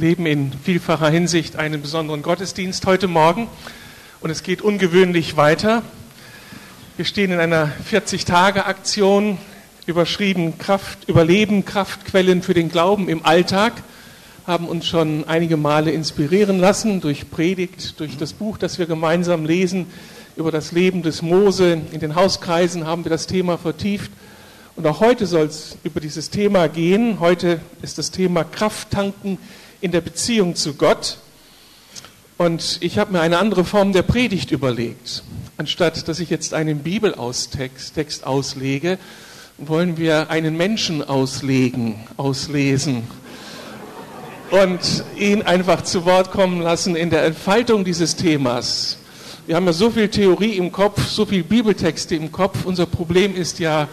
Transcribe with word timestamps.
leben 0.00 0.24
in 0.24 0.50
vielfacher 0.64 1.10
Hinsicht 1.10 1.56
einen 1.56 1.82
besonderen 1.82 2.22
Gottesdienst 2.22 2.86
heute 2.86 3.06
Morgen 3.06 3.48
und 4.22 4.30
es 4.30 4.42
geht 4.42 4.62
ungewöhnlich 4.62 5.36
weiter. 5.36 5.82
Wir 6.96 7.04
stehen 7.04 7.30
in 7.32 7.38
einer 7.38 7.70
40-Tage-Aktion, 7.90 9.36
überschrieben 9.84 10.56
Kraft, 10.56 11.06
Überleben, 11.06 11.66
Kraftquellen 11.66 12.40
für 12.40 12.54
den 12.54 12.70
Glauben 12.70 13.10
im 13.10 13.26
Alltag, 13.26 13.74
haben 14.46 14.68
uns 14.68 14.86
schon 14.86 15.28
einige 15.28 15.58
Male 15.58 15.90
inspirieren 15.90 16.58
lassen 16.58 17.02
durch 17.02 17.30
Predigt, 17.30 18.00
durch 18.00 18.16
das 18.16 18.32
Buch, 18.32 18.56
das 18.56 18.78
wir 18.78 18.86
gemeinsam 18.86 19.44
lesen, 19.44 19.84
über 20.34 20.50
das 20.50 20.72
Leben 20.72 21.02
des 21.02 21.20
Mose. 21.20 21.78
In 21.92 22.00
den 22.00 22.14
Hauskreisen 22.14 22.86
haben 22.86 23.04
wir 23.04 23.10
das 23.10 23.26
Thema 23.26 23.58
vertieft. 23.58 24.10
Und 24.76 24.86
auch 24.86 25.00
heute 25.00 25.26
soll 25.26 25.44
es 25.44 25.76
über 25.84 26.00
dieses 26.00 26.30
Thema 26.30 26.68
gehen. 26.68 27.20
Heute 27.20 27.60
ist 27.82 27.98
das 27.98 28.10
Thema 28.10 28.44
Kraft 28.44 28.90
tanken 28.92 29.36
in 29.80 29.92
der 29.92 30.00
Beziehung 30.00 30.56
zu 30.56 30.74
Gott. 30.74 31.18
Und 32.38 32.78
ich 32.80 32.98
habe 32.98 33.12
mir 33.12 33.20
eine 33.20 33.38
andere 33.38 33.64
Form 33.64 33.92
der 33.92 34.02
Predigt 34.02 34.50
überlegt. 34.50 35.22
Anstatt 35.56 36.08
dass 36.08 36.20
ich 36.20 36.30
jetzt 36.30 36.54
einen 36.54 36.78
Bibelaustext 36.80 38.24
auslege, 38.26 38.98
wollen 39.58 39.98
wir 39.98 40.30
einen 40.30 40.56
Menschen 40.56 41.06
auslegen, 41.06 41.96
auslesen 42.16 43.02
und 44.50 45.04
ihn 45.16 45.42
einfach 45.42 45.82
zu 45.82 46.04
Wort 46.04 46.30
kommen 46.30 46.60
lassen 46.60 46.96
in 46.96 47.10
der 47.10 47.24
Entfaltung 47.24 47.84
dieses 47.84 48.16
Themas. 48.16 48.96
Wir 49.46 49.56
haben 49.56 49.66
ja 49.66 49.72
so 49.72 49.90
viel 49.90 50.08
Theorie 50.08 50.56
im 50.56 50.72
Kopf, 50.72 51.06
so 51.06 51.26
viel 51.26 51.42
Bibeltexte 51.42 52.14
im 52.14 52.32
Kopf. 52.32 52.64
Unser 52.64 52.86
Problem 52.86 53.34
ist 53.34 53.58
ja, 53.58 53.88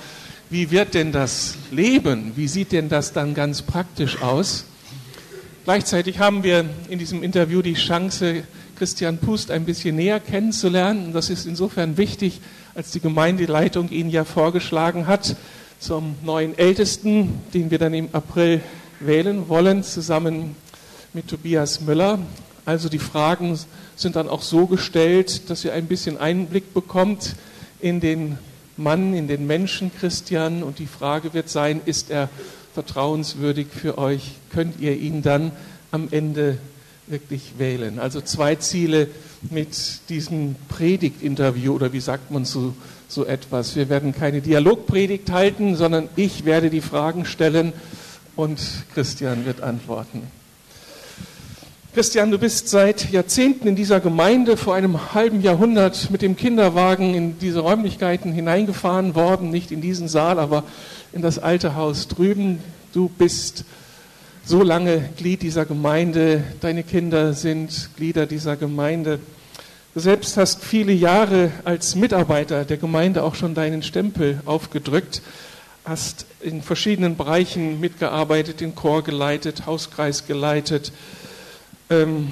wie 0.50 0.72
wird 0.72 0.94
denn 0.94 1.12
das 1.12 1.56
Leben? 1.72 2.32
Wie 2.36 2.48
sieht 2.48 2.72
denn 2.72 2.90
das 2.90 3.12
dann 3.12 3.34
ganz 3.34 3.62
praktisch 3.62 4.22
aus? 4.22 4.66
Gleichzeitig 5.68 6.20
haben 6.20 6.44
wir 6.44 6.64
in 6.88 6.98
diesem 6.98 7.24
Interview 7.24 7.62
die 7.62 7.74
Chance, 7.74 8.44
Christian 8.78 9.18
Pust 9.18 9.52
ein 9.52 9.66
bisschen 9.66 9.98
näher 9.98 10.22
kennenzulernen. 10.22 11.08
Und 11.08 11.14
das 11.14 11.30
ist 11.30 11.46
insofern 11.46 11.98
wichtig, 11.98 12.40
als 12.74 12.92
die 12.92 13.02
Gemeindeleitung 13.02 13.90
ihn 13.90 14.10
ja 14.10 14.24
vorgeschlagen 14.24 15.08
hat 15.08 15.36
zum 15.78 16.16
neuen 16.24 16.58
Ältesten, 16.58 17.42
den 17.54 17.70
wir 17.70 17.80
dann 17.80 17.94
im 17.94 18.08
April 18.14 18.62
wählen 19.02 19.50
wollen, 19.50 19.84
zusammen 19.84 20.56
mit 21.12 21.28
Tobias 21.28 21.82
Müller. 21.82 22.20
Also 22.64 22.88
die 22.88 22.98
Fragen 22.98 23.60
sind 23.98 24.16
dann 24.16 24.30
auch 24.30 24.44
so 24.44 24.68
gestellt, 24.68 25.50
dass 25.50 25.66
ihr 25.66 25.74
ein 25.74 25.88
bisschen 25.88 26.18
Einblick 26.18 26.74
bekommt 26.74 27.36
in 27.82 28.00
den 28.00 28.38
Mann, 28.78 29.14
in 29.14 29.28
den 29.28 29.46
Menschen 29.46 29.92
Christian. 30.00 30.64
Und 30.64 30.80
die 30.80 30.88
Frage 30.88 31.34
wird 31.34 31.50
sein, 31.50 31.82
ist 31.84 32.10
er 32.10 32.30
vertrauenswürdig 32.78 33.70
für 33.72 33.98
euch, 33.98 34.34
könnt 34.52 34.80
ihr 34.80 34.96
ihn 34.96 35.24
dann 35.24 35.52
am 35.90 36.10
Ende 36.12 36.60
wirklich 37.08 37.54
wählen. 37.58 37.98
Also 37.98 38.22
zwei 38.22 38.54
Ziele 38.54 39.08
mit 39.50 40.08
diesem 40.10 40.56
Predigtinterview 40.70 41.74
oder 41.74 41.92
wie 41.92 42.00
sagt 42.00 42.30
man 42.30 42.46
so, 42.46 42.76
so 43.08 43.26
etwas. 43.26 43.76
Wir 43.76 43.90
werden 43.90 44.14
keine 44.14 44.42
Dialogpredigt 44.42 45.32
halten, 45.32 45.76
sondern 45.76 46.08
ich 46.16 46.46
werde 46.46 46.70
die 46.70 46.82
Fragen 46.82 47.26
stellen 47.26 47.74
und 48.36 48.60
Christian 48.94 49.48
wird 49.48 49.62
antworten. 49.62 50.22
Christian, 51.98 52.30
du 52.30 52.38
bist 52.38 52.70
seit 52.70 53.10
Jahrzehnten 53.10 53.68
in 53.68 53.76
dieser 53.76 54.00
Gemeinde, 54.00 54.56
vor 54.56 54.76
einem 54.76 55.16
halben 55.16 55.42
Jahrhundert 55.42 56.12
mit 56.12 56.22
dem 56.22 56.36
Kinderwagen 56.36 57.16
in 57.16 57.40
diese 57.40 57.62
Räumlichkeiten 57.62 58.34
hineingefahren 58.34 59.16
worden, 59.16 59.50
nicht 59.50 59.72
in 59.72 59.82
diesen 59.82 60.08
Saal, 60.08 60.38
aber 60.38 60.64
in 61.12 61.24
das 61.24 61.40
alte 61.40 61.74
Haus 61.74 62.08
drüben. 62.08 62.60
Du 62.94 63.10
bist 63.10 63.66
so 64.46 64.62
lange 64.62 65.10
Glied 65.18 65.42
dieser 65.42 65.66
Gemeinde, 65.66 66.44
deine 66.62 66.84
Kinder 66.84 67.34
sind 67.34 67.90
Glieder 67.98 68.28
dieser 68.28 68.58
Gemeinde. 68.58 69.18
Du 69.96 70.00
selbst 70.00 70.38
hast 70.38 70.64
viele 70.64 70.94
Jahre 70.94 71.50
als 71.64 71.96
Mitarbeiter 71.96 72.64
der 72.64 72.78
Gemeinde 72.78 73.24
auch 73.24 73.34
schon 73.34 73.56
deinen 73.56 73.82
Stempel 73.82 74.40
aufgedrückt, 74.46 75.24
hast 75.84 76.28
in 76.42 76.62
verschiedenen 76.62 77.18
Bereichen 77.18 77.80
mitgearbeitet, 77.80 78.62
den 78.62 78.76
Chor 78.76 79.04
geleitet, 79.04 79.66
Hauskreis 79.66 80.28
geleitet, 80.28 80.92
ähm, 81.90 82.32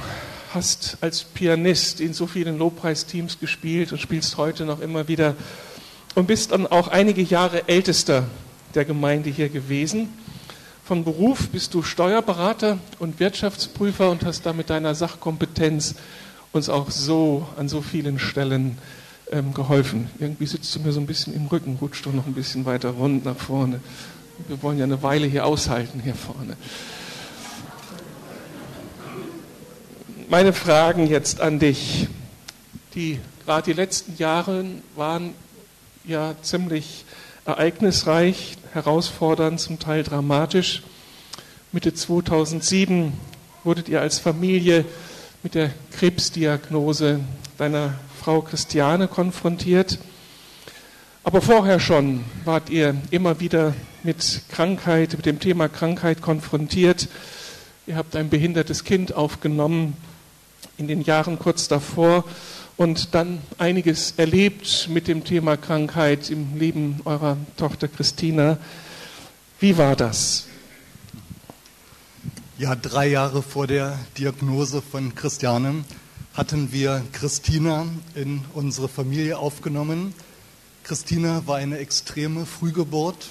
hast 0.54 0.98
als 1.02 1.24
Pianist 1.24 2.00
in 2.00 2.14
so 2.14 2.28
vielen 2.28 2.58
Lobpreisteams 2.58 3.40
gespielt 3.40 3.92
und 3.92 4.00
spielst 4.00 4.38
heute 4.38 4.66
noch 4.66 4.80
immer 4.80 5.08
wieder 5.08 5.36
und 6.16 6.28
bist 6.28 6.52
dann 6.52 6.68
auch 6.68 6.88
einige 6.88 7.22
Jahre 7.22 7.68
ältester 7.68 8.26
der 8.74 8.86
Gemeinde 8.86 9.30
hier 9.30 9.50
gewesen. 9.50 10.10
Von 10.84 11.04
Beruf 11.04 11.50
bist 11.50 11.74
du 11.74 11.82
Steuerberater 11.82 12.78
und 13.00 13.20
Wirtschaftsprüfer 13.20 14.12
und 14.12 14.24
hast 14.24 14.46
damit 14.46 14.70
deiner 14.70 14.96
Sachkompetenz 14.96 15.96
uns 16.52 16.70
auch 16.70 16.90
so 16.92 17.48
an 17.58 17.68
so 17.68 17.82
vielen 17.82 18.20
Stellen 18.20 18.78
ähm, 19.32 19.54
geholfen. 19.54 20.10
Irgendwie 20.20 20.46
sitzt 20.46 20.74
du 20.76 20.80
mir 20.80 20.92
so 20.92 21.00
ein 21.00 21.08
bisschen 21.08 21.34
im 21.34 21.48
Rücken, 21.48 21.78
rutscht 21.82 22.06
doch 22.06 22.14
noch 22.14 22.28
ein 22.28 22.34
bisschen 22.34 22.66
weiter 22.66 22.92
rund 22.92 23.26
nach 23.26 23.36
vorne. 23.36 23.82
Wir 24.48 24.62
wollen 24.62 24.78
ja 24.78 24.84
eine 24.84 25.02
Weile 25.02 25.28
hier 25.28 25.46
aushalten, 25.46 26.02
hier 26.02 26.16
vorne. 26.16 26.56
Meine 30.30 30.54
Fragen 30.54 31.08
jetzt 31.08 31.42
an 31.42 31.60
dich. 31.60 32.08
Die, 32.96 33.20
gerade 33.46 33.72
die 33.72 33.74
letzten 33.74 34.18
Jahre 34.18 34.66
waren 34.96 35.34
ja 36.04 36.36
ziemlich 36.42 37.06
ereignisreich, 37.46 38.58
herausfordernd, 38.74 39.60
zum 39.60 39.80
Teil 39.80 40.04
dramatisch. 40.04 40.84
Mitte 41.72 41.94
2007 41.94 43.14
wurdet 43.64 43.90
ihr 43.90 44.02
als 44.02 44.20
Familie 44.20 44.86
mit 45.44 45.56
der 45.56 45.72
Krebsdiagnose 45.92 47.20
deiner 47.58 47.96
Frau 48.20 48.42
Christiane 48.42 49.08
konfrontiert. 49.08 50.00
Aber 51.24 51.42
vorher 51.42 51.80
schon 51.80 52.24
wart 52.46 52.70
ihr 52.70 52.96
immer 53.12 53.40
wieder 53.40 53.74
mit 54.04 54.42
Krankheit, 54.50 55.14
mit 55.14 55.26
dem 55.26 55.40
Thema 55.40 55.68
Krankheit 55.68 56.22
konfrontiert. 56.22 57.10
Ihr 57.88 57.96
habt 57.96 58.16
ein 58.16 58.30
behindertes 58.30 58.84
Kind 58.84 59.14
aufgenommen 59.14 59.96
in 60.78 60.88
den 60.88 61.02
Jahren 61.02 61.40
kurz 61.40 61.68
davor 61.68 62.24
und 62.78 63.14
dann 63.16 63.40
einiges 63.58 64.14
erlebt 64.18 64.90
mit 64.90 65.08
dem 65.08 65.24
Thema 65.24 65.58
Krankheit 65.58 66.30
im 66.30 66.58
Leben 66.58 67.02
eurer 67.06 67.38
Tochter 67.58 67.88
Christina. 67.88 68.58
Wie 69.60 69.78
war 69.78 69.96
das? 69.96 70.48
Ja, 72.58 72.76
drei 72.76 73.08
Jahre 73.08 73.42
vor 73.42 73.68
der 73.68 74.00
Diagnose 74.18 74.82
von 74.82 75.16
Christiane 75.16 75.84
hatten 76.34 76.72
wir 76.74 77.02
Christina 77.14 77.86
in 78.14 78.44
unsere 78.54 78.90
Familie 78.90 79.38
aufgenommen. 79.38 80.14
Christina 80.84 81.44
war 81.48 81.58
eine 81.58 81.78
extreme 81.78 82.46
Frühgeburt 82.46 83.28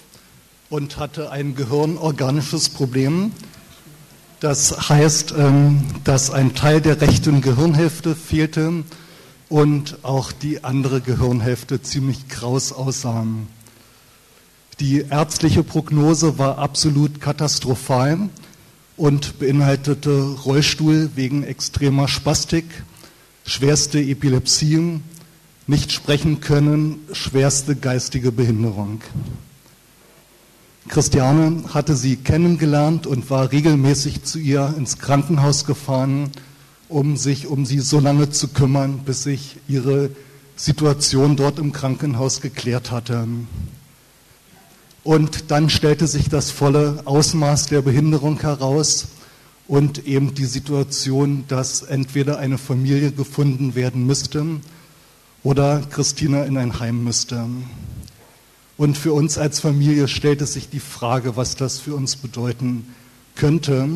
und 0.71 0.97
hatte 0.97 1.31
ein 1.31 1.55
gehirnorganisches 1.55 2.71
Problem. 2.71 3.33
Das 4.45 4.91
heißt, 4.91 5.33
ähm, 5.39 5.87
dass 6.05 6.31
ein 6.31 6.55
Teil 6.55 6.83
der 6.83 7.01
rechten 7.01 7.41
Gehirnhälfte 7.41 8.15
fehlte 8.15 8.85
und 9.49 9.97
auch 10.03 10.33
die 10.33 10.63
andere 10.65 11.01
Gehirnhälfte 11.01 11.81
ziemlich 11.81 12.29
kraus 12.29 12.71
aussah. 12.71 13.27
Die 14.81 15.07
ärztliche 15.09 15.63
Prognose 15.63 16.37
war 16.39 16.59
absolut 16.59 17.23
katastrophal 17.23 18.29
und 18.99 19.39
beinhaltete 19.39 20.35
Rollstuhl 20.45 21.09
wegen 21.15 21.43
extremer 21.43 22.07
Spastik, 22.07 22.67
schwerste 23.47 23.99
Epilepsie, 23.99 25.01
nicht 25.67 25.91
sprechen 25.91 26.41
können, 26.41 26.99
schwerste 27.15 27.77
geistige 27.77 28.31
Behinderung. 28.31 29.01
Christiane 30.89 31.65
hatte 31.73 31.97
sie 31.97 32.17
kennengelernt 32.17 33.07
und 33.07 33.31
war 33.31 33.51
regelmäßig 33.51 34.23
zu 34.25 34.39
ihr 34.39 34.75
ins 34.77 34.99
Krankenhaus 34.99 35.65
gefahren, 35.65 36.31
um 36.89 37.17
sich 37.17 37.47
um 37.47 37.65
sie 37.65 37.81
so 37.81 38.01
lange 38.01 38.31
zu 38.31 38.49
kümmern, 38.49 39.01
bis 39.05 39.23
sich 39.23 39.57
ihre 39.67 40.11
Situation 40.57 41.37
dort 41.37 41.59
im 41.59 41.73
Krankenhaus 41.73 42.41
geklärt 42.41 42.91
hatte. 42.91 43.27
Und 45.03 45.51
dann 45.51 45.71
stellte 45.71 46.07
sich 46.07 46.29
das 46.29 46.51
volle 46.51 47.03
Ausmaß 47.07 47.67
der 47.67 47.83
Behinderung 47.83 48.41
heraus 48.41 49.09
und 49.67 50.07
eben 50.07 50.35
die 50.35 50.45
Situation, 50.45 51.45
dass 51.49 51.83
entweder 51.83 52.39
eine 52.39 52.59
Familie 52.59 53.11
gefunden 53.11 53.75
werden 53.75 54.07
müsste 54.07 54.45
oder 55.43 55.81
Christina 55.91 56.45
in 56.45 56.57
ein 56.57 56.79
Heim 56.79 57.05
müsste. 57.05 57.47
Und 58.77 58.99
für 58.99 59.13
uns 59.13 59.39
als 59.39 59.61
Familie 59.61 60.09
stellte 60.09 60.47
sich 60.47 60.69
die 60.69 60.81
Frage, 60.81 61.37
was 61.37 61.57
das 61.57 61.79
für 61.79 61.95
uns 61.95 62.17
bedeuten 62.17 62.87
könnte. 63.37 63.89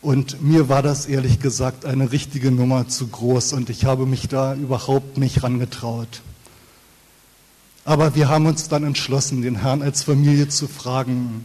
Und 0.00 0.42
mir 0.42 0.68
war 0.68 0.82
das 0.82 1.06
ehrlich 1.06 1.40
gesagt 1.40 1.84
eine 1.84 2.10
richtige 2.10 2.50
Nummer 2.50 2.88
zu 2.88 3.06
groß 3.06 3.52
und 3.52 3.70
ich 3.70 3.84
habe 3.84 4.06
mich 4.06 4.28
da 4.28 4.54
überhaupt 4.54 5.18
nicht 5.18 5.42
rangetraut. 5.42 6.22
Aber 7.84 8.14
wir 8.14 8.28
haben 8.28 8.46
uns 8.46 8.68
dann 8.68 8.84
entschlossen, 8.84 9.42
den 9.42 9.56
Herrn 9.56 9.82
als 9.82 10.04
Familie 10.04 10.48
zu 10.48 10.68
fragen. 10.68 11.44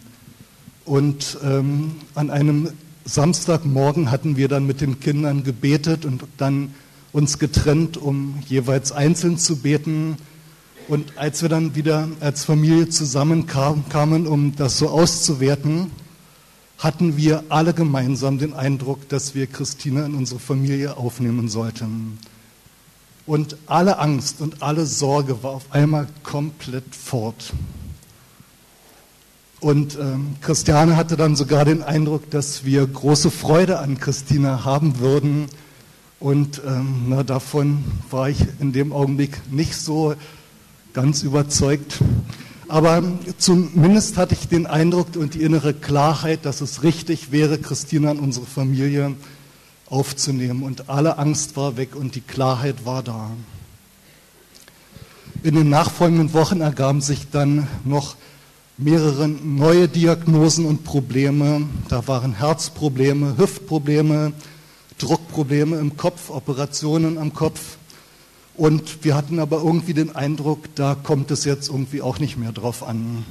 Und 0.86 1.38
ähm, 1.44 1.96
an 2.16 2.30
einem 2.30 2.70
Samstagmorgen 3.06 4.10
hatten 4.12 4.38
wir 4.38 4.48
dann 4.48 4.66
mit 4.66 4.82
den 4.82 5.00
Kindern 5.00 5.44
gebetet 5.44 6.06
und 6.06 6.24
dann 6.38 6.74
uns 7.12 7.40
getrennt, 7.40 7.98
um 7.98 8.40
jeweils 8.48 8.92
einzeln 8.92 9.38
zu 9.38 9.58
beten. 9.58 10.18
Und 10.88 11.18
als 11.18 11.42
wir 11.42 11.50
dann 11.50 11.76
wieder 11.76 12.08
als 12.22 12.46
Familie 12.46 12.88
zusammenkamen, 12.88 14.26
um 14.26 14.56
das 14.56 14.78
so 14.78 14.88
auszuwerten, 14.88 15.92
hatten 16.78 17.18
wir 17.18 17.44
alle 17.50 17.74
gemeinsam 17.74 18.38
den 18.38 18.54
Eindruck, 18.54 19.10
dass 19.10 19.36
wir 19.36 19.48
Christina 19.48 20.06
in 20.06 20.16
unsere 20.16 20.40
Familie 20.40 20.96
aufnehmen 20.96 21.50
sollten. 21.50 22.20
Und 23.26 23.58
alle 23.66 24.00
Angst 24.00 24.40
und 24.40 24.64
alle 24.64 24.86
Sorge 24.86 25.44
war 25.44 25.52
auf 25.52 25.66
einmal 25.72 26.08
komplett 26.24 26.96
fort. 26.96 27.52
Und 29.60 29.98
ähm, 30.00 30.36
Christiane 30.40 30.96
hatte 30.96 31.18
dann 31.18 31.36
sogar 31.36 31.66
den 31.66 31.84
Eindruck, 31.84 32.30
dass 32.30 32.64
wir 32.64 32.88
große 32.88 33.32
Freude 33.32 33.80
an 33.80 34.00
Christina 34.00 34.64
haben 34.64 35.00
würden. 35.00 35.48
Und 36.22 36.62
ähm, 36.66 37.08
na, 37.10 37.24
davon 37.24 37.84
war 38.10 38.30
ich 38.30 38.40
in 38.60 38.72
dem 38.72 38.94
Augenblick 38.94 39.52
nicht 39.52 39.76
so 39.76 40.16
ganz 40.98 41.22
überzeugt. 41.22 42.00
Aber 42.68 43.04
zumindest 43.38 44.18
hatte 44.18 44.34
ich 44.34 44.48
den 44.48 44.66
Eindruck 44.66 45.16
und 45.16 45.36
die 45.36 45.44
innere 45.44 45.76
Klarheit, 45.76 46.44
dass 46.44 46.60
es 46.60 46.82
richtig 46.82 47.32
wäre, 47.32 47.60
Christina 47.60 48.10
in 48.10 48.18
unsere 48.18 48.48
Familie 48.48 49.14
aufzunehmen. 49.92 50.64
Und 50.64 50.90
alle 50.90 51.20
Angst 51.20 51.56
war 51.56 51.78
weg 51.78 51.96
und 51.96 52.16
die 52.16 52.22
Klarheit 52.22 52.84
war 52.84 53.04
da. 53.04 53.30
In 55.44 55.54
den 55.54 55.70
nachfolgenden 55.70 56.34
Wochen 56.34 56.62
ergaben 56.62 57.02
sich 57.02 57.30
dann 57.30 57.68
noch 57.86 58.16
mehrere 58.80 59.28
neue 59.28 59.88
Diagnosen 59.88 60.66
und 60.66 60.84
Probleme. 60.84 61.62
Da 61.90 62.08
waren 62.08 62.34
Herzprobleme, 62.34 63.38
Hüftprobleme, 63.38 64.34
Druckprobleme 64.98 65.78
im 65.78 65.96
Kopf, 65.96 66.32
Operationen 66.32 67.20
am 67.20 67.36
Kopf. 67.36 67.77
Und 68.58 69.04
wir 69.06 69.16
hatten 69.16 69.40
aber 69.40 69.58
irgendwie 69.58 69.94
den 69.94 70.16
Eindruck, 70.16 70.74
da 70.74 70.96
kommt 70.96 71.30
es 71.30 71.46
jetzt 71.46 71.70
irgendwie 71.70 72.02
auch 72.02 72.18
nicht 72.18 72.38
mehr 72.38 72.52
drauf 72.52 72.82
an. 72.82 73.24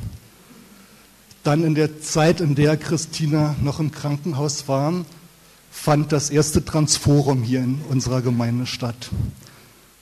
Dann 1.42 1.64
in 1.64 1.74
der 1.74 2.00
Zeit, 2.00 2.40
in 2.40 2.54
der 2.54 2.76
Christina 2.76 3.56
noch 3.60 3.80
im 3.80 3.90
Krankenhaus 3.90 4.68
war, 4.68 5.04
fand 5.68 6.12
das 6.12 6.30
erste 6.30 6.64
Transforum 6.64 7.42
hier 7.42 7.60
in 7.60 7.80
unserer 7.88 8.22
Gemeinde 8.22 8.66
statt. 8.66 9.10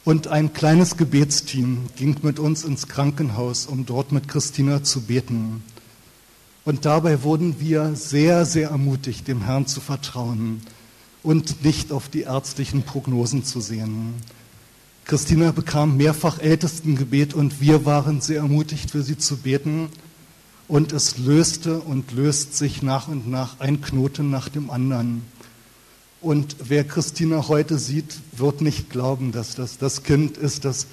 Und 0.05 0.29
ein 0.29 0.53
kleines 0.53 0.99
Gebetsteam 0.99 1.87
ging 1.97 2.17
mit 2.23 2.39
uns 2.39 2.63
ins 2.63 2.89
Krankenhaus, 2.89 3.65
um 3.65 3.87
dort 3.87 4.13
mit 4.13 4.29
Christina 4.29 4.83
zu 4.83 5.01
beten. 5.03 5.63
Und 6.67 6.85
dabei 6.85 7.23
wurden 7.23 7.61
wir 7.61 7.95
sehr, 7.95 8.45
sehr 8.45 8.69
ermutigt, 8.69 9.27
dem 9.27 9.43
Herrn 9.43 9.67
zu 9.67 9.81
vertrauen 9.81 10.61
und 11.23 11.65
nicht 11.65 11.93
auf 11.93 12.11
die 12.11 12.23
ärztlichen 12.23 12.83
Prognosen 12.83 13.45
zu 13.45 13.61
sehen. 13.61 14.15
Christina 15.05 15.53
bekam 15.53 15.99
mehrfach 15.99 16.39
Ältestengebet 16.39 17.35
und 17.35 17.61
wir 17.61 17.85
waren 17.85 18.23
sehr 18.23 18.39
ermutigt, 18.39 18.91
für 18.91 19.03
sie 19.03 19.19
zu 19.19 19.37
beten. 19.37 19.91
Und 20.67 20.95
es 20.95 21.19
löste 21.19 21.81
und 21.81 22.13
löst 22.13 22.57
sich 22.57 22.83
nach 22.83 23.07
und 23.09 23.29
nach 23.29 23.61
ein 23.61 23.83
Knoten 23.83 24.31
nach 24.31 24.49
dem 24.49 24.71
anderen. 24.71 25.23
Und 26.23 26.57
wer 26.59 26.85
Christina 26.85 27.49
heute 27.49 27.79
sieht, 27.79 28.17
wird 28.33 28.63
nicht 28.63 28.89
glauben, 28.89 29.31
dass 29.31 29.55
das 29.55 29.77
das 29.77 30.05
Kind 30.05 30.39
ist, 30.39 30.65
das 30.65 30.87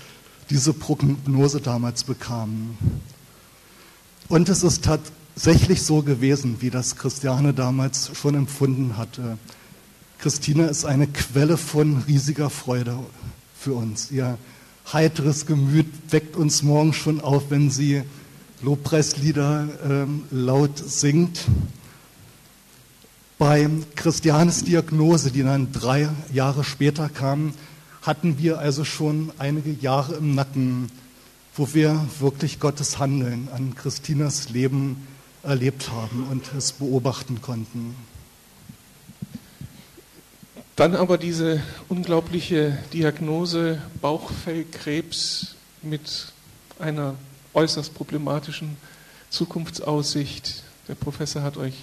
diese 0.50 0.74
Prognose 0.74 1.62
damals 1.62 2.04
bekam. 2.04 2.78
Und 4.28 4.50
es 4.50 4.62
ist 4.62 4.84
tatsächlich 4.84 5.84
so 5.84 6.02
gewesen, 6.02 6.58
wie 6.60 6.70
das 6.70 6.98
Christiane 6.98 7.54
damals 7.54 8.12
schon 8.14 8.36
empfunden 8.36 8.98
hatte. 8.98 9.38
Christina 10.20 10.66
ist 10.66 10.84
eine 10.84 11.08
Quelle 11.08 11.56
von 11.56 12.04
riesiger 12.08 12.50
Freude 12.50 13.00
für 13.62 13.74
uns. 13.74 14.10
Ihr 14.10 14.40
heiteres 14.92 15.46
Gemüt 15.46 15.86
weckt 16.10 16.36
uns 16.36 16.64
morgen 16.64 16.94
schon 16.94 17.22
auf, 17.22 17.52
wenn 17.52 17.70
sie 17.70 18.02
Lobpreislieder 18.64 19.68
ähm, 19.88 20.24
laut 20.32 20.78
singt. 20.78 21.42
Bei 23.38 23.70
Christianes 23.96 24.64
Diagnose, 24.64 25.32
die 25.32 25.44
dann 25.44 25.72
drei 25.72 26.10
Jahre 26.34 26.64
später 26.64 27.08
kam, 27.08 27.54
hatten 28.02 28.40
wir 28.40 28.58
also 28.58 28.84
schon 28.84 29.32
einige 29.38 29.72
Jahre 29.72 30.16
im 30.16 30.34
Nacken, 30.34 30.90
wo 31.56 31.74
wir 31.74 32.04
wirklich 32.20 32.60
Gottes 32.60 32.98
Handeln 32.98 33.48
an 33.54 33.76
Christinas 33.76 34.50
Leben 34.50 35.08
erlebt 35.44 35.92
haben 35.92 36.28
und 36.32 36.52
es 36.58 36.72
beobachten 36.72 37.42
konnten. 37.42 37.96
Dann 40.76 40.96
aber 40.96 41.18
diese 41.18 41.62
unglaubliche 41.90 42.78
Diagnose 42.94 43.82
Bauchfellkrebs 44.02 45.56
mit 45.82 46.32
einer 46.80 47.16
äußerst 47.54 47.94
problematischen 47.94 48.78
Zukunftsaussicht. 49.30 50.64
Der 50.88 50.96
Professor 50.96 51.44
hat 51.44 51.58
euch 51.58 51.74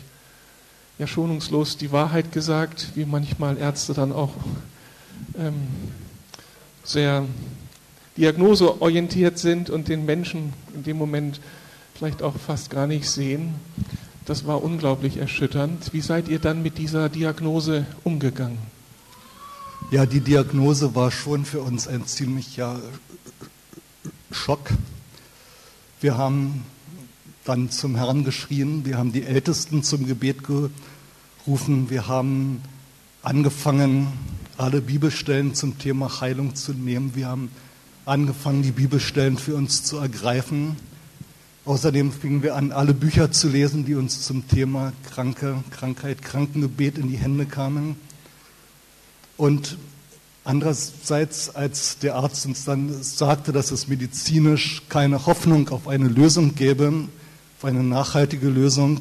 ja 0.98 1.06
schonungslos 1.06 1.76
die 1.76 1.92
Wahrheit 1.92 2.32
gesagt, 2.32 2.92
wie 2.94 3.04
manchmal 3.04 3.58
Ärzte 3.58 3.92
dann 3.92 4.10
auch 4.10 4.32
ähm, 5.38 5.68
sehr 6.82 7.26
diagnoseorientiert 8.16 9.38
sind 9.38 9.68
und 9.68 9.88
den 9.88 10.06
Menschen 10.06 10.54
in 10.74 10.82
dem 10.82 10.96
Moment 10.96 11.40
vielleicht 11.94 12.22
auch 12.22 12.36
fast 12.36 12.70
gar 12.70 12.86
nicht 12.86 13.08
sehen. 13.08 13.54
Das 14.24 14.46
war 14.46 14.62
unglaublich 14.62 15.18
erschütternd. 15.18 15.92
Wie 15.92 16.00
seid 16.00 16.28
ihr 16.28 16.38
dann 16.38 16.62
mit 16.62 16.78
dieser 16.78 17.08
Diagnose 17.08 17.86
umgegangen? 18.02 18.77
Ja, 19.90 20.04
die 20.04 20.20
Diagnose 20.20 20.94
war 20.94 21.10
schon 21.10 21.46
für 21.46 21.62
uns 21.62 21.88
ein 21.88 22.04
ziemlicher 22.04 22.78
Schock. 24.30 24.68
Wir 26.02 26.18
haben 26.18 26.62
dann 27.46 27.70
zum 27.70 27.96
Herrn 27.96 28.22
geschrien, 28.22 28.84
wir 28.84 28.98
haben 28.98 29.12
die 29.12 29.22
Ältesten 29.22 29.82
zum 29.82 30.06
Gebet 30.06 30.44
gerufen, 30.44 31.88
wir 31.88 32.06
haben 32.06 32.60
angefangen, 33.22 34.08
alle 34.58 34.82
Bibelstellen 34.82 35.54
zum 35.54 35.78
Thema 35.78 36.20
Heilung 36.20 36.54
zu 36.54 36.74
nehmen, 36.74 37.12
wir 37.14 37.28
haben 37.28 37.50
angefangen, 38.04 38.60
die 38.60 38.72
Bibelstellen 38.72 39.38
für 39.38 39.54
uns 39.54 39.84
zu 39.84 39.96
ergreifen. 39.96 40.76
Außerdem 41.64 42.12
fingen 42.12 42.42
wir 42.42 42.56
an, 42.56 42.72
alle 42.72 42.92
Bücher 42.92 43.32
zu 43.32 43.48
lesen, 43.48 43.86
die 43.86 43.94
uns 43.94 44.20
zum 44.20 44.46
Thema 44.48 44.92
Kranke, 45.08 45.64
Krankheit, 45.70 46.20
Krankengebet 46.20 46.98
in 46.98 47.08
die 47.08 47.16
Hände 47.16 47.46
kamen. 47.46 47.96
Und 49.38 49.78
andererseits, 50.44 51.54
als 51.54 51.98
der 51.98 52.16
Arzt 52.16 52.44
uns 52.44 52.64
dann 52.64 53.02
sagte, 53.02 53.52
dass 53.52 53.70
es 53.70 53.88
medizinisch 53.88 54.82
keine 54.90 55.24
Hoffnung 55.24 55.70
auf 55.70 55.88
eine 55.88 56.08
Lösung 56.08 56.54
gäbe, 56.54 57.08
auf 57.56 57.64
eine 57.64 57.82
nachhaltige 57.82 58.48
Lösung, 58.48 59.00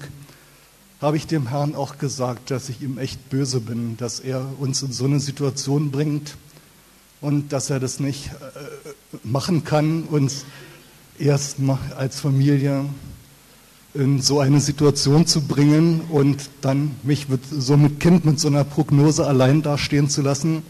habe 1.01 1.17
ich 1.17 1.27
dem 1.27 1.49
Herrn 1.49 1.75
auch 1.75 1.97
gesagt, 1.97 2.51
dass 2.51 2.69
ich 2.69 2.81
ihm 2.81 2.97
echt 2.99 3.29
böse 3.29 3.59
bin, 3.59 3.97
dass 3.97 4.19
er 4.19 4.45
uns 4.59 4.81
in 4.83 4.91
so 4.91 5.05
eine 5.05 5.19
Situation 5.19 5.91
bringt 5.91 6.37
und 7.19 7.51
dass 7.51 7.69
er 7.69 7.79
das 7.79 7.99
nicht 7.99 8.27
äh, 8.27 9.17
machen 9.23 9.63
kann, 9.63 10.03
uns 10.03 10.45
erst 11.17 11.57
als 11.95 12.19
Familie 12.19 12.85
in 13.93 14.21
so 14.21 14.39
eine 14.39 14.59
Situation 14.59 15.25
zu 15.25 15.41
bringen 15.41 16.01
und 16.09 16.49
dann 16.61 16.91
mich 17.03 17.29
mit, 17.29 17.41
so 17.49 17.77
mit 17.77 17.99
Kind 17.99 18.25
mit 18.25 18.39
so 18.39 18.47
einer 18.47 18.63
Prognose 18.63 19.25
allein 19.25 19.61
dastehen 19.61 20.09
zu 20.09 20.21
lassen. 20.21 20.63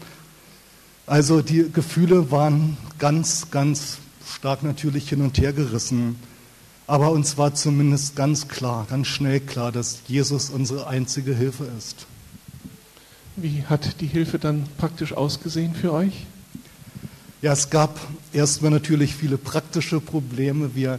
Also 1.06 1.42
die 1.42 1.70
Gefühle 1.72 2.30
waren 2.30 2.76
ganz, 2.98 3.50
ganz 3.50 3.98
stark 4.26 4.62
natürlich 4.62 5.08
hin 5.08 5.22
und 5.22 5.38
her 5.38 5.52
gerissen. 5.52 6.16
Aber 6.86 7.10
uns 7.10 7.36
war 7.36 7.54
zumindest 7.54 8.16
ganz 8.16 8.48
klar, 8.48 8.86
ganz 8.88 9.08
schnell 9.08 9.40
klar, 9.40 9.72
dass 9.72 10.00
Jesus 10.06 10.48
unsere 10.48 10.86
einzige 10.86 11.34
Hilfe 11.34 11.68
ist. 11.76 12.06
Wie 13.36 13.62
hat 13.68 14.00
die 14.00 14.06
Hilfe 14.06 14.38
dann 14.38 14.64
praktisch 14.78 15.12
ausgesehen 15.12 15.74
für 15.74 15.92
euch? 15.92 16.26
Ja, 17.40 17.52
es 17.52 17.70
gab 17.70 18.00
erstmal 18.32 18.70
natürlich 18.70 19.14
viele 19.14 19.38
praktische 19.38 20.00
Probleme. 20.00 20.74
Wir 20.74 20.98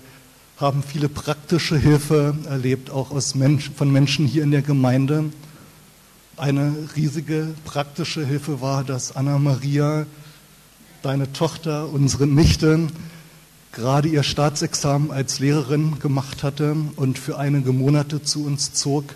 haben 0.60 0.84
viele 0.84 1.08
praktische 1.08 1.78
Hilfe 1.78 2.36
erlebt, 2.46 2.90
auch 2.90 3.12
Mensch, 3.34 3.72
von 3.74 3.92
Menschen 3.92 4.28
hier 4.28 4.44
in 4.44 4.52
der 4.52 4.62
Gemeinde. 4.62 5.32
Eine 6.36 6.76
riesige 6.98 7.54
praktische 7.64 8.26
Hilfe 8.26 8.60
war, 8.60 8.84
dass 8.84 9.16
Anna 9.16 9.40
Maria, 9.40 10.06
deine 11.02 11.32
Tochter, 11.32 11.88
unsere 11.88 12.28
Nichte, 12.28 12.88
gerade 13.72 14.10
ihr 14.10 14.24
Staatsexamen 14.24 15.12
als 15.12 15.40
Lehrerin 15.40 16.00
gemacht 16.00 16.44
hatte 16.44 16.76
und 16.98 17.18
für 17.18 17.38
einige 17.38 17.72
Monate 17.72 18.22
zu 18.22 18.46
uns 18.46 18.74
zog 18.74 19.16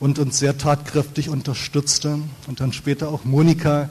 und 0.00 0.18
uns 0.18 0.38
sehr 0.38 0.56
tatkräftig 0.56 1.28
unterstützte. 1.28 2.18
Und 2.46 2.60
dann 2.60 2.72
später 2.72 3.10
auch 3.10 3.24
Monika 3.24 3.90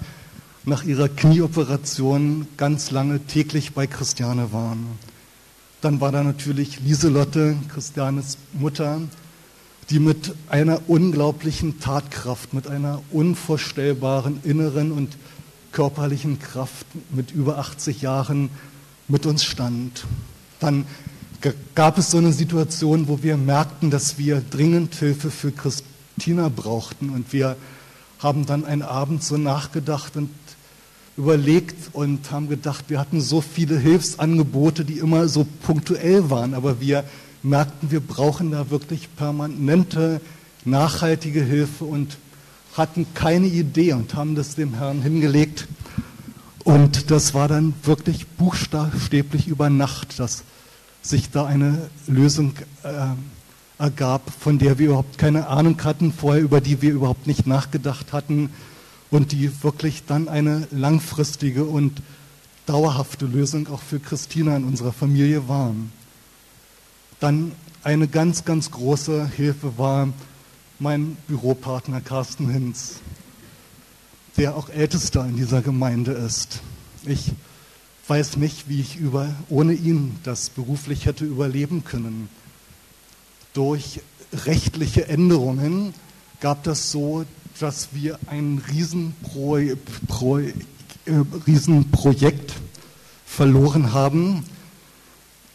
nach 0.65 0.83
ihrer 0.83 1.09
Knieoperation 1.09 2.47
ganz 2.57 2.89
lange 2.89 3.19
täglich 3.19 3.73
bei 3.73 3.85
Christiane 3.85 4.51
waren. 4.51 4.87
Dann 5.81 5.99
war 5.99 6.11
da 6.11 6.23
natürlich 6.23 6.79
Lieselotte, 6.79 7.57
Christianes 7.73 8.37
Mutter, 8.53 9.01
die 9.89 9.99
mit 9.99 10.33
einer 10.47 10.79
unglaublichen 10.87 11.79
Tatkraft, 11.79 12.53
mit 12.53 12.67
einer 12.67 13.01
unvorstellbaren 13.11 14.39
inneren 14.43 14.91
und 14.91 15.17
körperlichen 15.71 16.39
Kraft 16.39 16.85
mit 17.09 17.31
über 17.31 17.57
80 17.57 18.01
Jahren 18.01 18.49
mit 19.07 19.25
uns 19.25 19.43
stand. 19.43 20.05
Dann 20.59 20.85
gab 21.75 21.97
es 21.97 22.11
so 22.11 22.19
eine 22.19 22.31
Situation, 22.31 23.07
wo 23.07 23.23
wir 23.23 23.35
merkten, 23.35 23.89
dass 23.89 24.17
wir 24.17 24.41
dringend 24.41 24.95
Hilfe 24.95 25.31
für 25.31 25.51
Christina 25.51 26.49
brauchten 26.49 27.09
und 27.09 27.33
wir 27.33 27.55
haben 28.19 28.45
dann 28.45 28.65
einen 28.65 28.83
Abend 28.83 29.23
so 29.23 29.37
nachgedacht 29.37 30.15
und 30.15 30.29
überlegt 31.17 31.93
und 31.93 32.31
haben 32.31 32.47
gedacht, 32.47 32.85
wir 32.87 32.99
hatten 32.99 33.21
so 33.21 33.41
viele 33.41 33.77
Hilfsangebote, 33.77 34.85
die 34.85 34.99
immer 34.99 35.27
so 35.27 35.45
punktuell 35.63 36.29
waren, 36.29 36.53
aber 36.53 36.79
wir 36.79 37.03
merkten, 37.43 37.91
wir 37.91 37.99
brauchen 37.99 38.51
da 38.51 38.69
wirklich 38.69 39.13
permanente, 39.15 40.21
nachhaltige 40.63 41.43
Hilfe 41.43 41.85
und 41.85 42.17
hatten 42.77 43.05
keine 43.13 43.47
Idee 43.47 43.93
und 43.93 44.15
haben 44.15 44.35
das 44.35 44.55
dem 44.55 44.75
Herrn 44.75 45.01
hingelegt. 45.01 45.67
Und 46.63 47.11
das 47.11 47.33
war 47.33 47.47
dann 47.47 47.73
wirklich 47.83 48.27
buchstäblich 48.27 49.47
über 49.47 49.69
Nacht, 49.69 50.19
dass 50.19 50.43
sich 51.01 51.31
da 51.31 51.45
eine 51.45 51.89
Lösung 52.07 52.53
äh, 52.83 53.81
ergab, 53.81 54.31
von 54.39 54.59
der 54.59 54.77
wir 54.77 54.89
überhaupt 54.89 55.17
keine 55.17 55.47
Ahnung 55.47 55.83
hatten, 55.83 56.13
vorher 56.13 56.41
über 56.41 56.61
die 56.61 56.81
wir 56.83 56.91
überhaupt 56.91 57.25
nicht 57.25 57.47
nachgedacht 57.47 58.13
hatten 58.13 58.51
und 59.11 59.33
die 59.33 59.63
wirklich 59.63 60.05
dann 60.05 60.29
eine 60.29 60.67
langfristige 60.71 61.65
und 61.65 62.01
dauerhafte 62.65 63.25
Lösung 63.25 63.67
auch 63.67 63.81
für 63.81 63.99
Christina 63.99 64.55
in 64.55 64.63
unserer 64.63 64.93
Familie 64.93 65.47
waren. 65.47 65.91
Dann 67.19 67.51
eine 67.83 68.07
ganz, 68.07 68.45
ganz 68.45 68.71
große 68.71 69.27
Hilfe 69.35 69.77
war 69.77 70.07
mein 70.79 71.17
Büropartner 71.27 72.01
Carsten 72.01 72.49
Hinz, 72.49 73.01
der 74.37 74.55
auch 74.55 74.69
Ältester 74.69 75.25
in 75.25 75.35
dieser 75.35 75.61
Gemeinde 75.61 76.13
ist. 76.13 76.61
Ich 77.05 77.33
weiß 78.07 78.37
nicht, 78.37 78.69
wie 78.69 78.79
ich 78.79 78.95
über, 78.95 79.35
ohne 79.49 79.73
ihn 79.73 80.17
das 80.23 80.49
beruflich 80.49 81.05
hätte 81.05 81.25
überleben 81.25 81.83
können. 81.83 82.29
Durch 83.53 84.01
rechtliche 84.33 85.07
Änderungen 85.07 85.93
gab 86.39 86.63
das 86.63 86.91
so, 86.91 87.25
dass 87.59 87.89
wir 87.93 88.17
ein 88.27 88.61
Riesenpro, 88.71 89.59
Pro, 90.07 90.39
äh, 90.39 90.53
Riesenprojekt 91.47 92.53
verloren 93.25 93.93
haben. 93.93 94.43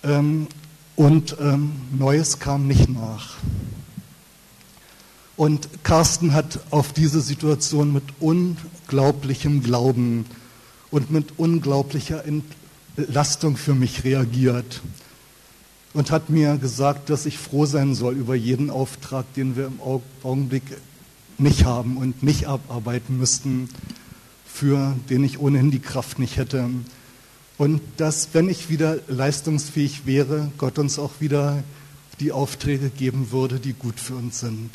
Ähm, 0.02 0.46
und 0.94 1.36
ähm, 1.40 1.72
Neues 1.92 2.38
kam 2.38 2.66
nicht 2.66 2.88
nach. 2.88 3.36
Und 5.36 5.68
Carsten 5.82 6.32
hat 6.32 6.60
auf 6.70 6.94
diese 6.94 7.20
Situation 7.20 7.92
mit 7.92 8.04
unglaublichem 8.20 9.62
Glauben 9.62 10.24
und 10.90 11.10
mit 11.10 11.38
unglaublicher 11.38 12.24
Entlastung 12.96 13.58
für 13.58 13.74
mich 13.74 14.04
reagiert 14.04 14.80
und 15.92 16.10
hat 16.10 16.30
mir 16.30 16.56
gesagt, 16.56 17.10
dass 17.10 17.26
ich 17.26 17.36
froh 17.36 17.66
sein 17.66 17.94
soll 17.94 18.14
über 18.14 18.34
jeden 18.34 18.70
Auftrag, 18.70 19.24
den 19.34 19.56
wir 19.56 19.66
im 19.66 19.80
Augenblick 20.22 20.62
nicht 21.38 21.64
haben 21.64 21.96
und 21.96 22.22
nicht 22.22 22.46
abarbeiten 22.46 23.18
müssten, 23.18 23.68
für 24.46 24.96
den 25.10 25.24
ich 25.24 25.38
ohnehin 25.38 25.70
die 25.70 25.80
Kraft 25.80 26.18
nicht 26.18 26.36
hätte. 26.36 26.70
Und 27.58 27.80
dass, 27.96 28.28
wenn 28.32 28.48
ich 28.48 28.68
wieder 28.68 28.98
leistungsfähig 29.08 30.06
wäre, 30.06 30.50
Gott 30.58 30.78
uns 30.78 30.98
auch 30.98 31.20
wieder 31.20 31.62
die 32.20 32.32
Aufträge 32.32 32.90
geben 32.90 33.30
würde, 33.30 33.60
die 33.60 33.72
gut 33.72 34.00
für 34.00 34.14
uns 34.14 34.40
sind. 34.40 34.70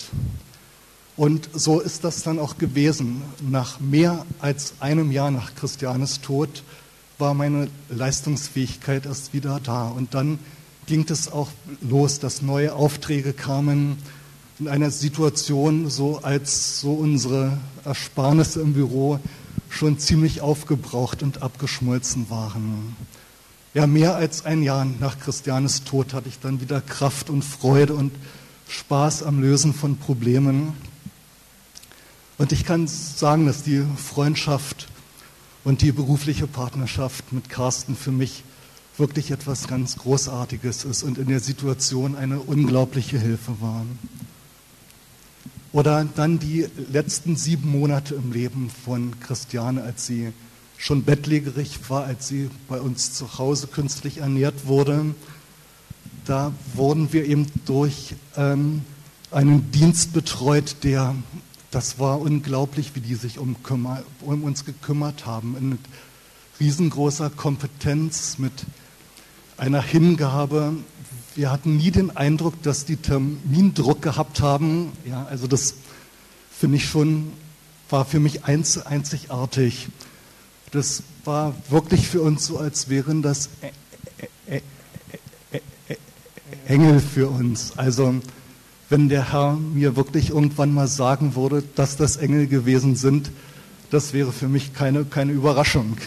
Und 1.18 1.50
so 1.54 1.80
ist 1.80 2.04
das 2.04 2.24
dann 2.24 2.40
auch 2.40 2.58
gewesen. 2.58 3.22
Nach 3.48 3.80
mehr 3.80 4.26
als 4.40 4.76
einem 4.80 5.12
Jahr 5.12 5.32
nach 5.32 5.56
Christianes 5.56 6.22
Tod 6.22 6.64
war 7.18 7.34
meine 7.34 7.68
Leistungsfähigkeit 7.90 9.06
erst 9.06 9.34
wieder 9.34 9.60
da. 9.60 9.90
Und 9.90 10.14
dann 10.14 10.40
ging 10.88 11.06
es 11.10 11.32
auch 11.32 11.50
los, 11.82 12.20
dass 12.20 12.42
neue 12.42 12.74
Aufträge 12.74 13.34
kamen 13.34 13.98
in 14.62 14.68
einer 14.68 14.92
Situation, 14.92 15.90
so 15.90 16.20
als 16.20 16.80
so 16.80 16.94
unsere 16.94 17.58
Ersparnisse 17.84 18.62
im 18.62 18.74
Büro 18.74 19.20
schon 19.70 19.98
ziemlich 19.98 20.42
aufgebraucht 20.42 21.24
und 21.24 21.42
abgeschmolzen 21.42 22.30
waren. 22.30 22.96
Ja, 23.74 23.88
mehr 23.88 24.16
als 24.16 24.46
ein 24.46 24.62
Jahr 24.62 24.86
nach 24.86 25.20
Christianes 25.20 25.84
Tod 25.84 26.14
hatte 26.14 26.30
ich 26.30 26.40
dann 26.40 26.62
wieder 26.62 26.80
Kraft 26.80 27.32
und 27.32 27.44
Freude 27.44 27.96
und 27.96 28.12
Spaß 28.68 29.24
am 29.24 29.42
Lösen 29.42 29.74
von 29.74 29.98
Problemen. 29.98 30.74
Und 32.38 32.52
ich 32.52 32.64
kann 32.64 32.86
sagen, 32.86 33.48
dass 33.48 33.64
die 33.64 33.84
Freundschaft 33.98 34.90
und 35.64 35.82
die 35.82 35.92
berufliche 35.92 36.46
Partnerschaft 36.46 37.34
mit 37.34 37.50
Carsten 37.50 37.96
für 37.96 38.12
mich 38.12 38.44
wirklich 39.00 39.32
etwas 39.32 39.68
ganz 39.68 39.98
Großartiges 39.98 40.84
ist 40.84 41.02
und 41.02 41.18
in 41.18 41.30
der 41.30 41.40
Situation 41.40 42.16
eine 42.16 42.40
unglaubliche 42.40 43.18
Hilfe 43.18 43.60
war. 43.60 43.84
Oder 45.74 46.06
dann 46.16 46.38
die 46.40 46.68
letzten 46.92 47.38
sieben 47.38 47.72
Monate 47.72 48.16
im 48.16 48.34
Leben 48.34 48.70
von 48.70 49.20
Christiane, 49.22 49.84
als 49.84 50.06
sie 50.06 50.34
schon 50.78 51.04
bettlägerig 51.04 51.80
war, 51.90 52.06
als 52.06 52.28
sie 52.28 52.50
bei 52.68 52.82
uns 52.82 53.14
zu 53.14 53.38
Hause 53.38 53.68
künstlich 53.68 54.18
ernährt 54.18 54.66
wurde. 54.66 55.16
Da 56.26 56.52
wurden 56.74 57.14
wir 57.14 57.26
eben 57.26 57.48
durch 57.66 58.16
ähm, 58.36 58.82
einen 59.32 59.72
Dienst 59.72 60.12
betreut, 60.12 60.78
der, 60.84 61.16
das 61.72 62.00
war 62.00 62.20
unglaublich, 62.20 62.92
wie 62.96 63.02
die 63.02 63.16
sich 63.16 63.40
um, 63.40 63.56
um 64.22 64.44
uns 64.44 64.66
gekümmert 64.66 65.26
haben. 65.26 65.70
Mit 65.70 65.80
riesengroßer 66.60 67.30
Kompetenz, 67.30 68.38
mit 68.38 68.52
einer 69.62 69.84
Hingabe, 69.84 70.74
wir 71.36 71.52
hatten 71.52 71.78
nie 71.78 71.92
den 71.92 72.18
Eindruck, 72.18 72.64
dass 72.64 72.86
die 72.86 72.96
Termindruck 72.96 74.02
gehabt 74.02 74.42
haben. 74.42 74.92
Ja, 75.06 75.28
also 75.30 75.46
das 75.46 75.76
finde 76.52 76.78
ich 76.78 76.90
schon, 76.90 77.32
war 77.92 78.04
für 78.06 78.20
mich 78.20 78.44
einzigartig. 78.44 79.90
Das 80.72 81.04
war 81.26 81.54
wirklich 81.70 82.08
für 82.08 82.22
uns 82.22 82.48
so, 82.48 82.58
als 82.58 82.90
wären 82.90 83.22
das 83.22 83.50
Engel 86.66 87.00
für 87.00 87.30
uns. 87.30 87.78
Also 87.78 88.16
wenn 88.90 89.10
der 89.10 89.32
Herr 89.32 89.54
mir 89.58 89.96
wirklich 89.96 90.32
irgendwann 90.32 90.74
mal 90.74 90.88
sagen 90.88 91.36
würde, 91.36 91.64
dass 91.76 91.98
das 91.98 92.18
Engel 92.18 92.48
gewesen 92.48 92.96
sind, 92.96 93.30
das 93.92 94.12
wäre 94.12 94.32
für 94.32 94.48
mich 94.48 94.74
keine, 94.74 95.06
keine 95.06 95.34
Überraschung. 95.34 95.98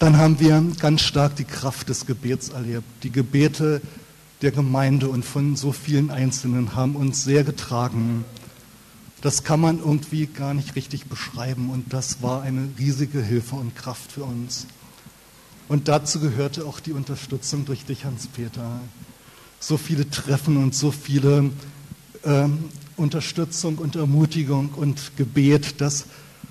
Dann 0.00 0.16
haben 0.16 0.40
wir 0.40 0.64
ganz 0.80 1.02
stark 1.02 1.36
die 1.36 1.44
Kraft 1.44 1.90
des 1.90 2.06
Gebets 2.06 2.48
erlebt. 2.48 2.86
Die 3.02 3.10
Gebete 3.10 3.82
der 4.40 4.50
Gemeinde 4.50 5.10
und 5.10 5.26
von 5.26 5.56
so 5.56 5.72
vielen 5.72 6.10
Einzelnen 6.10 6.74
haben 6.74 6.96
uns 6.96 7.22
sehr 7.22 7.44
getragen. 7.44 8.24
Das 9.20 9.44
kann 9.44 9.60
man 9.60 9.78
irgendwie 9.78 10.24
gar 10.24 10.54
nicht 10.54 10.74
richtig 10.74 11.04
beschreiben 11.04 11.68
und 11.68 11.92
das 11.92 12.22
war 12.22 12.40
eine 12.40 12.70
riesige 12.78 13.20
Hilfe 13.20 13.56
und 13.56 13.76
Kraft 13.76 14.12
für 14.12 14.24
uns. 14.24 14.66
Und 15.68 15.88
dazu 15.88 16.18
gehörte 16.18 16.64
auch 16.64 16.80
die 16.80 16.92
Unterstützung 16.92 17.66
durch 17.66 17.84
dich, 17.84 18.06
Hans-Peter. 18.06 18.80
So 19.58 19.76
viele 19.76 20.08
Treffen 20.08 20.56
und 20.56 20.74
so 20.74 20.92
viele 20.92 21.50
ähm, 22.24 22.70
Unterstützung 22.96 23.76
und 23.76 23.96
Ermutigung 23.96 24.70
und 24.70 25.14
Gebet, 25.18 25.82
das 25.82 26.06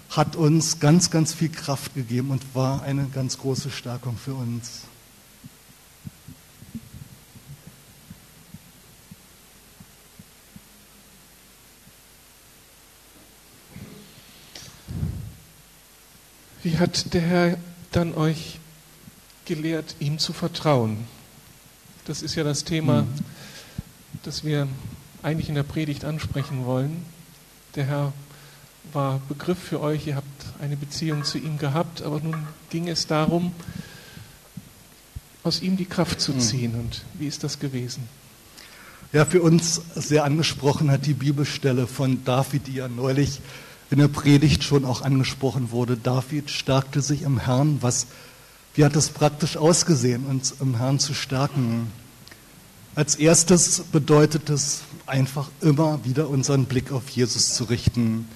hat 0.09 0.35
uns 0.35 0.79
ganz, 0.79 1.11
ganz 1.11 1.33
viel 1.33 1.49
Kraft 1.49 1.93
gegeben 1.93 2.31
und 2.31 2.55
war 2.55 2.81
eine 2.81 3.05
ganz 3.05 3.37
große 3.37 3.69
Stärkung 3.69 4.17
für 4.17 4.33
uns. 4.33 4.81
Wie 16.61 16.77
hat 16.77 17.13
der 17.13 17.21
Herr 17.21 17.57
dann 17.91 18.13
euch 18.13 18.59
gelehrt, 19.45 19.95
ihm 19.99 20.19
zu 20.19 20.33
vertrauen? 20.33 21.07
Das 22.05 22.21
ist 22.21 22.35
ja 22.35 22.43
das 22.43 22.63
Thema, 22.63 23.03
mhm. 23.03 23.07
das 24.23 24.43
wir 24.43 24.67
eigentlich 25.23 25.47
in 25.47 25.55
der 25.55 25.63
Predigt 25.63 26.03
ansprechen 26.03 26.65
wollen. 26.65 27.05
Der 27.75 27.85
Herr 27.85 28.13
war 28.93 29.21
Begriff 29.27 29.59
für 29.59 29.81
euch, 29.81 30.07
ihr 30.07 30.15
habt 30.15 30.45
eine 30.61 30.75
Beziehung 30.75 31.23
zu 31.23 31.37
ihm 31.37 31.57
gehabt, 31.57 32.01
aber 32.01 32.19
nun 32.19 32.35
ging 32.69 32.87
es 32.87 33.07
darum, 33.07 33.51
aus 35.43 35.61
ihm 35.61 35.77
die 35.77 35.85
Kraft 35.85 36.21
zu 36.21 36.33
hm. 36.33 36.39
ziehen. 36.39 36.75
Und 36.75 37.03
wie 37.13 37.27
ist 37.27 37.43
das 37.43 37.59
gewesen? 37.59 38.03
Ja, 39.11 39.25
für 39.25 39.41
uns 39.41 39.81
sehr 39.95 40.23
angesprochen 40.23 40.91
hat 40.91 41.05
die 41.05 41.13
Bibelstelle 41.13 41.87
von 41.87 42.23
David, 42.25 42.67
die 42.67 42.75
ja 42.75 42.87
neulich 42.87 43.41
in 43.89 43.97
der 43.97 44.07
Predigt 44.07 44.63
schon 44.63 44.85
auch 44.85 45.01
angesprochen 45.01 45.71
wurde. 45.71 45.97
David 45.97 46.51
stärkte 46.51 47.01
sich 47.01 47.23
im 47.23 47.39
Herrn. 47.39 47.79
Was, 47.81 48.07
wie 48.75 48.85
hat 48.85 48.95
das 48.95 49.09
praktisch 49.09 49.57
ausgesehen, 49.57 50.25
uns 50.25 50.53
im 50.59 50.77
Herrn 50.77 50.99
zu 50.99 51.15
stärken? 51.15 51.91
Als 52.93 53.15
erstes 53.15 53.81
bedeutet 53.91 54.49
es 54.49 54.81
einfach 55.07 55.49
immer 55.61 56.05
wieder 56.05 56.29
unseren 56.29 56.65
Blick 56.65 56.91
auf 56.91 57.09
Jesus 57.09 57.55
zu 57.55 57.63
richten, 57.63 58.27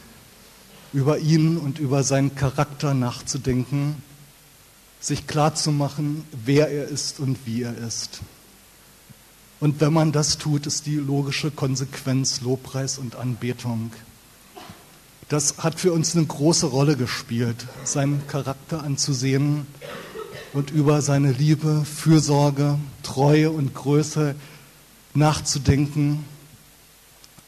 über 0.93 1.17
ihn 1.17 1.57
und 1.57 1.79
über 1.79 2.03
seinen 2.03 2.35
Charakter 2.35 2.93
nachzudenken, 2.93 3.95
sich 4.99 5.27
klarzumachen, 5.27 6.23
wer 6.45 6.69
er 6.69 6.87
ist 6.87 7.19
und 7.19 7.37
wie 7.45 7.63
er 7.63 7.77
ist. 7.77 8.21
Und 9.59 9.81
wenn 9.81 9.93
man 9.93 10.11
das 10.11 10.37
tut, 10.37 10.67
ist 10.67 10.85
die 10.85 10.95
logische 10.95 11.49
Konsequenz 11.49 12.41
Lobpreis 12.41 12.97
und 12.97 13.15
Anbetung. 13.15 13.91
Das 15.29 15.57
hat 15.57 15.79
für 15.79 15.93
uns 15.93 16.15
eine 16.15 16.25
große 16.25 16.67
Rolle 16.67 16.95
gespielt, 16.95 17.65
seinen 17.83 18.27
Charakter 18.27 18.83
anzusehen 18.83 19.65
und 20.53 20.69
über 20.69 21.01
seine 21.01 21.31
Liebe, 21.31 21.85
Fürsorge, 21.85 22.77
Treue 23.01 23.49
und 23.51 23.73
Größe 23.73 24.35
nachzudenken 25.13 26.25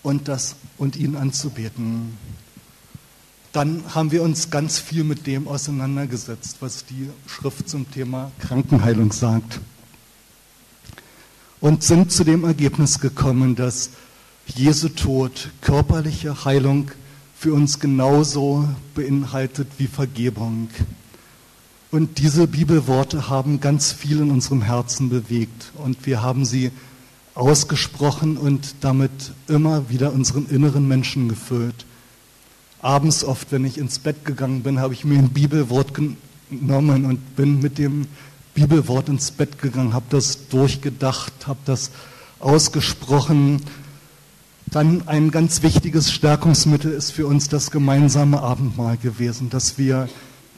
und, 0.02 0.28
das, 0.28 0.56
und 0.78 0.96
ihn 0.96 1.16
anzubeten. 1.16 2.18
Dann 3.56 3.84
haben 3.96 4.12
wir 4.12 4.22
uns 4.22 4.50
ganz 4.50 4.80
viel 4.80 5.06
mit 5.06 5.26
dem 5.28 5.48
auseinandergesetzt, 5.48 6.58
was 6.60 6.84
die 6.84 7.10
Schrift 7.26 7.70
zum 7.70 7.90
Thema 7.90 8.34
Krankenheilung 8.40 9.14
sagt. 9.14 9.62
Und 11.62 11.82
sind 11.82 12.12
zu 12.12 12.26
dem 12.26 12.44
Ergebnis 12.44 13.00
gekommen, 13.00 13.56
dass 13.56 13.92
Jesu 14.46 14.90
Tod 14.90 15.52
körperliche 15.62 16.44
Heilung 16.44 16.92
für 17.34 17.54
uns 17.54 17.80
genauso 17.80 18.68
beinhaltet 18.94 19.70
wie 19.78 19.88
Vergebung. 19.88 20.68
Und 21.92 22.18
diese 22.18 22.48
Bibelworte 22.48 23.30
haben 23.30 23.62
ganz 23.62 23.94
viel 23.94 24.20
in 24.20 24.32
unserem 24.32 24.64
Herzen 24.64 25.08
bewegt 25.08 25.72
und 25.76 26.06
wir 26.06 26.22
haben 26.22 26.44
sie 26.44 26.72
ausgesprochen 27.36 28.36
und 28.36 28.76
damit 28.82 29.32
immer 29.48 29.90
wieder 29.90 30.12
unseren 30.12 30.46
inneren 30.48 30.90
Menschen 30.90 31.30
gefüllt. 31.30 31.86
Abends 32.86 33.24
oft, 33.24 33.52
wenn 33.52 33.66
ich 33.66 33.80
ins 33.80 33.98
Bett 33.98 34.26
gegangen 34.26 34.62
bin, 34.62 34.80
habe 34.80 34.94
ich 34.94 35.04
mir 35.04 35.18
ein 35.18 35.30
Bibelwort 35.30 35.96
genommen 35.96 37.06
und 37.06 37.36
bin 37.36 37.60
mit 37.60 37.80
dem 37.80 38.06
Bibelwort 38.54 39.10
ins 39.10 39.32
Bett 39.32 39.58
gegangen, 39.60 39.94
habe 39.94 40.06
das 40.12 40.50
durchgedacht, 40.50 41.48
habe 41.48 41.58
das 41.66 41.90
ausgesprochen. 42.40 43.64
Dann 44.68 45.08
ein 45.08 45.32
ganz 45.32 45.64
wichtiges 45.64 46.12
Stärkungsmittel 46.12 46.92
ist 46.92 47.10
für 47.10 47.26
uns 47.26 47.50
das 47.50 47.72
gemeinsame 47.72 48.40
Abendmahl 48.40 48.98
gewesen, 48.98 49.50
das 49.50 49.80
wir 49.80 50.08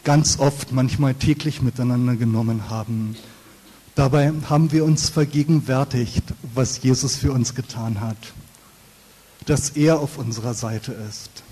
ganz 0.04 0.38
oft, 0.38 0.74
manchmal 0.74 1.14
täglich 1.14 1.62
miteinander 1.62 2.18
genommen 2.18 2.70
haben. 2.70 3.16
Dabei 3.96 4.34
haben 4.50 4.74
wir 4.74 4.84
uns 4.84 5.08
vergegenwärtigt, 5.08 6.26
was 6.54 6.84
Jesus 6.84 7.16
für 7.16 7.32
uns 7.32 7.56
getan 7.56 8.02
hat, 8.02 8.18
dass 9.46 9.70
er 9.70 10.02
auf 10.02 10.18
unserer 10.18 10.56
Seite 10.56 10.92
ist 10.92 11.47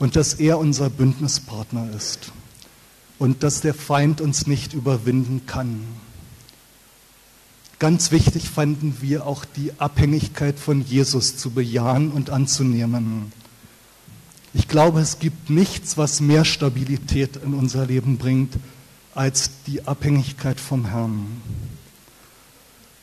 und 0.00 0.16
dass 0.16 0.34
er 0.34 0.58
unser 0.58 0.90
Bündnispartner 0.90 1.88
ist 1.94 2.32
und 3.20 3.44
dass 3.44 3.60
der 3.60 3.74
Feind 3.74 4.20
uns 4.20 4.48
nicht 4.48 4.72
überwinden 4.72 5.42
kann. 5.46 5.84
Ganz 7.78 8.10
wichtig 8.10 8.48
fanden 8.48 8.96
wir 9.00 9.26
auch 9.26 9.44
die 9.44 9.72
Abhängigkeit 9.78 10.58
von 10.58 10.84
Jesus 10.84 11.36
zu 11.36 11.50
bejahen 11.50 12.10
und 12.10 12.30
anzunehmen. 12.30 13.32
Ich 14.52 14.68
glaube, 14.68 15.00
es 15.00 15.18
gibt 15.18 15.50
nichts, 15.50 15.96
was 15.96 16.20
mehr 16.20 16.44
Stabilität 16.44 17.36
in 17.36 17.54
unser 17.54 17.86
Leben 17.86 18.16
bringt, 18.16 18.54
als 19.14 19.50
die 19.66 19.86
Abhängigkeit 19.86 20.58
vom 20.58 20.86
Herrn. 20.86 21.26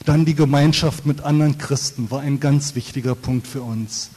Dann 0.04 0.26
die 0.26 0.36
Gemeinschaft 0.36 1.06
mit 1.06 1.22
anderen 1.22 1.58
Christen 1.58 2.10
war 2.10 2.22
ein 2.22 2.40
ganz 2.40 2.76
wichtiger 2.76 3.14
Punkt 3.14 3.46
für 3.46 3.62
uns. 3.62 4.10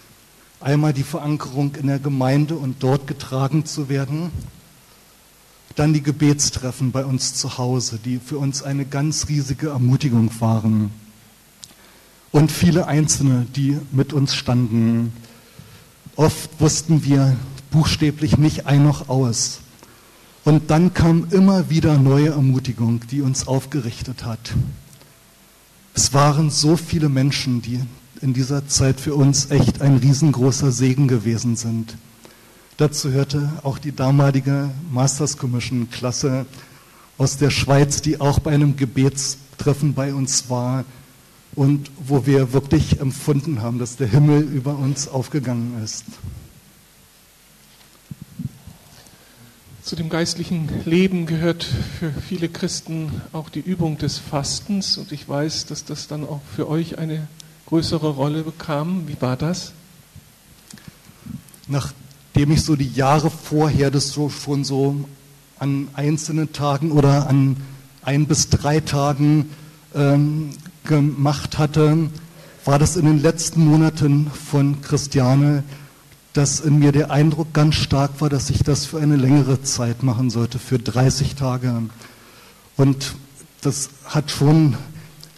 Einmal 0.61 0.93
die 0.93 1.05
Verankerung 1.05 1.75
in 1.77 1.87
der 1.87 1.99
Gemeinde 1.99 2.55
und 2.55 2.83
dort 2.83 3.07
getragen 3.07 3.65
zu 3.65 3.89
werden. 3.89 4.31
Dann 5.75 5.95
die 5.95 6.03
Gebetstreffen 6.03 6.93
bei 6.93 7.05
uns 7.07 7.35
zu 7.35 7.57
Hause, 7.57 7.99
die 8.05 8.19
für 8.19 8.37
uns 8.37 8.63
eine 8.63 8.85
ganz 8.85 9.29
riesige 9.29 9.71
Ermutigung 9.71 10.31
waren. 10.39 10.91
Und 12.31 12.53
viele 12.53 12.87
Einzelne, 12.87 13.47
die 13.57 13.79
mit 13.91 14.13
uns 14.13 14.35
standen. 14.35 15.15
Oft 16.17 16.61
wussten 16.61 17.05
wir 17.05 17.37
buchstäblich 17.71 18.37
nicht 18.37 18.67
ein 18.67 18.85
noch 18.85 19.09
aus. 19.09 19.61
Und 20.45 20.71
dann 20.71 20.93
kam 20.93 21.29
immer 21.31 21.71
wieder 21.71 21.97
neue 21.97 22.31
Ermutigung, 22.31 23.01
die 23.11 23.23
uns 23.23 23.49
aufgerichtet 23.49 24.25
hat. 24.25 24.53
Es 25.95 26.13
waren 26.13 26.51
so 26.51 26.77
viele 26.77 27.09
Menschen, 27.09 27.63
die 27.63 27.81
in 28.23 28.35
dieser 28.35 28.67
Zeit 28.67 29.01
für 29.01 29.15
uns 29.15 29.51
echt 29.51 29.81
ein 29.81 29.97
riesengroßer 29.97 30.73
Segen 30.73 31.09
gewesen 31.09 31.57
sind. 31.57 31.97
Dazu 32.77 33.11
hörte 33.11 33.51
auch 33.63 33.79
die 33.79 33.93
damalige 33.93 34.71
Masters 34.91 35.37
Commission 35.37 35.91
Klasse 35.91 36.47
aus 37.19 37.37
der 37.37 37.51
Schweiz, 37.51 38.01
die 38.01 38.21
auch 38.21 38.39
bei 38.39 38.53
einem 38.53 38.77
Gebetstreffen 38.77 39.95
bei 39.95 40.15
uns 40.15 40.49
war 40.49 40.85
und 41.55 41.91
wo 41.99 42.27
wir 42.27 42.53
wirklich 42.53 43.01
empfunden 43.01 43.61
haben, 43.61 43.79
dass 43.79 43.97
der 43.97 44.07
Himmel 44.07 44.43
über 44.43 44.77
uns 44.77 45.09
aufgegangen 45.09 45.83
ist. 45.85 46.05
Zu 49.83 49.97
dem 49.97 50.09
geistlichen 50.09 50.69
Leben 50.85 51.27
gehört 51.27 51.67
für 51.99 52.13
viele 52.13 52.49
Christen 52.49 53.23
auch 53.33 53.49
die 53.49 53.61
Übung 53.61 53.99
des 53.99 54.19
Fastens 54.19 54.99
und 54.99 55.11
ich 55.11 55.29
weiß, 55.29 55.67
dass 55.67 55.85
das 55.85 56.07
dann 56.07 56.23
auch 56.25 56.41
für 56.55 56.69
euch 56.69 56.99
eine 56.99 57.27
größere 57.71 58.11
Rolle 58.11 58.43
bekam. 58.43 59.09
Wie 59.09 59.17
war 59.21 59.37
das? 59.37 59.73
Nachdem 61.69 62.51
ich 62.51 62.63
so 62.63 62.77
die 62.77 62.93
Jahre 62.93 63.31
vorher 63.31 63.91
das 63.91 64.11
so 64.11 64.29
schon 64.29 64.65
so 64.65 65.09
an 65.59 65.89
einzelnen 65.95 66.53
Tagen 66.53 66.93
oder 66.93 67.29
an 67.29 67.57
ein 68.03 68.27
bis 68.27 68.51
drei 68.51 68.81
Tagen 68.81 69.51
ähm, 69.95 70.51
gemacht 70.85 71.59
hatte, 71.59 72.11
war 72.65 72.79
das 72.79 72.97
in 72.97 73.07
den 73.07 73.23
letzten 73.23 73.65
Monaten 73.65 74.31
von 74.31 74.83
Christiane 74.83 75.65
dass 76.33 76.61
in 76.61 76.79
mir 76.79 76.93
der 76.93 77.11
Eindruck 77.11 77.53
ganz 77.53 77.75
stark 77.75 78.21
war, 78.21 78.29
dass 78.29 78.51
ich 78.51 78.63
das 78.63 78.87
für 78.87 79.01
eine 79.01 79.17
längere 79.17 79.63
Zeit 79.63 80.03
machen 80.03 80.31
sollte, 80.31 80.59
für 80.59 80.79
30 80.79 81.35
Tage. 81.35 81.83
Und 82.77 83.15
das 83.63 83.91
hat 84.05 84.31
schon 84.31 84.77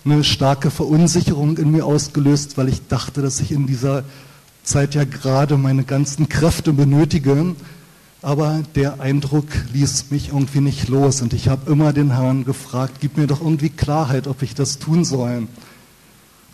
eine 0.04 0.24
starke 0.24 0.70
Verunsicherung 0.70 1.58
in 1.58 1.70
mir 1.70 1.86
ausgelöst, 1.86 2.58
weil 2.58 2.68
ich 2.68 2.86
dachte, 2.88 3.22
dass 3.22 3.40
ich 3.40 3.52
in 3.52 3.66
dieser 3.66 4.04
Zeit 4.64 4.94
ja 4.94 5.04
gerade 5.04 5.56
meine 5.56 5.84
ganzen 5.84 6.28
Kräfte 6.28 6.72
benötige. 6.72 7.54
Aber 8.20 8.62
der 8.76 9.00
Eindruck 9.00 9.46
ließ 9.72 10.10
mich 10.10 10.28
irgendwie 10.28 10.60
nicht 10.60 10.88
los. 10.88 11.22
Und 11.22 11.32
ich 11.32 11.48
habe 11.48 11.70
immer 11.70 11.92
den 11.92 12.12
Herrn 12.12 12.44
gefragt, 12.44 12.94
gib 13.00 13.16
mir 13.16 13.26
doch 13.26 13.40
irgendwie 13.40 13.70
Klarheit, 13.70 14.26
ob 14.26 14.42
ich 14.42 14.54
das 14.54 14.78
tun 14.78 15.04
soll. 15.04 15.48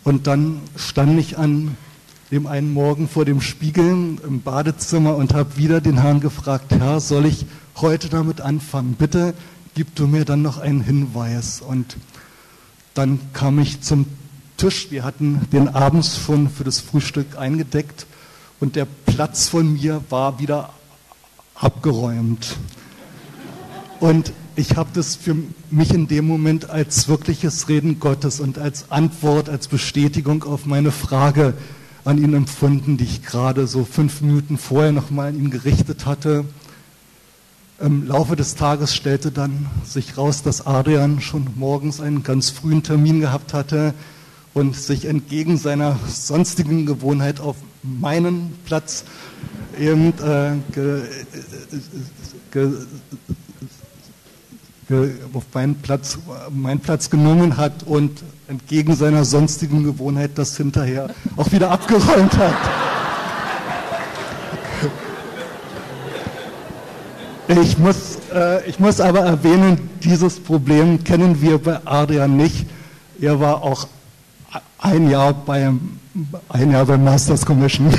Und 0.03 0.27
dann 0.27 0.61
stand 0.75 1.19
ich 1.19 1.37
an 1.37 1.77
dem 2.31 2.47
einen 2.47 2.73
Morgen 2.73 3.07
vor 3.07 3.25
dem 3.25 3.41
Spiegel 3.41 4.17
im 4.25 4.41
Badezimmer 4.41 5.15
und 5.15 5.33
habe 5.33 5.57
wieder 5.57 5.81
den 5.81 6.01
Herrn 6.01 6.19
gefragt, 6.19 6.71
Herr, 6.71 6.99
soll 6.99 7.25
ich 7.25 7.45
heute 7.75 8.09
damit 8.09 8.41
anfangen? 8.41 8.95
Bitte 8.97 9.33
gib 9.73 9.95
du 9.95 10.07
mir 10.07 10.25
dann 10.25 10.41
noch 10.41 10.57
einen 10.57 10.81
Hinweis. 10.81 11.61
Und 11.61 11.97
dann 12.99 13.19
kam 13.31 13.59
ich 13.59 13.79
zum 13.79 14.05
Tisch. 14.57 14.91
Wir 14.91 15.05
hatten 15.05 15.47
den 15.53 15.69
abends 15.69 16.19
schon 16.19 16.49
für 16.49 16.65
das 16.65 16.81
Frühstück 16.81 17.37
eingedeckt 17.37 18.05
und 18.59 18.75
der 18.75 18.85
Platz 19.05 19.47
von 19.47 19.71
mir 19.71 20.01
war 20.09 20.39
wieder 20.39 20.71
abgeräumt. 21.55 22.57
Und 24.01 24.33
ich 24.57 24.75
habe 24.75 24.89
das 24.93 25.15
für 25.15 25.37
mich 25.71 25.93
in 25.93 26.09
dem 26.09 26.27
Moment 26.27 26.69
als 26.69 27.07
wirkliches 27.07 27.69
Reden 27.69 28.01
Gottes 28.01 28.41
und 28.41 28.57
als 28.57 28.91
Antwort, 28.91 29.47
als 29.47 29.69
Bestätigung 29.69 30.43
auf 30.43 30.65
meine 30.65 30.91
Frage 30.91 31.53
an 32.03 32.17
ihn 32.17 32.33
empfunden, 32.33 32.97
die 32.97 33.05
ich 33.05 33.23
gerade 33.23 33.65
so 33.65 33.85
fünf 33.85 34.19
Minuten 34.19 34.57
vorher 34.57 34.91
nochmal 34.91 35.29
an 35.29 35.37
ihn 35.37 35.51
gerichtet 35.51 36.05
hatte. 36.05 36.43
Im 37.81 38.07
Laufe 38.07 38.35
des 38.35 38.55
Tages 38.55 38.93
stellte 38.93 39.31
dann 39.31 39.67
sich 39.85 40.17
raus, 40.17 40.43
dass 40.43 40.67
Adrian 40.67 41.21
schon 41.21 41.47
morgens 41.55 42.01
einen 42.01 42.23
ganz 42.23 42.49
frühen 42.49 42.83
Termin 42.83 43.21
gehabt 43.21 43.53
hatte 43.53 43.93
und 44.53 44.75
sich 44.75 45.05
entgegen 45.05 45.57
seiner 45.57 45.97
sonstigen 46.05 46.85
Gewohnheit 46.85 47.39
auf 47.39 47.55
meinen 47.81 48.53
Platz 48.65 49.05
eben 49.79 50.09
äh, 50.19 50.55
ge, 50.73 51.03
ge, 52.51 52.71
ge, 54.89 55.11
auf 55.31 55.45
meinen 55.53 55.75
Platz, 55.75 56.17
meinen 56.51 56.81
Platz 56.81 57.09
genommen 57.09 57.55
hat 57.55 57.83
und 57.85 58.23
entgegen 58.49 58.93
seiner 58.93 59.23
sonstigen 59.23 59.85
Gewohnheit 59.85 60.31
das 60.35 60.57
hinterher 60.57 61.11
auch 61.37 61.49
wieder 61.53 61.71
abgeräumt 61.71 62.37
hat. 62.37 62.98
Ich 67.49 67.79
muss, 67.79 68.19
äh, 68.31 68.69
ich 68.69 68.79
muss 68.79 69.01
aber 69.01 69.21
erwähnen, 69.21 69.89
dieses 70.03 70.39
Problem 70.39 71.03
kennen 71.03 71.41
wir 71.41 71.57
bei 71.57 71.79
Adrian 71.83 72.37
nicht. 72.37 72.67
Er 73.19 73.39
war 73.39 73.63
auch 73.63 73.87
Ein 74.77 75.09
Jahr 75.09 75.33
beim, 75.33 75.99
ein 76.47 76.71
Jahr 76.71 76.85
beim 76.85 77.03
Masters 77.03 77.45
Commission. 77.45 77.91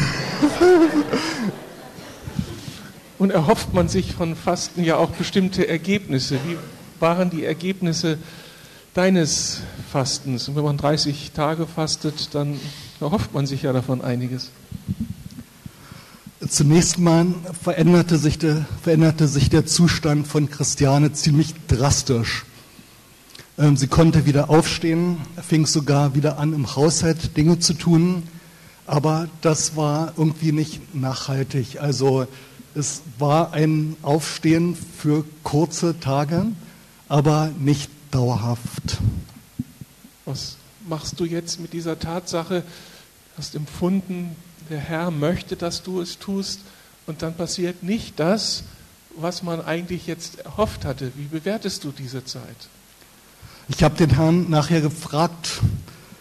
Und 3.19 3.33
erhofft 3.33 3.75
man 3.75 3.89
sich 3.89 4.15
von 4.15 4.35
Fasten 4.37 4.83
ja 4.85 4.97
auch 4.97 5.11
bestimmte 5.11 5.69
Ergebnisse. 5.69 6.37
Wie 6.47 6.57
waren 7.01 7.29
die 7.29 7.45
Ergebnisse 7.45 8.19
deines 8.95 9.63
Fastens? 9.93 10.49
Und 10.49 10.57
wenn 10.57 10.65
man 10.65 10.79
30 10.79 11.33
Tage 11.33 11.67
fastet, 11.67 12.35
dann 12.35 12.59
erhofft 13.01 13.35
man 13.35 13.47
sich 13.47 13.63
ja 13.63 13.73
davon 13.75 14.01
einiges. 14.01 14.53
Zunächst 16.49 16.99
mal 16.99 17.35
veränderte 17.63 18.17
sich, 18.17 18.39
der, 18.39 18.65
veränderte 18.83 19.29
sich 19.29 19.51
der 19.51 19.67
Zustand 19.67 20.27
von 20.27 20.49
Christiane 20.49 21.13
ziemlich 21.13 21.55
drastisch. 21.69 22.47
Ähm, 23.59 23.77
sie 23.77 23.89
konnte 23.89 24.25
wieder 24.25 24.49
aufstehen, 24.49 25.19
fing 25.47 25.67
sogar 25.67 26.15
wieder 26.15 26.39
an, 26.39 26.55
im 26.55 26.75
Haushalt 26.75 27.37
Dinge 27.37 27.59
zu 27.59 27.75
tun, 27.75 28.23
aber 28.87 29.29
das 29.43 29.77
war 29.77 30.15
irgendwie 30.17 30.53
nicht 30.53 30.95
nachhaltig. 30.95 31.79
Also 31.79 32.27
es 32.75 33.03
war 33.19 33.53
ein 33.53 33.97
Aufstehen 34.01 34.77
für 34.77 35.27
kurze 35.43 36.01
Tage, 36.01 36.47
aber 37.07 37.51
nicht 37.59 37.91
dauerhaft. 38.11 38.97
Was 40.25 40.57
machst 40.89 41.21
du 41.21 41.27
jetzt 41.27 41.61
mit 41.61 41.75
dieser 41.75 41.99
Tatsache? 41.99 42.63
Hast 43.37 43.55
empfunden, 43.55 44.37
der 44.71 44.79
Herr 44.79 45.11
möchte, 45.11 45.57
dass 45.57 45.83
du 45.83 46.01
es 46.01 46.19
tust 46.19 46.61
und 47.07 47.23
dann 47.23 47.35
passiert 47.35 47.83
nicht 47.83 48.21
das, 48.21 48.63
was 49.17 49.43
man 49.43 49.61
eigentlich 49.61 50.07
jetzt 50.07 50.39
erhofft 50.39 50.85
hatte. 50.85 51.11
Wie 51.17 51.25
bewertest 51.25 51.83
du 51.85 51.91
diese 51.91 52.25
Zeit? 52.25 52.69
Ich 53.69 53.83
habe 53.83 53.97
den 53.97 54.11
Herrn 54.11 54.49
nachher 54.49 54.81
gefragt, 54.81 55.61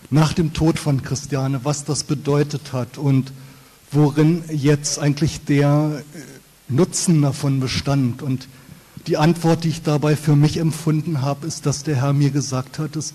nach 0.09 0.33
dem 0.33 0.53
Tod 0.53 0.79
von 0.79 1.03
Christiane, 1.03 1.61
was 1.63 1.85
das 1.85 2.03
bedeutet 2.03 2.73
hat 2.73 2.97
und 2.97 3.31
worin 3.91 4.43
jetzt 4.49 4.97
eigentlich 4.97 5.45
der 5.45 6.01
äh, 6.13 6.19
Nutzen 6.67 7.21
davon 7.21 7.59
bestand. 7.59 8.23
Und 8.23 8.47
die 9.05 9.17
Antwort, 9.17 9.63
die 9.63 9.69
ich 9.69 9.83
dabei 9.83 10.15
für 10.15 10.35
mich 10.35 10.57
empfunden 10.57 11.21
habe, 11.21 11.45
ist, 11.45 11.67
dass 11.67 11.83
der 11.83 11.97
Herr 11.97 12.13
mir 12.13 12.31
gesagt 12.31 12.79
hat, 12.79 12.95
es 12.95 13.13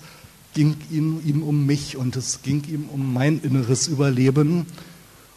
ging 0.53 0.77
ihm, 0.89 1.21
ihm 1.25 1.43
um 1.43 1.65
mich 1.65 1.97
und 1.97 2.15
es 2.15 2.41
ging 2.41 2.63
ihm 2.69 2.87
um 2.87 3.13
mein 3.13 3.41
inneres 3.41 3.89
Überleben 3.89 4.65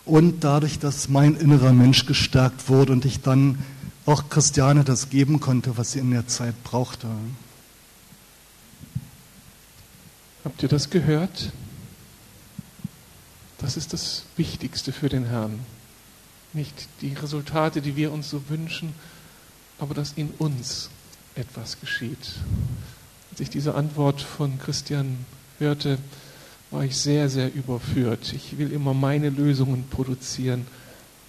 und 0.09 0.43
dadurch, 0.43 0.79
dass 0.79 1.09
mein 1.09 1.37
innerer 1.37 1.73
Mensch 1.73 2.07
gestärkt 2.07 2.69
wurde 2.69 2.93
und 2.93 3.05
ich 3.05 3.21
dann 3.21 3.59
auch 4.07 4.31
Christiane 4.31 4.85
das 4.85 5.11
geben 5.11 5.39
konnte, 5.39 5.77
was 5.77 5.93
sie 5.93 5.99
in 5.99 6.11
der 6.11 6.27
Zeit 6.27 6.55
brauchte. 6.65 7.09
Habt 10.45 10.63
ihr 10.63 10.69
das 10.69 10.89
gehört? 10.89 11.53
Das 13.59 13.77
ist 13.77 13.93
das 13.93 14.25
Wichtigste 14.37 14.93
für 14.93 15.09
den 15.09 15.27
Herrn. 15.27 15.61
Nicht 16.55 16.89
die 17.03 17.13
Resultate, 17.13 17.83
die 17.83 17.97
wir 17.97 18.13
uns 18.13 18.31
so 18.31 18.49
wünschen, 18.49 18.95
aber 19.79 19.95
dass 19.95 20.13
in 20.13 20.31
uns 20.39 20.89
etwas 21.35 21.81
geschieht. 21.81 22.33
Als 23.31 23.41
ich 23.41 23.51
diese 23.51 23.75
Antwort 23.75 24.23
von 24.23 24.59
Christian 24.59 25.19
hörte, 25.59 25.99
war 26.71 26.85
ich 26.85 26.97
sehr, 26.97 27.29
sehr 27.29 27.55
überführt. 27.55 28.33
Ich 28.35 28.59
will 28.59 28.73
immer 28.73 28.95
meine 28.95 29.31
Lösungen 29.31 29.85
produzieren, 29.89 30.67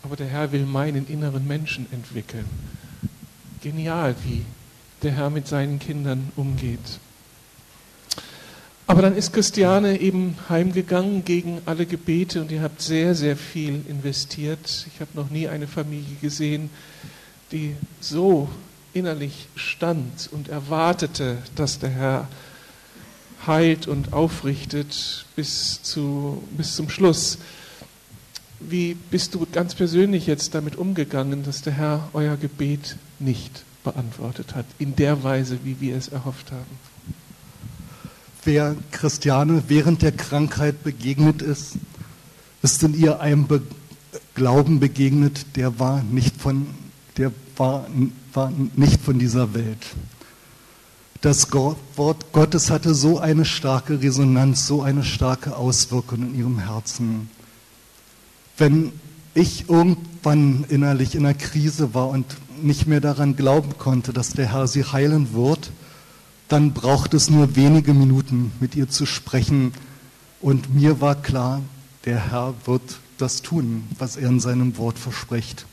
aber 0.04 0.16
der 0.16 0.28
Herr 0.28 0.52
will 0.52 0.66
meinen 0.66 1.08
inneren 1.08 1.48
Menschen 1.48 1.88
entwickeln. 1.92 2.46
Genial, 3.62 4.16
wie 4.26 4.44
der 5.04 5.12
Herr 5.12 5.30
mit 5.30 5.48
seinen 5.48 5.80
Kindern 5.80 6.32
umgeht. 6.36 7.00
Aber 8.88 9.04
dann 9.04 9.16
ist 9.16 9.34
Christiane 9.34 10.02
eben 10.02 10.36
heimgegangen 10.50 11.24
gegen 11.24 11.62
alle 11.68 11.86
Gebete 11.86 12.42
und 12.42 12.52
ihr 12.52 12.64
habt 12.64 12.82
sehr, 12.82 13.14
sehr 13.14 13.38
viel 13.38 13.86
investiert. 13.88 14.88
Ich 14.92 15.00
habe 15.00 15.12
noch 15.14 15.30
nie 15.30 15.48
eine 15.48 15.68
Familie 15.68 16.16
gesehen, 16.22 16.72
die 17.52 17.76
so 18.02 18.50
innerlich 18.94 19.48
stand 19.56 20.30
und 20.32 20.50
erwartete, 20.50 21.38
dass 21.56 21.78
der 21.78 21.92
Herr 21.92 22.28
heilt 23.50 23.88
und 23.88 24.14
aufrichtet 24.14 25.26
bis, 25.36 25.84
zu, 25.84 26.42
bis 26.56 26.76
zum 26.76 26.90
Schluss. 26.90 27.40
Wie 28.62 28.94
bist 28.94 29.36
du 29.36 29.46
ganz 29.52 29.76
persönlich 29.76 30.28
jetzt 30.28 30.56
damit 30.56 30.78
umgegangen, 30.78 31.44
dass 31.44 31.62
der 31.62 31.74
Herr 31.74 32.10
euer 32.14 32.38
Gebet 32.38 32.96
nicht 33.20 33.64
beantwortet 33.84 34.56
hat, 34.56 34.66
in 34.78 34.96
der 34.96 35.24
Weise, 35.24 35.60
wie 35.64 35.82
wir 35.82 35.98
es 35.98 36.10
erhofft 36.10 36.52
haben? 36.52 36.80
Wer 38.46 38.76
Christiane 38.92 39.64
während 39.68 40.02
der 40.02 40.12
Krankheit 40.12 40.84
begegnet 40.84 41.42
ist, 41.42 41.74
ist 42.62 42.84
in 42.84 42.94
ihr 42.94 43.20
einem 43.20 43.48
Be 43.48 43.62
Glauben 44.36 44.80
begegnet, 44.80 45.58
der 45.58 45.80
war 45.80 46.02
nicht 46.02 46.40
von, 46.40 46.68
der 47.18 47.34
war, 47.58 47.86
war 48.34 48.54
nicht 48.76 49.02
von 49.02 49.20
dieser 49.20 49.54
Welt. 49.54 49.86
Das 51.22 51.52
Wort 51.52 52.32
Gottes 52.32 52.72
hatte 52.72 52.96
so 52.96 53.20
eine 53.20 53.44
starke 53.44 54.02
Resonanz, 54.02 54.66
so 54.66 54.82
eine 54.82 55.04
starke 55.04 55.58
Auswirkung 55.58 56.22
in 56.22 56.36
ihrem 56.36 56.60
Herzen. 56.60 57.30
Wenn 58.58 58.94
ich 59.34 59.70
irgendwann 59.70 60.64
innerlich 60.70 61.16
in 61.16 61.26
einer 61.26 61.34
Krise 61.34 61.94
war 61.94 62.08
und 62.08 62.26
nicht 62.62 62.88
mehr 62.88 63.02
daran 63.02 63.36
glauben 63.36 63.78
konnte, 63.78 64.14
dass 64.14 64.30
der 64.30 64.54
Herr 64.54 64.68
sie 64.68 64.86
heilen 64.86 65.34
wird, 65.34 65.72
dann 66.48 66.72
braucht 66.74 67.14
es 67.14 67.30
nur 67.30 67.58
wenige 67.58 67.94
Minuten 67.94 68.54
mit 68.62 68.76
ihr 68.76 68.88
zu 68.88 69.06
sprechen. 69.06 69.74
Und 70.40 70.74
mir 70.74 71.02
war 71.02 71.16
klar, 71.16 71.62
der 72.06 72.32
Herr 72.32 72.54
wird 72.64 72.82
das 73.18 73.42
tun, 73.42 73.84
was 73.98 74.16
er 74.16 74.30
in 74.30 74.40
seinem 74.40 74.78
Wort 74.78 74.98
verspricht. 74.98 75.66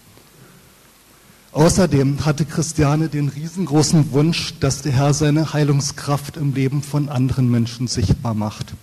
Außerdem 1.57 2.27
hatte 2.27 2.45
Christiane 2.45 3.09
den 3.09 3.31
riesengroßen 3.31 4.13
Wunsch, 4.13 4.53
dass 4.61 4.83
der 4.83 4.93
Herr 4.93 5.15
seine 5.15 5.55
Heilungskraft 5.55 6.37
im 6.37 6.53
Leben 6.53 6.83
von 6.83 7.09
anderen 7.09 7.51
Menschen 7.51 7.87
sichtbar 7.89 8.35
macht, 8.35 8.75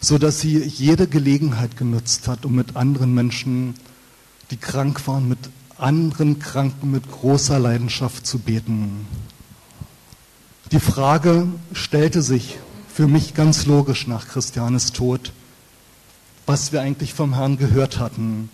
so 0.00 0.18
dass 0.18 0.40
sie 0.40 0.58
jede 0.58 1.06
Gelegenheit 1.06 1.76
genutzt 1.76 2.26
hat, 2.26 2.44
um 2.44 2.56
mit 2.56 2.74
anderen 2.74 3.14
Menschen, 3.14 3.74
die 4.50 4.56
krank 4.56 5.06
waren, 5.06 5.28
mit 5.28 5.38
anderen 5.76 6.40
Kranken 6.40 6.90
mit 6.90 7.08
großer 7.08 7.60
Leidenschaft 7.60 8.26
zu 8.26 8.40
beten. 8.40 9.06
Die 10.72 10.80
Frage 10.80 11.46
stellte 11.72 12.20
sich 12.20 12.58
für 12.92 13.06
mich 13.06 13.34
ganz 13.34 13.64
logisch 13.64 14.08
nach 14.08 14.26
Christianes 14.26 14.90
Tod, 14.90 15.30
was 16.46 16.72
wir 16.72 16.80
eigentlich 16.80 17.14
vom 17.14 17.34
Herrn 17.34 17.58
gehört 17.58 18.00
hatten 18.00 18.50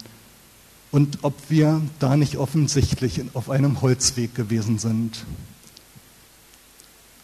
und 0.95 1.19
ob 1.23 1.35
wir 1.49 1.83
da 1.99 2.17
nicht 2.17 2.37
offensichtlich 2.37 3.21
auf 3.35 3.51
einem 3.51 3.83
Holzweg 3.83 4.33
gewesen 4.33 4.79
sind. 4.79 5.25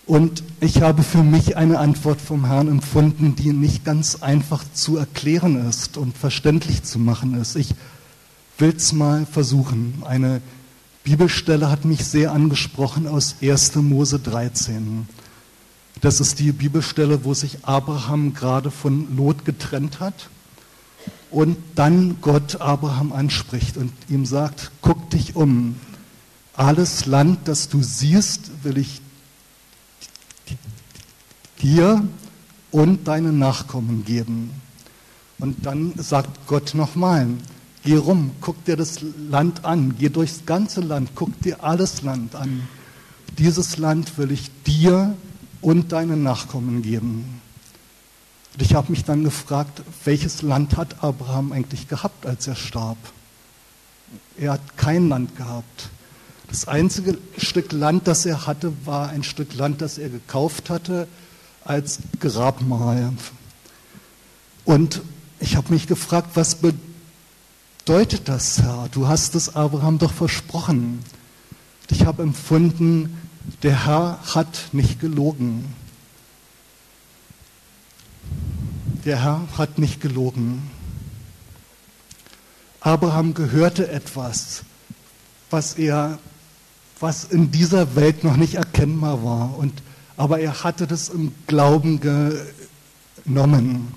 Und 0.07 0.43
ich 0.61 0.83
habe 0.83 1.05
für 1.05 1.23
mich 1.23 1.57
eine 1.57 1.79
Antwort 1.79 2.21
vom 2.21 2.47
Herrn 2.47 2.67
empfunden, 2.67 3.37
die 3.37 3.53
nicht 3.53 3.85
ganz 3.85 4.23
einfach 4.23 4.65
zu 4.75 4.97
erklären 4.97 5.69
ist 5.69 5.97
und 5.99 6.19
verständlich 6.19 6.83
zu 6.83 6.99
machen 6.99 7.41
ist. 7.41 7.55
Ich 7.55 7.73
will 8.59 8.75
es 8.77 8.93
mal 8.93 9.25
versuchen. 9.25 10.03
Eine 10.05 10.43
Bibelstelle 11.05 11.71
hat 11.71 11.85
mich 11.85 12.05
sehr 12.05 12.33
angesprochen 12.33 13.07
aus 13.07 13.37
1. 13.41 13.77
Mose 13.77 14.19
13. 14.19 15.07
Das 16.01 16.19
ist 16.19 16.41
die 16.41 16.51
Bibelstelle, 16.51 17.25
wo 17.25 17.35
sich 17.35 17.65
Abraham 17.65 18.35
gerade 18.35 18.73
von 18.73 19.17
Lot 19.17 19.45
getrennt 19.45 20.01
hat 20.01 20.29
und 21.31 21.57
dann 21.75 22.21
Gott 22.21 22.61
Abraham 22.61 23.13
anspricht 23.13 23.77
und 23.77 23.93
ihm 24.09 24.27
sagt, 24.27 24.73
guck 24.81 25.11
dich 25.11 25.37
um. 25.37 25.77
Alles 26.55 27.07
Land, 27.07 27.47
das 27.47 27.69
du 27.69 27.83
siehst, 27.83 28.51
will 28.65 28.79
ich 28.79 29.01
dir 31.63 32.03
und 32.71 33.07
deinen 33.07 33.39
Nachkommen 33.39 34.05
geben. 34.05 34.51
Und 35.39 35.65
dann 35.65 35.95
sagt 35.97 36.47
Gott 36.47 36.75
nochmal, 36.75 37.27
geh 37.85 37.97
rum, 37.97 38.33
guck 38.41 38.63
dir 38.65 38.77
das 38.77 39.01
Land 39.31 39.65
an, 39.65 39.95
geh 39.99 40.09
durchs 40.09 40.45
ganze 40.45 40.81
Land, 40.81 41.11
guck 41.15 41.41
dir 41.41 41.65
alles 41.65 42.03
Land 42.03 42.35
an. 42.35 42.69
Dieses 43.39 43.79
Land 43.79 44.19
will 44.19 44.33
ich 44.33 44.51
dir 44.67 45.17
und 45.63 45.93
deinen 45.93 46.23
Nachkommen 46.23 46.83
geben. 46.83 47.41
Und 48.55 48.63
ich 48.63 48.75
habe 48.75 48.91
mich 48.91 49.05
dann 49.05 49.25
gefragt, 49.25 49.83
welches 50.05 50.43
Land 50.43 50.77
hat 50.77 51.03
Abraham 51.03 51.53
eigentlich 51.53 51.89
gehabt, 51.89 52.27
als 52.27 52.47
er 52.47 52.57
starb? 52.57 52.99
Er 54.37 54.53
hat 54.53 54.77
kein 54.77 55.09
Land 55.09 55.37
gehabt. 55.37 55.91
Das 56.49 56.67
einzige 56.67 57.17
Stück 57.37 57.71
Land, 57.71 58.09
das 58.09 58.27
er 58.27 58.47
hatte, 58.47 58.73
war 58.85 59.11
ein 59.11 59.23
Stück 59.23 59.55
Land, 59.55 59.81
das 59.83 59.99
er 59.99 60.09
gekauft 60.09 60.69
hatte 60.69 61.07
als 61.65 62.01
Grabmal. 62.19 63.13
Und 64.65 65.01
ich 65.39 65.57
habe 65.57 65.73
mich 65.73 65.87
gefragt, 65.87 66.31
was 66.35 66.57
bedeutet 66.57 68.29
das, 68.29 68.61
Herr? 68.63 68.89
Du 68.91 69.07
hast 69.07 69.37
es 69.37 69.55
Abraham 69.55 69.99
doch 69.99 70.13
versprochen. 70.13 71.05
Ich 71.89 72.05
habe 72.05 72.23
empfunden, 72.23 73.17
der 73.63 73.87
Herr 73.87 74.19
hat 74.35 74.69
nicht 74.73 75.01
gelogen. 75.01 75.65
Der 79.05 79.23
Herr 79.23 79.49
hat 79.57 79.79
nicht 79.79 80.01
gelogen. 80.01 80.71
Abraham 82.81 83.35
gehörte 83.35 83.91
etwas, 83.91 84.63
was 85.51 85.75
er, 85.75 86.19
was 86.99 87.25
in 87.25 87.51
dieser 87.51 87.95
Welt 87.97 88.25
noch 88.25 88.37
nicht 88.37 88.55
erkennbar 88.55 89.23
war. 89.25 89.59
Und, 89.59 89.83
aber 90.17 90.41
er 90.41 90.65
hatte 90.65 90.87
das 90.87 91.09
im 91.09 91.33
Glauben 91.47 92.01
genommen. 93.25 93.93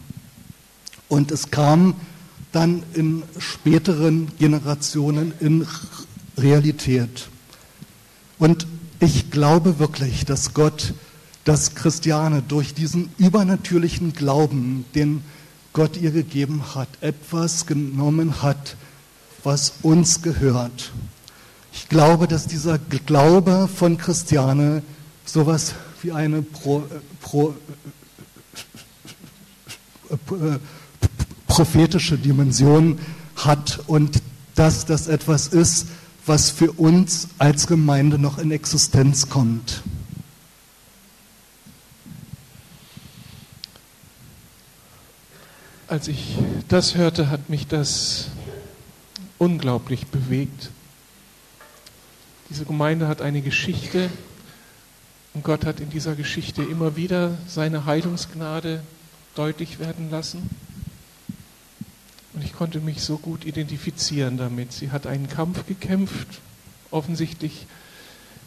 Und 1.07 1.31
es 1.31 1.51
kam 1.51 1.95
dann 2.51 2.83
in 2.93 3.23
späteren 3.39 4.31
Generationen 4.37 5.33
in 5.39 5.67
Realität. 6.37 7.29
Und 8.37 8.67
ich 8.99 9.31
glaube 9.31 9.79
wirklich, 9.79 10.25
dass 10.25 10.53
Gott, 10.53 10.93
dass 11.45 11.75
Christiane 11.75 12.41
durch 12.41 12.73
diesen 12.73 13.10
übernatürlichen 13.17 14.13
Glauben, 14.13 14.86
den 14.95 15.23
Gott 15.73 15.97
ihr 15.97 16.12
gegeben 16.12 16.75
hat, 16.75 16.88
etwas 17.01 17.65
genommen 17.65 18.41
hat, 18.41 18.75
was 19.43 19.73
uns 19.82 20.21
gehört. 20.21 20.91
Ich 21.73 21.89
glaube, 21.89 22.27
dass 22.27 22.47
dieser 22.47 22.77
Glaube 22.77 23.67
von 23.73 23.97
Christiane 23.97 24.84
sowas 25.25 25.73
wie 26.01 26.12
eine 26.12 26.41
Pro, 26.41 26.84
Pro, 27.21 27.56
prophetische 31.47 32.17
Dimension 32.17 32.99
hat 33.36 33.79
und 33.88 34.21
dass 34.56 34.86
das 34.86 35.08
etwas 35.08 35.47
ist, 35.47 35.88
was 36.25 36.51
für 36.51 36.71
uns 36.71 37.27
als 37.38 37.67
Gemeinde 37.67 38.19
noch 38.19 38.38
in 38.38 38.51
Existenz 38.51 39.29
kommt. 39.29 39.82
Als 45.93 46.08
ich 46.08 46.39
das 46.69 46.95
hörte, 46.95 47.29
hat 47.29 47.51
mich 47.51 47.67
das 47.67 48.29
unglaublich 49.38 50.08
bewegt. 50.08 50.71
Diese 52.49 52.65
Gemeinde 52.65 53.08
hat 53.08 53.21
eine 53.21 53.43
Geschichte 53.43 54.10
und 55.36 55.43
Gott 55.43 55.65
hat 55.65 55.79
in 55.79 55.91
dieser 55.91 56.15
Geschichte 56.15 56.63
immer 56.63 56.95
wieder 56.95 57.38
seine 57.47 57.86
Heilungsgnade 57.86 58.82
deutlich 59.36 59.77
werden 59.77 60.10
lassen. 60.10 60.49
Und 62.34 62.43
ich 62.43 62.53
konnte 62.53 62.79
mich 62.79 63.03
so 63.03 63.19
gut 63.19 63.45
identifizieren 63.45 64.38
damit. 64.38 64.73
Sie 64.73 64.89
hat 64.89 65.06
einen 65.06 65.29
Kampf 65.29 65.67
gekämpft. 65.67 66.41
Offensichtlich 66.89 67.67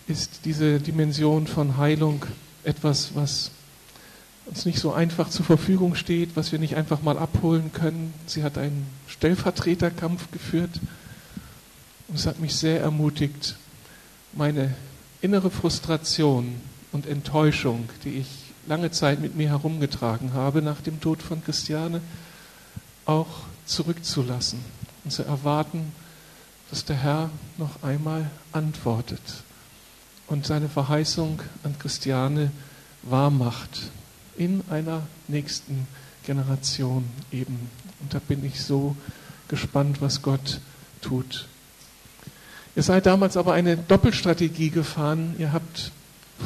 ist 0.08 0.40
diese 0.46 0.80
Dimension 0.80 1.46
von 1.46 1.76
Heilung 1.76 2.26
etwas, 2.64 3.14
was 3.14 3.52
uns 4.46 4.64
nicht 4.64 4.78
so 4.78 4.92
einfach 4.92 5.28
zur 5.28 5.44
Verfügung 5.44 5.96
steht, 5.96 6.36
was 6.36 6.52
wir 6.52 6.58
nicht 6.58 6.76
einfach 6.76 7.02
mal 7.02 7.18
abholen 7.18 7.72
können. 7.72 8.14
Sie 8.26 8.42
hat 8.42 8.56
einen 8.58 8.86
Stellvertreterkampf 9.08 10.30
geführt 10.30 10.80
und 12.08 12.14
es 12.14 12.26
hat 12.26 12.38
mich 12.38 12.54
sehr 12.54 12.80
ermutigt, 12.80 13.56
meine 14.32 14.74
innere 15.20 15.50
Frustration 15.50 16.60
und 16.92 17.06
Enttäuschung, 17.06 17.88
die 18.04 18.10
ich 18.10 18.28
lange 18.66 18.90
Zeit 18.92 19.20
mit 19.20 19.36
mir 19.36 19.48
herumgetragen 19.48 20.32
habe 20.32 20.62
nach 20.62 20.80
dem 20.80 21.00
Tod 21.00 21.22
von 21.22 21.42
Christiane, 21.42 22.00
auch 23.04 23.26
zurückzulassen 23.64 24.60
und 25.04 25.10
zu 25.10 25.24
erwarten, 25.24 25.92
dass 26.70 26.84
der 26.84 26.96
Herr 26.96 27.30
noch 27.58 27.82
einmal 27.82 28.30
antwortet 28.52 29.22
und 30.26 30.46
seine 30.46 30.68
Verheißung 30.68 31.40
an 31.62 31.78
Christiane 31.78 32.50
wahrmacht 33.02 33.90
in 34.36 34.62
einer 34.70 35.02
nächsten 35.28 35.86
Generation 36.24 37.04
eben. 37.32 37.70
Und 38.00 38.14
da 38.14 38.18
bin 38.18 38.44
ich 38.44 38.62
so 38.62 38.96
gespannt, 39.48 40.00
was 40.00 40.22
Gott 40.22 40.60
tut. 41.00 41.46
Ihr 42.74 42.82
seid 42.82 43.06
damals 43.06 43.36
aber 43.36 43.54
eine 43.54 43.76
Doppelstrategie 43.76 44.70
gefahren. 44.70 45.34
Ihr 45.38 45.52
habt 45.52 45.92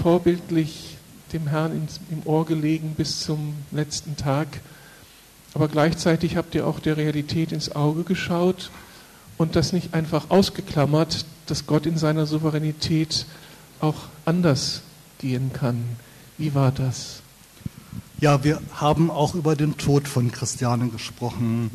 vorbildlich 0.03 0.97
dem 1.33 1.49
Herrn 1.49 1.89
im 2.11 2.23
Ohr 2.25 2.47
gelegen 2.47 2.95
bis 2.97 3.21
zum 3.21 3.55
letzten 3.73 4.17
Tag. 4.17 4.61
Aber 5.55 5.69
gleichzeitig 5.69 6.37
habt 6.37 6.55
ihr 6.55 6.67
auch 6.67 6.79
der 6.79 6.97
Realität 6.97 7.53
ins 7.53 7.75
Auge 7.75 8.05
geschaut 8.05 8.71
und 9.37 9.57
das 9.57 9.73
nicht 9.73 9.95
einfach 9.95 10.31
ausgeklammert, 10.31 11.25
dass 11.47 11.67
Gott 11.67 11.87
in 11.87 11.99
seiner 11.99 12.27
Souveränität 12.27 13.27
auch 13.81 14.03
anders 14.25 14.83
gehen 15.19 15.53
kann. 15.53 15.83
Wie 16.39 16.55
war 16.55 16.71
das? 16.71 17.20
Ja, 18.21 18.45
wir 18.45 18.61
haben 18.75 19.11
auch 19.11 19.35
über 19.35 19.57
den 19.57 19.79
Tod 19.79 20.07
von 20.07 20.31
Christiane 20.31 20.89
gesprochen. 20.89 21.71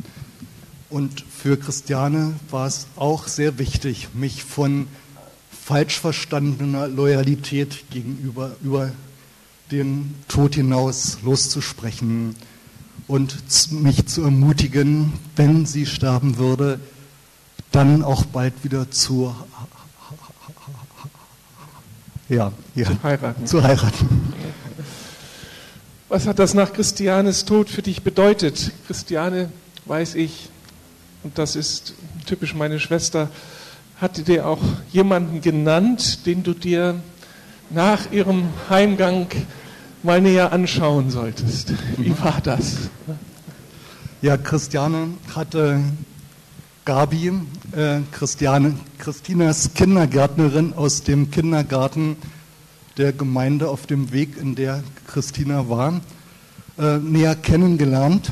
Und 0.88 1.24
für 1.28 1.56
Christiane 1.56 2.34
war 2.50 2.68
es 2.68 2.86
auch 2.94 3.26
sehr 3.26 3.58
wichtig, 3.58 4.10
mich 4.14 4.44
von 4.44 4.86
falsch 5.50 5.98
verstandener 5.98 6.86
Loyalität 6.86 7.90
gegenüber 7.90 8.54
über 8.62 8.92
den 9.72 10.14
Tod 10.28 10.54
hinaus 10.54 11.18
loszusprechen 11.24 12.36
und 13.08 13.36
mich 13.72 14.06
zu 14.06 14.22
ermutigen, 14.22 15.14
wenn 15.34 15.66
sie 15.66 15.84
sterben 15.84 16.38
würde, 16.38 16.78
dann 17.72 18.04
auch 18.04 18.24
bald 18.24 18.54
wieder 18.62 18.88
zu, 18.92 19.34
ja, 22.28 22.52
ja, 22.76 22.86
zu 22.86 23.02
heiraten. 23.02 23.46
Zu 23.46 23.62
heiraten. 23.64 24.35
Was 26.08 26.28
hat 26.28 26.38
das 26.38 26.54
nach 26.54 26.72
Christianes 26.72 27.46
Tod 27.46 27.68
für 27.68 27.82
dich 27.82 28.02
bedeutet? 28.02 28.70
Christiane, 28.86 29.50
weiß 29.86 30.14
ich, 30.14 30.50
und 31.24 31.36
das 31.36 31.56
ist 31.56 31.94
typisch 32.26 32.54
meine 32.54 32.78
Schwester, 32.78 33.28
hatte 34.00 34.22
dir 34.22 34.46
auch 34.46 34.62
jemanden 34.92 35.40
genannt, 35.40 36.24
den 36.24 36.44
du 36.44 36.54
dir 36.54 36.94
nach 37.70 38.12
ihrem 38.12 38.44
Heimgang 38.70 39.26
mal 40.04 40.20
näher 40.20 40.52
anschauen 40.52 41.10
solltest. 41.10 41.72
Wie 41.96 42.10
mhm. 42.10 42.20
war 42.22 42.40
das? 42.40 42.76
Ja, 44.22 44.36
Christiane 44.36 45.08
hatte 45.34 45.80
Gabi, 46.84 47.32
äh, 47.72 47.98
Christiane, 48.12 48.76
Christinas 48.98 49.74
Kindergärtnerin 49.74 50.72
aus 50.72 51.02
dem 51.02 51.32
Kindergarten 51.32 52.16
der 52.96 53.12
Gemeinde 53.12 53.68
auf 53.68 53.86
dem 53.86 54.12
Weg, 54.12 54.36
in 54.36 54.54
der 54.54 54.82
Christina 55.06 55.68
war, 55.68 56.00
äh, 56.78 56.98
näher 56.98 57.34
kennengelernt 57.34 58.30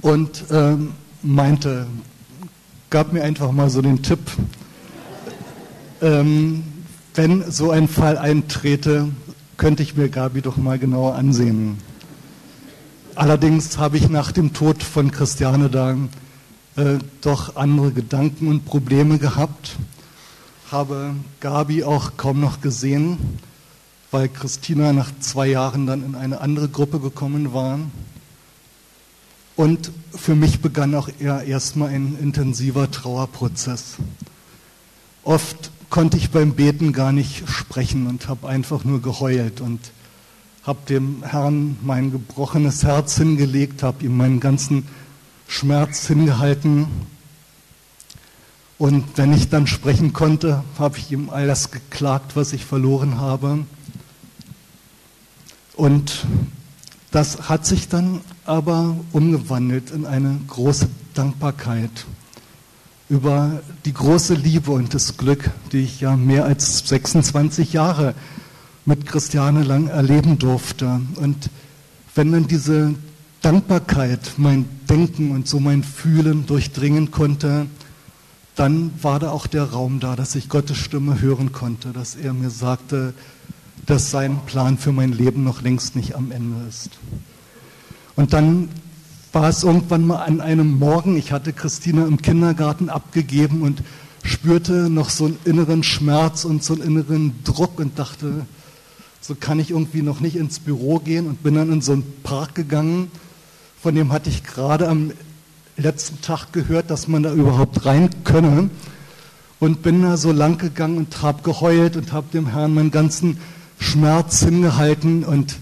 und 0.00 0.50
äh, 0.50 0.76
meinte, 1.22 1.86
gab 2.90 3.12
mir 3.12 3.22
einfach 3.22 3.52
mal 3.52 3.70
so 3.70 3.82
den 3.82 4.02
Tipp, 4.02 4.20
ähm, 6.00 6.64
wenn 7.14 7.50
so 7.50 7.70
ein 7.70 7.88
Fall 7.88 8.18
eintrete, 8.18 9.08
könnte 9.56 9.82
ich 9.82 9.96
mir 9.96 10.08
Gabi 10.08 10.40
doch 10.40 10.56
mal 10.56 10.78
genauer 10.78 11.16
ansehen. 11.16 11.78
Allerdings 13.14 13.78
habe 13.78 13.96
ich 13.96 14.08
nach 14.08 14.30
dem 14.30 14.52
Tod 14.52 14.82
von 14.82 15.10
Christiane 15.10 15.68
da 15.68 15.96
äh, 16.76 16.98
doch 17.20 17.56
andere 17.56 17.90
Gedanken 17.90 18.46
und 18.46 18.64
Probleme 18.64 19.18
gehabt, 19.18 19.76
habe 20.70 21.14
Gabi 21.40 21.84
auch 21.84 22.16
kaum 22.16 22.40
noch 22.40 22.60
gesehen, 22.60 23.38
weil 24.10 24.28
Christina 24.28 24.92
nach 24.92 25.10
zwei 25.20 25.48
Jahren 25.48 25.86
dann 25.86 26.04
in 26.04 26.14
eine 26.14 26.40
andere 26.40 26.68
Gruppe 26.68 27.00
gekommen 27.00 27.52
war. 27.52 27.78
Und 29.56 29.90
für 30.14 30.34
mich 30.34 30.60
begann 30.60 30.94
auch 30.94 31.08
eher 31.18 31.42
erstmal 31.42 31.88
ein 31.90 32.16
intensiver 32.20 32.90
Trauerprozess. 32.90 33.96
Oft 35.24 35.70
konnte 35.90 36.16
ich 36.16 36.30
beim 36.30 36.52
Beten 36.52 36.92
gar 36.92 37.12
nicht 37.12 37.48
sprechen 37.48 38.06
und 38.06 38.28
habe 38.28 38.48
einfach 38.48 38.84
nur 38.84 39.02
geheult 39.02 39.60
und 39.60 39.80
habe 40.64 40.78
dem 40.88 41.22
Herrn 41.22 41.76
mein 41.82 42.12
gebrochenes 42.12 42.84
Herz 42.84 43.16
hingelegt, 43.16 43.82
habe 43.82 44.04
ihm 44.04 44.16
meinen 44.16 44.38
ganzen 44.38 44.86
Schmerz 45.46 46.06
hingehalten. 46.06 46.86
Und 48.78 49.04
wenn 49.16 49.32
ich 49.32 49.48
dann 49.48 49.66
sprechen 49.66 50.12
konnte, 50.12 50.62
habe 50.78 50.98
ich 50.98 51.10
ihm 51.10 51.30
all 51.30 51.48
das 51.48 51.72
geklagt, 51.72 52.36
was 52.36 52.52
ich 52.52 52.64
verloren 52.64 53.18
habe. 53.18 53.64
Und 55.74 56.24
das 57.10 57.48
hat 57.48 57.66
sich 57.66 57.88
dann 57.88 58.20
aber 58.44 58.96
umgewandelt 59.12 59.90
in 59.90 60.06
eine 60.06 60.38
große 60.46 60.88
Dankbarkeit 61.14 62.06
über 63.08 63.62
die 63.84 63.94
große 63.94 64.34
Liebe 64.34 64.70
und 64.70 64.92
das 64.92 65.16
Glück, 65.16 65.50
die 65.72 65.78
ich 65.78 66.00
ja 66.00 66.16
mehr 66.16 66.44
als 66.44 66.86
26 66.86 67.72
Jahre 67.72 68.14
mit 68.84 69.06
Christiane 69.06 69.62
lang 69.62 69.88
erleben 69.88 70.38
durfte. 70.38 71.00
Und 71.16 71.50
wenn 72.14 72.32
dann 72.32 72.46
diese 72.46 72.94
Dankbarkeit 73.40 74.34
mein 74.36 74.66
Denken 74.88 75.30
und 75.30 75.48
so 75.48 75.58
mein 75.58 75.82
Fühlen 75.82 76.46
durchdringen 76.46 77.10
konnte, 77.10 77.66
dann 78.58 78.90
war 79.02 79.20
da 79.20 79.30
auch 79.30 79.46
der 79.46 79.64
Raum 79.64 80.00
da, 80.00 80.16
dass 80.16 80.34
ich 80.34 80.48
Gottes 80.48 80.78
Stimme 80.78 81.20
hören 81.20 81.52
konnte, 81.52 81.90
dass 81.90 82.16
er 82.16 82.32
mir 82.32 82.50
sagte, 82.50 83.14
dass 83.86 84.10
sein 84.10 84.40
Plan 84.46 84.78
für 84.78 84.90
mein 84.90 85.12
Leben 85.12 85.44
noch 85.44 85.62
längst 85.62 85.94
nicht 85.94 86.16
am 86.16 86.32
Ende 86.32 86.66
ist. 86.68 86.90
Und 88.16 88.32
dann 88.32 88.68
war 89.32 89.48
es 89.48 89.62
irgendwann 89.62 90.04
mal 90.04 90.24
an 90.24 90.40
einem 90.40 90.76
Morgen, 90.76 91.16
ich 91.16 91.30
hatte 91.30 91.52
Christina 91.52 92.04
im 92.04 92.20
Kindergarten 92.20 92.88
abgegeben 92.88 93.62
und 93.62 93.84
spürte 94.24 94.90
noch 94.90 95.10
so 95.10 95.26
einen 95.26 95.38
inneren 95.44 95.84
Schmerz 95.84 96.44
und 96.44 96.64
so 96.64 96.74
einen 96.74 96.82
inneren 96.82 97.44
Druck 97.44 97.78
und 97.78 97.96
dachte, 97.96 98.44
so 99.20 99.36
kann 99.36 99.60
ich 99.60 99.70
irgendwie 99.70 100.02
noch 100.02 100.18
nicht 100.18 100.34
ins 100.34 100.58
Büro 100.58 100.98
gehen 100.98 101.28
und 101.28 101.44
bin 101.44 101.54
dann 101.54 101.72
in 101.72 101.80
so 101.80 101.92
einen 101.92 102.04
Park 102.24 102.56
gegangen. 102.56 103.10
Von 103.80 103.94
dem 103.94 104.10
hatte 104.10 104.30
ich 104.30 104.42
gerade 104.42 104.88
am 104.88 105.12
letzten 105.78 106.20
Tag 106.20 106.52
gehört, 106.52 106.90
dass 106.90 107.08
man 107.08 107.22
da 107.22 107.32
überhaupt 107.32 107.86
rein 107.86 108.10
könne. 108.24 108.70
Und 109.60 109.82
bin 109.82 110.02
da 110.02 110.16
so 110.16 110.30
lang 110.30 110.58
gegangen 110.58 110.98
und 110.98 111.22
habe 111.22 111.42
geheult 111.42 111.96
und 111.96 112.12
habe 112.12 112.28
dem 112.32 112.46
Herrn 112.48 112.74
meinen 112.74 112.92
ganzen 112.92 113.38
Schmerz 113.80 114.40
hingehalten 114.44 115.24
und 115.24 115.56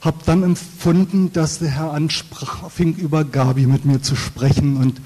habe 0.00 0.18
dann 0.26 0.42
empfunden, 0.42 1.32
dass 1.32 1.58
der 1.58 1.70
Herr 1.70 1.92
ansprach, 1.92 2.70
fing 2.70 2.94
über 2.94 3.24
Gabi 3.24 3.66
mit 3.66 3.84
mir 3.84 4.02
zu 4.02 4.16
sprechen 4.16 4.76
und 4.76 5.00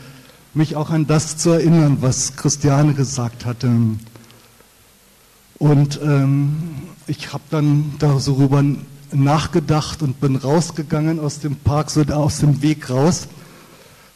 mich 0.55 0.77
auch 0.77 0.91
an 0.91 1.07
das 1.07 1.37
zu 1.37 1.51
erinnern, 1.51 1.99
was 2.01 2.37
Christiane 2.37 2.95
gesagt 2.95 3.45
hatte. 3.45 3.71
Und 5.59 6.01
ähm, 6.03 6.57
ich 7.07 7.33
habe 7.33 7.45
dann 7.51 7.93
darüber 7.99 8.65
nachgedacht 9.13 10.03
und 10.03 10.21
bin 10.21 10.37
rausgegangen 10.37 11.21
aus 11.21 11.41
dem 11.41 11.57
Park, 11.57 11.91
so 11.91 12.03
aus 12.03 12.39
dem 12.39 12.63
Weg 12.63 12.91
raus. 12.91 13.29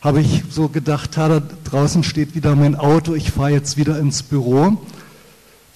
Habe 0.05 0.21
ich 0.21 0.45
so 0.51 0.69
gedacht, 0.69 1.17
da 1.17 1.41
draußen 1.65 2.05
steht 2.05 2.35
wieder 2.35 2.55
mein 2.55 2.77
Auto, 2.77 3.15
ich 3.15 3.31
fahre 3.31 3.53
jetzt 3.53 3.79
wieder 3.79 3.99
ins 3.99 4.23
Büro. 4.23 4.77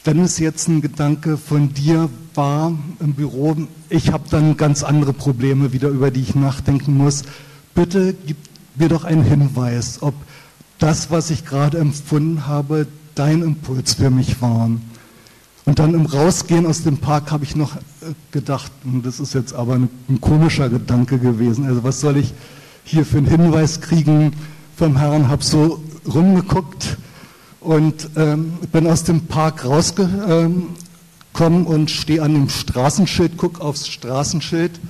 Wenn 0.05 0.21
es 0.21 0.39
jetzt 0.39 0.69
ein 0.69 0.83
Gedanke 0.83 1.39
von 1.39 1.73
dir 1.73 2.11
war 2.35 2.75
im 3.01 3.15
Büro, 3.15 3.57
ich 3.89 4.13
habe 4.13 4.25
dann 4.29 4.59
ganz 4.59 4.83
andere 4.83 5.15
Probleme 5.15 5.73
wieder, 5.73 5.89
über 5.89 6.11
die 6.11 6.21
ich 6.21 6.35
nachdenken 6.35 6.95
muss. 6.95 7.23
Bitte 7.75 8.15
gib 8.27 8.37
mir 8.77 8.91
doch 8.91 9.05
einen 9.05 9.23
Hinweis, 9.23 10.03
ob 10.03 10.13
das, 10.79 11.11
was 11.11 11.31
ich 11.31 11.47
gerade 11.47 11.79
empfunden 11.79 12.47
habe, 12.47 12.87
dein 13.15 13.41
Impuls 13.41 13.95
für 13.95 14.11
mich 14.11 14.43
war. 14.43 14.71
Und 15.65 15.79
dann 15.79 15.95
im 15.95 16.05
Rausgehen 16.05 16.67
aus 16.67 16.83
dem 16.83 16.99
Park 16.99 17.33
habe 17.33 17.45
ich 17.45 17.57
noch 17.57 17.77
äh, 17.77 17.81
gedacht, 18.31 18.73
und 18.85 19.07
das 19.07 19.21
ist 19.21 19.33
jetzt 19.33 19.55
aber 19.55 19.77
ein, 19.77 19.89
komischer 20.21 20.69
Gedanke 20.69 21.19
gewesen, 21.19 21.65
also 21.65 21.83
was 21.83 22.01
soll 22.01 22.19
ich 22.19 22.35
hier 22.89 23.05
für 23.05 23.19
einen 23.19 23.27
Hinweis 23.27 23.81
kriegen. 23.81 24.33
Vom 24.77 24.97
Herrn, 24.97 25.29
habe 25.29 25.45
so 25.45 25.83
rumgeguckt 26.07 26.97
und 27.61 28.09
ähm, 28.17 28.55
bin 28.73 28.87
aus 28.87 29.05
dem 29.05 29.27
Park 29.27 29.65
rausgekommen 29.65 30.75
und 31.67 31.91
stehe 31.91 32.23
an 32.23 32.33
dem 32.33 32.49
Straßenschild, 32.49 33.37
gucke 33.37 33.61
aufs 33.61 33.89
Straßenschild. 33.89 34.81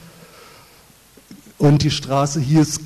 Und 1.58 1.82
die 1.82 1.90
Straße 1.90 2.40
hier 2.40 2.60
ist 2.60 2.80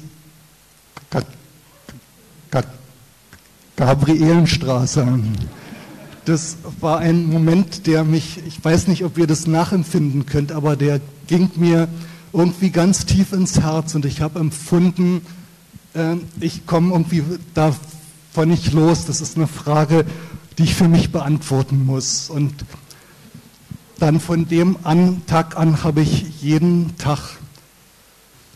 Gabrielenstraße. 3.77 5.07
Das 6.25 6.57
war 6.81 6.99
ein 6.99 7.27
Moment, 7.27 7.87
der 7.87 8.05
mich, 8.05 8.39
ich 8.47 8.65
weiß 8.65 8.87
nicht, 8.87 9.05
ob 9.05 9.19
ihr 9.19 9.27
das 9.27 9.47
nachempfinden 9.47 10.25
könnt, 10.25 10.53
aber 10.53 10.77
der 10.77 11.01
ging 11.27 11.51
mir 11.57 11.89
irgendwie 12.33 12.71
ganz 12.71 13.07
tief 13.07 13.33
ins 13.33 13.61
Herz 13.61 13.95
und 13.95 14.05
ich 14.05 14.21
habe 14.21 14.39
empfunden, 14.39 15.23
äh, 15.95 16.17
ich 16.41 16.67
komme 16.67 16.93
irgendwie 16.93 17.23
davon 17.55 18.49
nicht 18.49 18.73
los. 18.73 19.05
Das 19.07 19.21
ist 19.21 19.37
eine 19.37 19.47
Frage, 19.47 20.05
die 20.59 20.65
ich 20.65 20.75
für 20.75 20.89
mich 20.89 21.13
beantworten 21.13 21.85
muss. 21.85 22.31
Und 22.31 22.53
dann 23.99 24.21
von 24.21 24.49
dem 24.49 24.77
an, 24.83 25.23
Tag 25.27 25.57
an 25.57 25.85
habe 25.85 26.01
ich 26.01 26.43
jeden 26.43 26.97
Tag 26.97 27.19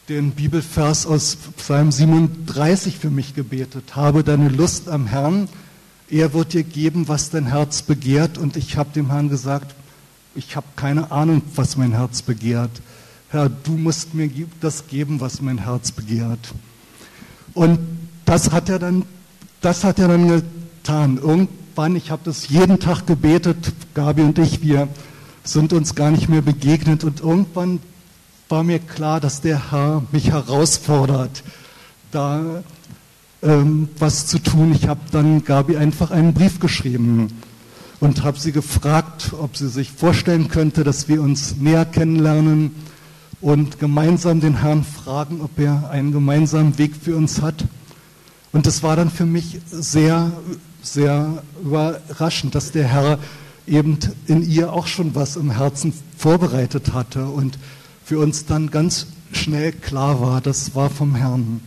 den 0.08 0.32
Bibelvers 0.32 1.06
aus 1.06 1.36
Psalm 1.56 1.92
37 1.92 2.98
für 2.98 3.10
mich 3.10 3.34
gebetet. 3.34 3.96
Habe 3.96 4.24
deine 4.24 4.48
Lust 4.48 4.88
am 4.88 5.06
Herrn 5.06 5.48
er 6.08 6.32
wird 6.32 6.52
dir 6.52 6.62
geben, 6.62 7.08
was 7.08 7.30
dein 7.30 7.46
Herz 7.46 7.82
begehrt. 7.82 8.38
Und 8.38 8.56
ich 8.56 8.76
habe 8.76 8.90
dem 8.92 9.10
Herrn 9.10 9.28
gesagt, 9.28 9.74
ich 10.34 10.56
habe 10.56 10.66
keine 10.76 11.10
Ahnung, 11.10 11.42
was 11.54 11.76
mein 11.76 11.92
Herz 11.92 12.22
begehrt. 12.22 12.70
Herr, 13.28 13.48
du 13.48 13.72
musst 13.72 14.14
mir 14.14 14.30
das 14.60 14.86
geben, 14.86 15.20
was 15.20 15.40
mein 15.42 15.58
Herz 15.58 15.90
begehrt. 15.90 16.54
Und 17.54 17.78
das 18.24 18.52
hat 18.52 18.68
er 18.68 18.78
dann, 18.78 19.04
das 19.60 19.82
hat 19.82 19.98
er 19.98 20.08
dann 20.08 20.28
getan. 20.28 21.18
Irgendwann, 21.18 21.96
ich 21.96 22.10
habe 22.10 22.22
das 22.24 22.48
jeden 22.48 22.78
Tag 22.78 23.06
gebetet, 23.06 23.72
Gabi 23.94 24.22
und 24.22 24.38
ich, 24.38 24.62
wir 24.62 24.88
sind 25.42 25.72
uns 25.72 25.96
gar 25.96 26.12
nicht 26.12 26.28
mehr 26.28 26.42
begegnet. 26.42 27.02
Und 27.02 27.20
irgendwann 27.20 27.80
war 28.48 28.62
mir 28.62 28.78
klar, 28.78 29.20
dass 29.20 29.40
der 29.40 29.72
Herr 29.72 30.04
mich 30.12 30.30
herausfordert, 30.30 31.42
da 32.12 32.62
ähm, 33.42 33.88
was 33.98 34.26
zu 34.28 34.38
tun. 34.38 34.72
Ich 34.72 34.86
habe 34.86 35.00
dann 35.10 35.44
Gabi 35.44 35.76
einfach 35.76 36.12
einen 36.12 36.32
Brief 36.32 36.60
geschrieben 36.60 37.28
und 37.98 38.22
habe 38.22 38.38
sie 38.38 38.52
gefragt, 38.52 39.32
ob 39.40 39.56
sie 39.56 39.68
sich 39.68 39.90
vorstellen 39.90 40.48
könnte, 40.48 40.84
dass 40.84 41.08
wir 41.08 41.20
uns 41.22 41.56
näher 41.56 41.84
kennenlernen 41.84 42.72
und 43.40 43.78
gemeinsam 43.78 44.40
den 44.40 44.60
Herrn 44.60 44.84
fragen, 44.84 45.40
ob 45.40 45.58
er 45.58 45.90
einen 45.90 46.12
gemeinsamen 46.12 46.78
Weg 46.78 46.96
für 46.96 47.16
uns 47.16 47.42
hat. 47.42 47.64
Und 48.52 48.66
das 48.66 48.82
war 48.82 48.96
dann 48.96 49.10
für 49.10 49.26
mich 49.26 49.60
sehr, 49.70 50.32
sehr 50.82 51.42
überraschend, 51.62 52.54
dass 52.54 52.72
der 52.72 52.88
Herr 52.88 53.18
eben 53.66 53.98
in 54.26 54.48
ihr 54.48 54.72
auch 54.72 54.86
schon 54.86 55.14
was 55.14 55.36
im 55.36 55.50
Herzen 55.50 55.92
vorbereitet 56.16 56.92
hatte 56.92 57.26
und 57.26 57.58
für 58.04 58.18
uns 58.20 58.46
dann 58.46 58.70
ganz 58.70 59.08
schnell 59.32 59.72
klar 59.72 60.20
war, 60.20 60.40
das 60.40 60.74
war 60.74 60.88
vom 60.88 61.14
Herrn. 61.14 61.60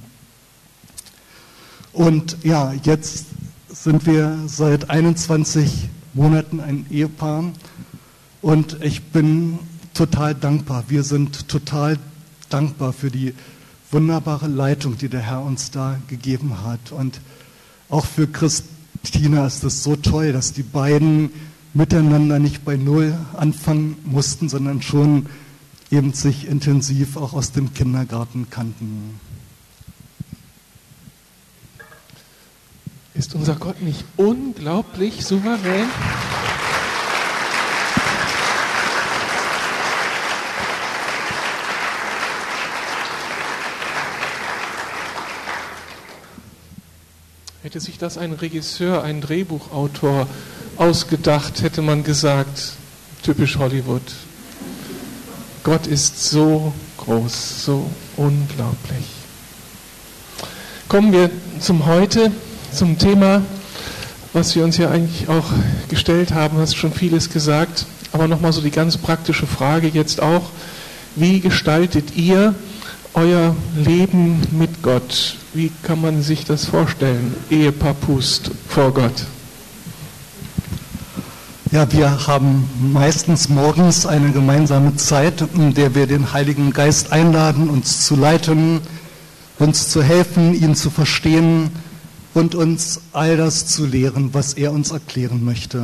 Und 1.91 2.37
ja, 2.43 2.73
jetzt 2.83 3.25
sind 3.67 4.05
wir 4.05 4.39
seit 4.47 4.89
21 4.89 5.89
Monaten 6.13 6.59
ein 6.59 6.85
Ehepaar 6.89 7.43
und 8.41 8.77
ich 8.81 9.03
bin 9.03 9.59
total 9.99 10.33
dankbar. 10.33 10.85
Wir 10.87 11.03
sind 11.03 11.49
total 11.49 11.99
dankbar 12.47 12.93
für 12.93 13.11
die 13.11 13.33
wunderbare 13.91 14.47
Leitung, 14.47 14.97
die 14.97 15.09
der 15.09 15.19
Herr 15.19 15.41
uns 15.41 15.71
da 15.71 15.99
gegeben 16.07 16.63
hat. 16.63 16.93
Und 16.93 17.19
auch 17.89 18.05
für 18.05 18.25
Christina 18.25 19.45
ist 19.45 19.65
es 19.65 19.83
so 19.83 19.97
toll, 19.97 20.31
dass 20.31 20.53
die 20.53 20.63
beiden 20.63 21.31
miteinander 21.73 22.39
nicht 22.39 22.63
bei 22.63 22.77
Null 22.77 23.13
anfangen 23.35 23.97
mussten, 24.05 24.47
sondern 24.47 24.81
schon 24.81 25.25
eben 25.91 26.13
sich 26.13 26.47
intensiv 26.47 27.17
auch 27.17 27.33
aus 27.33 27.51
dem 27.51 27.73
Kindergarten 27.73 28.47
kannten. 28.49 29.19
Ist 33.15 33.35
unser 33.35 33.55
Gott 33.55 33.81
nicht 33.81 34.05
unglaublich 34.15 35.25
souverän? 35.25 35.89
Hätte 47.69 47.81
sich 47.81 47.99
das 47.99 48.17
ein 48.17 48.33
Regisseur, 48.33 49.03
ein 49.03 49.21
Drehbuchautor 49.21 50.25
ausgedacht, 50.75 51.61
hätte 51.61 51.83
man 51.83 52.03
gesagt, 52.03 52.71
typisch 53.21 53.59
Hollywood. 53.59 54.01
Gott 55.63 55.85
ist 55.85 56.31
so 56.31 56.73
groß, 56.97 57.65
so 57.65 57.87
unglaublich. 58.17 59.05
Kommen 60.87 61.11
wir 61.11 61.29
zum 61.59 61.85
Heute 61.85 62.31
zum 62.73 62.97
Thema, 62.97 63.43
was 64.33 64.55
wir 64.55 64.63
uns 64.63 64.77
ja 64.77 64.89
eigentlich 64.89 65.29
auch 65.29 65.45
gestellt 65.89 66.33
haben, 66.33 66.57
hast 66.57 66.75
schon 66.75 66.91
vieles 66.91 67.29
gesagt, 67.29 67.85
aber 68.11 68.27
nochmal 68.27 68.51
so 68.51 68.61
die 68.61 68.71
ganz 68.71 68.97
praktische 68.97 69.45
Frage 69.45 69.89
jetzt 69.89 70.23
auch, 70.23 70.49
wie 71.15 71.39
gestaltet 71.39 72.15
ihr 72.15 72.55
euer 73.13 73.55
Leben 73.75 74.41
mit 74.57 74.81
Gott? 74.81 75.35
Wie 75.53 75.71
kann 75.83 76.01
man 76.01 76.21
sich 76.21 76.45
das 76.45 76.65
vorstellen, 76.65 77.33
Ehepaar 77.49 77.95
Pust 77.95 78.51
vor 78.67 78.93
Gott? 78.93 79.25
Ja, 81.71 81.91
wir 81.91 82.27
haben 82.27 82.69
meistens 82.93 83.49
morgens 83.49 84.05
eine 84.05 84.31
gemeinsame 84.31 84.95
Zeit, 84.95 85.43
in 85.55 85.73
der 85.73 85.95
wir 85.95 86.07
den 86.07 86.33
Heiligen 86.33 86.71
Geist 86.71 87.11
einladen, 87.11 87.69
uns 87.69 88.05
zu 88.05 88.15
leiten, 88.15 88.81
uns 89.57 89.89
zu 89.89 90.03
helfen, 90.03 90.53
ihn 90.53 90.75
zu 90.75 90.89
verstehen, 90.89 91.71
und 92.33 92.55
uns 92.55 93.01
all 93.11 93.37
das 93.37 93.67
zu 93.67 93.85
lehren, 93.85 94.33
was 94.33 94.53
er 94.53 94.71
uns 94.71 94.91
erklären 94.91 95.43
möchte. 95.43 95.83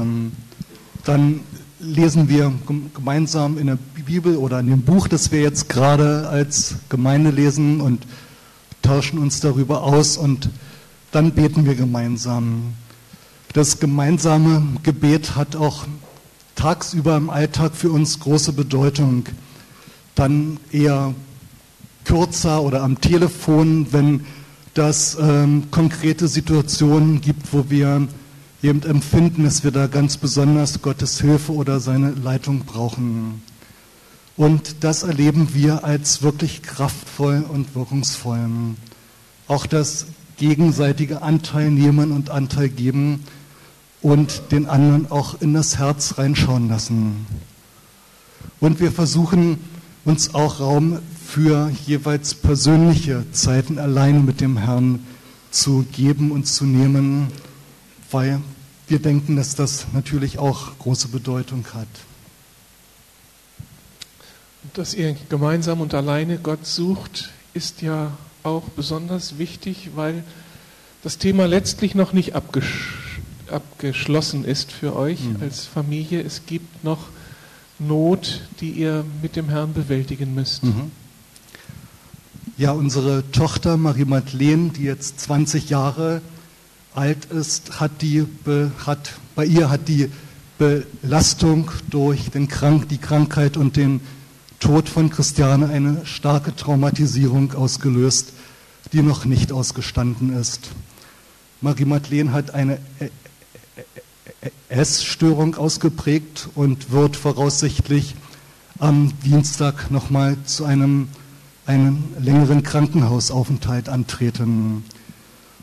Dann 1.04 1.40
lesen 1.80 2.30
wir 2.30 2.54
gemeinsam 2.94 3.58
in 3.58 3.68
der 3.68 3.78
Bibel 4.06 4.38
oder 4.38 4.60
in 4.60 4.68
dem 4.68 4.82
Buch, 4.82 5.08
das 5.08 5.32
wir 5.32 5.42
jetzt 5.42 5.70
gerade 5.70 6.28
als 6.30 6.76
Gemeinde 6.90 7.32
lesen 7.32 7.82
und 7.82 8.06
tauschen 8.86 9.18
uns 9.18 9.40
darüber 9.40 9.84
aus 9.84 10.16
und 10.16 10.50
dann 11.12 11.32
beten 11.32 11.66
wir 11.66 11.76
gemeinsam. 11.76 12.74
Das 13.54 13.80
gemeinsame 13.80 14.62
Gebet 14.84 15.36
hat 15.36 15.56
auch 15.56 15.86
tagsüber 16.56 17.18
im 17.18 17.30
Alltag 17.30 17.76
für 17.76 17.90
uns 17.90 18.20
große 18.20 18.54
Bedeutung. 18.54 19.26
Dann 20.14 20.60
eher 20.72 21.16
kürzer 22.04 22.62
oder 22.62 22.84
am 22.84 23.02
Telefon, 23.02 23.88
wenn 23.92 24.26
das 24.76 25.18
ähm, 25.20 25.72
konkrete 25.72 26.28
Situationen 26.28 27.22
gibt, 27.22 27.54
wo 27.54 27.66
wir 27.70 28.08
eben 28.62 28.84
empfinden, 28.84 29.46
dass 29.46 29.64
wir 29.64 29.72
da 29.72 29.88
ganz 29.88 30.18
besonders 30.18 30.82
Gottes 30.82 31.20
Hilfe 31.22 31.54
oder 31.54 31.80
seine 31.80 32.12
Leitung 32.12 32.66
brauchen. 32.66 33.42
Und 34.38 34.84
das 34.84 35.04
erleben 35.04 35.54
wir 35.54 35.84
als 35.84 36.22
wirklich 36.22 36.62
kraftvoll 36.62 37.46
und 37.48 37.74
wirkungsvoll. 37.76 38.50
Auch 39.48 39.66
das 39.66 40.08
gegenseitige 40.38 41.22
Anteil 41.22 41.72
nehmen 41.72 42.12
und 42.12 42.30
Anteil 42.30 42.70
geben 42.70 43.24
und 44.02 44.52
den 44.52 44.66
anderen 44.66 45.10
auch 45.10 45.42
in 45.42 45.54
das 45.54 45.78
Herz 45.78 46.18
reinschauen 46.18 46.68
lassen. 46.68 47.26
Und 48.60 48.80
wir 48.80 48.92
versuchen 48.92 49.60
uns 50.04 50.36
auch 50.36 50.60
Raum 50.60 51.00
für 51.26 51.72
jeweils 51.86 52.36
persönliche 52.36 53.26
Zeiten 53.32 53.80
alleine 53.80 54.20
mit 54.20 54.42
dem 54.42 54.58
Herrn 54.58 55.06
zu 55.50 55.86
geben 55.92 56.32
und 56.32 56.46
zu 56.46 56.66
nehmen, 56.66 57.28
weil 58.12 58.42
wir 58.88 59.00
denken, 59.00 59.36
dass 59.36 59.56
das 59.56 59.88
natürlich 59.94 60.38
auch 60.38 60.78
große 60.78 61.08
Bedeutung 61.08 61.66
hat. 61.74 61.88
Dass 64.74 64.94
ihr 64.94 65.16
gemeinsam 65.30 65.82
und 65.82 65.94
alleine 65.94 66.38
Gott 66.38 66.66
sucht, 66.66 67.30
ist 67.54 67.82
ja 67.82 68.12
auch 68.44 68.64
besonders 68.76 69.38
wichtig, 69.38 69.92
weil 69.96 70.24
das 71.04 71.18
Thema 71.18 71.46
letztlich 71.46 71.96
noch 71.96 72.14
nicht 72.14 72.36
abgesch 72.36 73.02
abgeschlossen 73.52 74.44
ist 74.44 74.72
für 74.72 74.96
euch 74.96 75.22
mhm. 75.22 75.38
als 75.42 75.66
Familie. 75.66 76.22
Es 76.22 76.48
gibt 76.48 76.84
noch 76.84 77.10
Not, 77.78 78.42
die 78.60 78.72
ihr 78.72 79.06
mit 79.22 79.36
dem 79.36 79.50
Herrn 79.50 79.74
bewältigen 79.74 80.34
müsst. 80.34 80.64
Mhm. 80.64 80.92
Ja, 82.58 82.72
unsere 82.72 83.30
Tochter 83.32 83.78
Marie-Madeleine, 83.78 84.70
die 84.70 84.84
jetzt 84.84 85.20
20 85.20 85.70
Jahre 85.70 86.22
alt 86.94 87.26
ist, 87.26 87.82
hat 87.82 88.02
die, 88.02 88.26
hat, 88.86 89.14
bei 89.36 89.46
ihr 89.46 89.70
hat 89.70 89.90
die 89.90 90.10
Belastung 90.58 91.70
durch 91.90 92.32
den 92.32 92.48
Krank, 92.48 92.88
die 92.88 92.98
Krankheit 92.98 93.58
und 93.58 93.76
den 93.76 94.00
Tod 94.66 94.90
von 94.90 95.12
Christiane 95.12 95.70
eine 95.70 96.08
starke 96.08 96.56
Traumatisierung 96.56 97.54
ausgelöst, 97.54 98.34
die 98.94 99.04
noch 99.04 99.24
nicht 99.24 99.52
ausgestanden 99.52 100.36
ist. 100.36 100.72
Marie-Madeleine 101.62 102.32
hat 102.32 102.56
eine 102.56 102.80
Essstörung 104.68 105.54
ausgeprägt 105.54 106.50
und 106.56 106.90
wird 106.90 107.16
voraussichtlich 107.16 108.16
am 108.80 109.14
Dienstag 109.24 109.92
nochmal 109.92 110.36
zu 110.46 110.66
einem, 110.66 111.10
einem 111.68 112.04
längeren 112.20 112.64
Krankenhausaufenthalt 112.64 113.88
antreten. 113.88 114.84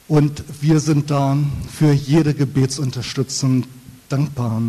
Und 0.06 0.44
wir 0.60 0.78
sind 0.78 1.10
da 1.10 1.36
für 1.76 1.90
jede 1.90 2.34
Gebetsunterstützung 2.34 3.64
dankbar. 4.08 4.62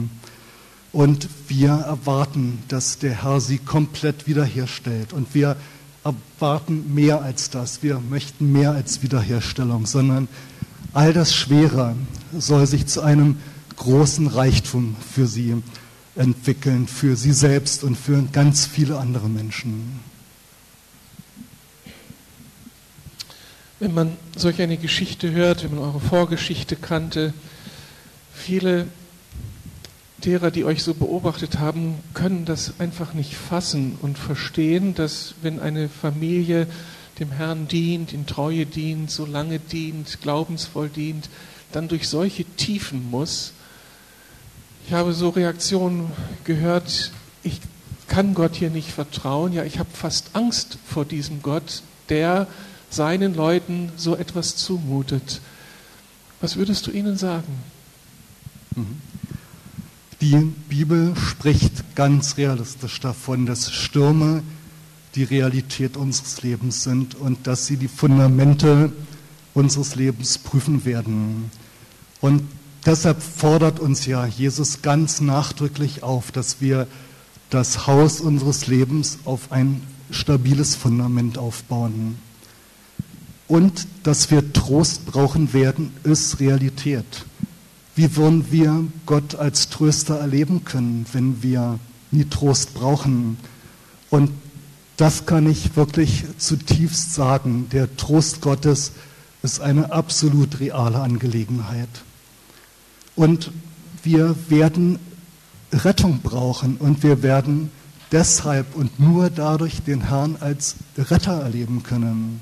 Und 0.94 1.28
wir 1.48 1.72
erwarten, 1.72 2.62
dass 2.68 3.00
der 3.00 3.24
Herr 3.24 3.42
sie 3.42 3.58
komplett 3.58 4.28
wiederherstellt. 4.28 5.12
Und 5.12 5.34
wir 5.34 5.58
erwarten 6.04 6.94
mehr 6.94 7.24
als 7.24 7.50
das. 7.50 7.82
Wir 7.82 8.00
möchten 8.00 8.52
mehr 8.52 8.72
als 8.72 9.02
Wiederherstellung, 9.02 9.88
sondern 9.88 10.28
all 10.94 11.12
das 11.12 11.34
Schwere 11.34 11.96
soll 12.38 12.68
sich 12.68 12.86
zu 12.86 13.02
einem 13.02 13.40
großen 13.76 14.28
Reichtum 14.28 14.96
für 15.14 15.26
sie 15.26 15.64
entwickeln, 16.16 16.88
für 16.88 17.16
sie 17.16 17.34
selbst 17.34 17.84
und 17.84 17.96
für 17.98 18.22
ganz 18.32 18.68
viele 18.68 19.00
andere 19.00 19.30
Menschen. 19.30 20.00
Wenn 23.80 23.96
man 23.96 24.16
solch 24.38 24.62
eine 24.62 24.78
Geschichte 24.78 25.32
hört, 25.32 25.64
wenn 25.64 25.72
man 25.74 25.84
eure 25.84 26.00
Vorgeschichte 26.00 26.76
kannte, 26.76 27.34
viele 28.32 28.88
derer, 30.26 30.52
die 30.52 30.66
euch 30.66 30.84
so 30.84 30.94
beobachtet 30.94 31.60
haben, 31.60 31.96
können 32.14 32.46
das 32.46 32.80
einfach 32.80 33.14
nicht 33.14 33.36
fassen 33.36 33.98
und 34.02 34.18
verstehen, 34.18 34.96
dass 34.96 35.36
wenn 35.42 35.60
eine 35.60 35.90
Familie 35.90 36.68
dem 37.20 37.32
Herrn 37.32 37.68
dient, 37.68 38.14
in 38.14 38.26
Treue 38.26 38.66
dient, 38.66 39.12
so 39.12 39.26
lange 39.26 39.60
dient, 39.60 40.22
glaubensvoll 40.22 40.90
dient, 40.90 41.30
dann 41.72 41.88
durch 41.88 42.08
solche 42.08 42.46
Tiefen 42.46 43.10
muss. 43.10 43.54
Ich 44.88 44.94
habe 44.94 45.14
so 45.14 45.30
Reaktionen 45.30 46.12
gehört, 46.44 47.12
ich 47.44 47.60
kann 48.08 48.34
Gott 48.34 48.56
hier 48.56 48.70
nicht 48.70 48.92
vertrauen, 48.92 49.54
ja, 49.54 49.64
ich 49.64 49.80
habe 49.80 49.90
fast 49.94 50.32
Angst 50.34 50.78
vor 50.86 51.06
diesem 51.06 51.42
Gott, 51.42 51.84
der 52.10 52.48
seinen 52.90 53.34
Leuten 53.34 53.92
so 53.96 54.16
etwas 54.16 54.56
zumutet. 54.56 55.42
Was 56.42 56.58
würdest 56.58 56.86
du 56.88 56.92
ihnen 56.92 57.18
sagen? 57.18 57.60
Mhm. 58.76 59.13
Die 60.24 60.54
Bibel 60.70 61.14
spricht 61.18 61.96
ganz 61.96 62.38
realistisch 62.38 63.02
davon, 63.02 63.46
dass 63.46 63.74
Stürme 63.74 64.42
die 65.16 65.26
Realität 65.26 65.98
unseres 65.98 66.42
Lebens 66.44 66.82
sind 66.82 67.16
und 67.16 67.46
dass 67.46 67.66
sie 67.66 67.76
die 67.76 67.90
Fundamente 67.90 68.94
unseres 69.54 69.96
Lebens 69.96 70.38
prüfen 70.38 70.86
werden. 70.86 71.52
Und 72.22 72.44
deshalb 72.86 73.22
fordert 73.22 73.82
uns 73.82 74.06
ja 74.06 74.26
Jesus 74.26 74.82
ganz 74.82 75.20
nachdrücklich 75.20 76.04
auf, 76.04 76.32
dass 76.32 76.62
wir 76.62 76.88
das 77.50 77.86
Haus 77.86 78.22
unseres 78.22 78.68
Lebens 78.68 79.20
auf 79.26 79.52
ein 79.52 79.84
stabiles 80.10 80.74
Fundament 80.74 81.38
aufbauen. 81.38 82.18
Und 83.50 83.88
dass 84.04 84.32
wir 84.32 84.54
Trost 84.54 85.06
brauchen 85.06 85.52
werden, 85.52 85.92
ist 86.06 86.40
Realität. 86.40 87.26
Wie 87.96 88.16
wollen 88.16 88.52
wir 88.52 88.86
Gott 89.06 89.36
als 89.36 89.70
Tröster 89.70 90.20
erleben 90.20 90.66
können, 90.66 91.06
wenn 91.14 91.44
wir 91.44 91.80
nie 92.12 92.26
Trost 92.26 92.74
brauchen? 92.74 93.38
Und 94.10 94.32
das 94.98 95.26
kann 95.26 95.50
ich 95.50 95.76
wirklich 95.76 96.24
zutiefst 96.38 97.14
sagen. 97.14 97.68
Der 97.72 97.96
Trost 97.98 98.42
Gottes 98.42 98.94
ist 99.44 99.62
eine 99.62 99.92
absolut 99.92 100.60
reale 100.60 101.00
Angelegenheit. 101.00 101.90
Und 103.16 103.52
wir 104.02 104.36
werden 104.50 104.98
Rettung 105.72 106.22
brauchen 106.22 106.78
und 106.78 107.04
wir 107.04 107.22
werden 107.22 107.70
deshalb 108.12 108.76
und 108.76 109.00
nur 109.00 109.30
dadurch 109.30 109.82
den 109.84 110.08
Herrn 110.08 110.38
als 110.40 110.76
Retter 110.98 111.42
erleben 111.42 111.84
können. 111.84 112.42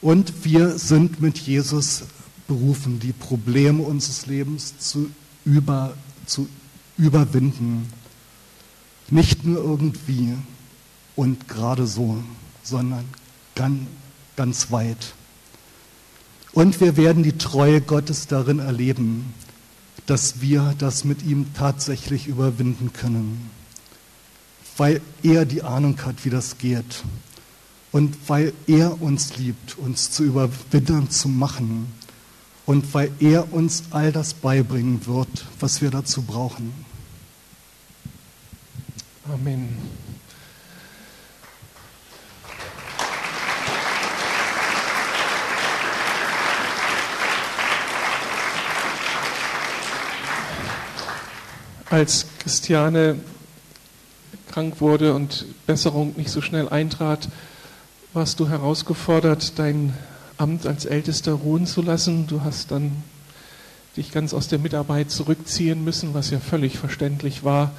Und 0.00 0.44
wir 0.44 0.78
sind 0.78 1.20
mit 1.20 1.38
Jesus 1.38 2.04
berufen, 2.52 3.00
die 3.00 3.12
Probleme 3.12 3.82
unseres 3.82 4.26
Lebens 4.26 4.78
zu, 4.78 5.10
über, 5.44 5.94
zu 6.26 6.48
überwinden. 6.98 7.90
Nicht 9.08 9.44
nur 9.44 9.62
irgendwie 9.64 10.34
und 11.16 11.48
gerade 11.48 11.86
so, 11.86 12.22
sondern 12.62 13.04
ganz, 13.54 13.86
ganz 14.36 14.70
weit. 14.70 15.14
Und 16.52 16.80
wir 16.80 16.98
werden 16.98 17.22
die 17.22 17.38
Treue 17.38 17.80
Gottes 17.80 18.26
darin 18.26 18.58
erleben, 18.58 19.32
dass 20.04 20.42
wir 20.42 20.74
das 20.76 21.04
mit 21.04 21.22
ihm 21.22 21.54
tatsächlich 21.54 22.26
überwinden 22.26 22.92
können, 22.92 23.50
weil 24.76 25.00
er 25.22 25.46
die 25.46 25.62
Ahnung 25.62 25.98
hat, 26.04 26.26
wie 26.26 26.30
das 26.30 26.58
geht 26.58 27.02
und 27.92 28.14
weil 28.28 28.52
er 28.66 29.00
uns 29.00 29.38
liebt, 29.38 29.78
uns 29.78 30.10
zu 30.10 30.24
überwinden 30.24 31.08
zu 31.08 31.28
machen 31.30 32.01
und 32.66 32.94
weil 32.94 33.10
er 33.20 33.52
uns 33.52 33.84
all 33.90 34.12
das 34.12 34.34
beibringen 34.34 35.06
wird, 35.06 35.46
was 35.60 35.82
wir 35.82 35.90
dazu 35.90 36.22
brauchen. 36.22 36.72
Amen. 39.32 39.76
Als 51.90 52.26
Christiane 52.38 53.20
krank 54.50 54.80
wurde 54.80 55.14
und 55.14 55.44
Besserung 55.66 56.14
nicht 56.16 56.30
so 56.30 56.40
schnell 56.40 56.68
eintrat, 56.68 57.28
warst 58.14 58.40
du 58.40 58.48
herausgefordert, 58.48 59.58
dein 59.58 59.94
Amt 60.42 60.66
als 60.66 60.86
Ältester 60.86 61.34
ruhen 61.34 61.66
zu 61.66 61.82
lassen. 61.82 62.26
Du 62.26 62.42
hast 62.42 62.72
dann 62.72 62.90
dich 63.96 64.10
ganz 64.10 64.34
aus 64.34 64.48
der 64.48 64.58
Mitarbeit 64.58 65.08
zurückziehen 65.08 65.84
müssen, 65.84 66.14
was 66.14 66.30
ja 66.30 66.40
völlig 66.40 66.78
verständlich 66.78 67.44
war. 67.44 67.70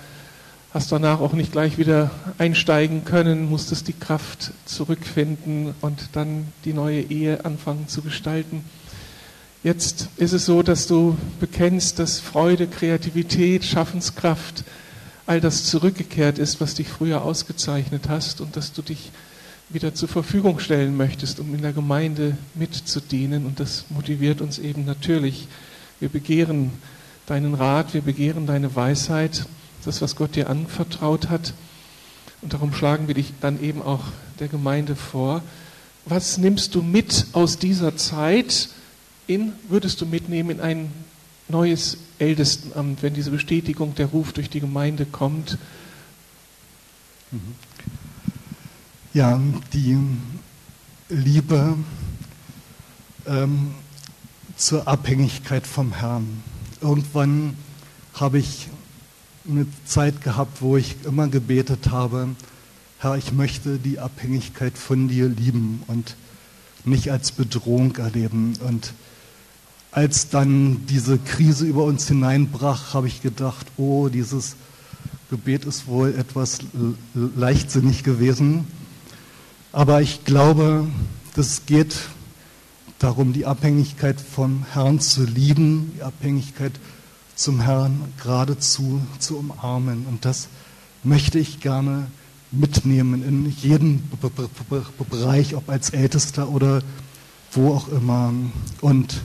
Hast 0.73 0.89
danach 0.93 1.19
auch 1.19 1.33
nicht 1.33 1.51
gleich 1.51 1.77
wieder 1.77 2.09
einsteigen 2.37 3.03
können, 3.03 3.49
musstest 3.49 3.89
die 3.89 3.93
Kraft 3.99 4.53
zurückfinden 4.63 5.75
und 5.81 6.11
dann 6.13 6.47
die 6.63 6.71
neue 6.71 7.01
Ehe 7.01 7.43
anfangen 7.43 7.89
zu 7.89 8.01
gestalten. 8.01 8.63
Jetzt 9.61 10.07
ist 10.15 10.31
es 10.31 10.45
so, 10.45 10.63
dass 10.63 10.87
du 10.87 11.17
bekennst, 11.41 11.99
dass 11.99 12.21
Freude, 12.21 12.67
Kreativität, 12.67 13.65
Schaffenskraft, 13.65 14.63
all 15.25 15.41
das 15.41 15.65
zurückgekehrt 15.65 16.39
ist, 16.39 16.61
was 16.61 16.75
dich 16.75 16.87
früher 16.87 17.23
ausgezeichnet 17.23 18.07
hast 18.07 18.39
und 18.39 18.55
dass 18.55 18.71
du 18.71 18.81
dich 18.81 19.11
wieder 19.73 19.93
zur 19.95 20.07
Verfügung 20.07 20.59
stellen 20.59 20.95
möchtest, 20.95 21.39
um 21.39 21.53
in 21.53 21.61
der 21.61 21.73
Gemeinde 21.73 22.37
mitzudienen. 22.53 23.45
Und 23.45 23.59
das 23.59 23.85
motiviert 23.89 24.41
uns 24.41 24.59
eben 24.59 24.85
natürlich. 24.85 25.47
Wir 25.99 26.09
begehren 26.09 26.71
deinen 27.25 27.53
Rat, 27.53 27.93
wir 27.93 28.01
begehren 28.01 28.45
deine 28.45 28.75
Weisheit, 28.75 29.45
das, 29.85 30.01
was 30.01 30.15
Gott 30.15 30.35
dir 30.35 30.49
anvertraut 30.49 31.29
hat. 31.29 31.53
Und 32.41 32.53
darum 32.53 32.73
schlagen 32.73 33.07
wir 33.07 33.15
dich 33.15 33.33
dann 33.41 33.61
eben 33.61 33.81
auch 33.81 34.03
der 34.39 34.47
Gemeinde 34.47 34.95
vor. 34.95 35.41
Was 36.05 36.37
nimmst 36.37 36.75
du 36.75 36.81
mit 36.81 37.27
aus 37.31 37.57
dieser 37.57 37.95
Zeit? 37.95 38.69
In, 39.25 39.53
würdest 39.69 40.01
du 40.01 40.05
mitnehmen 40.05 40.49
in 40.49 40.59
ein 40.59 40.91
neues 41.47 41.97
Ältestenamt, 42.19 43.01
wenn 43.01 43.13
diese 43.13 43.31
Bestätigung, 43.31 43.95
der 43.95 44.07
Ruf 44.07 44.33
durch 44.33 44.49
die 44.49 44.59
Gemeinde 44.59 45.05
kommt? 45.05 45.57
Mhm. 47.31 47.55
Ja, 49.13 49.39
die 49.73 49.95
Liebe 51.07 51.77
ähm, 53.27 53.75
zur 54.55 54.87
Abhängigkeit 54.87 55.67
vom 55.67 55.93
Herrn. 55.93 56.41
Irgendwann 56.81 57.55
habe 58.15 58.39
ich 58.39 58.69
eine 59.47 59.67
Zeit 59.85 60.23
gehabt, 60.23 60.63
wo 60.63 60.77
ich 60.77 60.95
immer 61.05 61.27
gebetet 61.27 61.91
habe, 61.91 62.29
Herr, 62.97 63.15
ich 63.15 63.33
möchte 63.33 63.77
die 63.77 63.99
Abhängigkeit 63.99 64.79
von 64.79 65.07
dir 65.07 65.27
lieben 65.27 65.83
und 65.85 66.15
nicht 66.83 67.11
als 67.11 67.33
Bedrohung 67.33 67.95
erleben. 67.97 68.55
Und 68.67 68.93
als 69.91 70.29
dann 70.29 70.87
diese 70.87 71.19
Krise 71.19 71.67
über 71.67 71.83
uns 71.83 72.07
hineinbrach, 72.07 72.95
habe 72.95 73.07
ich 73.07 73.21
gedacht, 73.21 73.67
oh, 73.77 74.09
dieses 74.09 74.55
Gebet 75.29 75.65
ist 75.65 75.85
wohl 75.85 76.15
etwas 76.15 76.61
leichtsinnig 77.13 78.03
gewesen. 78.03 78.65
Aber 79.73 80.03
ich 80.03 80.23
glaube, 80.23 80.87
es 81.35 81.65
geht 81.65 81.95
darum, 82.99 83.33
die 83.33 83.47
Abhängigkeit 83.47 84.21
vom 84.21 84.67
Herrn 84.71 84.99
zu 84.99 85.25
lieben, 85.25 85.93
die 85.97 86.03
Abhängigkeit 86.03 86.73
zum 87.33 87.59
Herrn 87.59 88.13
geradezu 88.21 89.01
zu 89.17 89.35
umarmen. 89.35 90.05
Und 90.05 90.25
das 90.25 90.47
möchte 91.01 91.39
ich 91.39 91.59
gerne 91.59 92.05
mitnehmen 92.51 93.27
in 93.27 93.49
jeden 93.49 94.07
Bereich, 95.09 95.55
ob 95.55 95.67
als 95.67 95.89
Ältester 95.89 96.49
oder 96.49 96.83
wo 97.51 97.73
auch 97.73 97.87
immer. 97.87 98.31
Und 98.79 99.21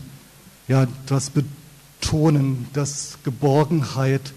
ja, 0.66 0.86
das 1.04 1.30
betonen, 1.30 2.68
dass 2.72 3.18
Geborgenheit 3.22 4.32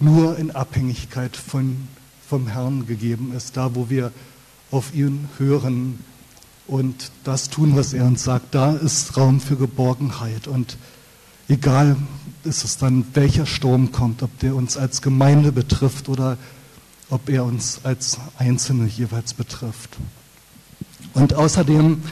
nur 0.00 0.38
in 0.38 0.50
Abhängigkeit 0.50 1.36
von, 1.36 1.88
vom 2.26 2.46
Herrn 2.46 2.86
gegeben 2.86 3.34
ist, 3.36 3.58
da 3.58 3.74
wo 3.74 3.90
wir 3.90 4.12
auf 4.70 4.94
ihn 4.94 5.28
hören 5.38 5.98
und 6.66 7.12
das 7.24 7.48
tun, 7.48 7.76
was 7.76 7.92
er 7.92 8.04
uns 8.04 8.24
sagt, 8.24 8.54
da 8.54 8.72
ist 8.72 9.16
Raum 9.16 9.40
für 9.40 9.56
Geborgenheit. 9.56 10.48
Und 10.48 10.76
egal 11.48 11.96
ist 12.44 12.64
es 12.64 12.76
dann, 12.76 13.06
welcher 13.14 13.46
Sturm 13.46 13.92
kommt, 13.92 14.22
ob 14.22 14.36
der 14.40 14.54
uns 14.56 14.76
als 14.76 15.02
Gemeinde 15.02 15.52
betrifft 15.52 16.08
oder 16.08 16.36
ob 17.08 17.28
er 17.28 17.44
uns 17.44 17.80
als 17.84 18.18
Einzelne 18.38 18.86
jeweils 18.86 19.34
betrifft. 19.34 19.96
Und 21.14 21.34
außerdem 21.34 22.02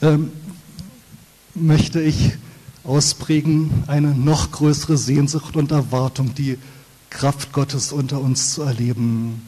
ähm, 0.00 0.32
möchte 1.54 2.00
ich 2.00 2.32
ausprägen 2.84 3.84
eine 3.86 4.14
noch 4.14 4.50
größere 4.50 4.96
Sehnsucht 4.96 5.56
und 5.56 5.70
Erwartung, 5.70 6.34
die 6.34 6.56
Kraft 7.10 7.52
Gottes 7.52 7.92
unter 7.92 8.20
uns 8.20 8.54
zu 8.54 8.62
erleben 8.62 9.42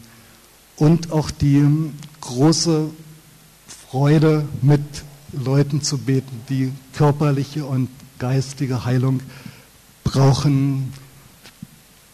und 0.77 1.11
auch 1.11 1.31
die 1.31 1.65
große 2.23 2.91
Freude, 3.67 4.49
mit 4.63 4.81
Leuten 5.33 5.83
zu 5.83 5.99
beten, 5.99 6.41
die 6.49 6.73
körperliche 6.95 7.67
und 7.67 7.91
geistige 8.19 8.85
Heilung 8.85 9.21
brauchen. 10.05 10.93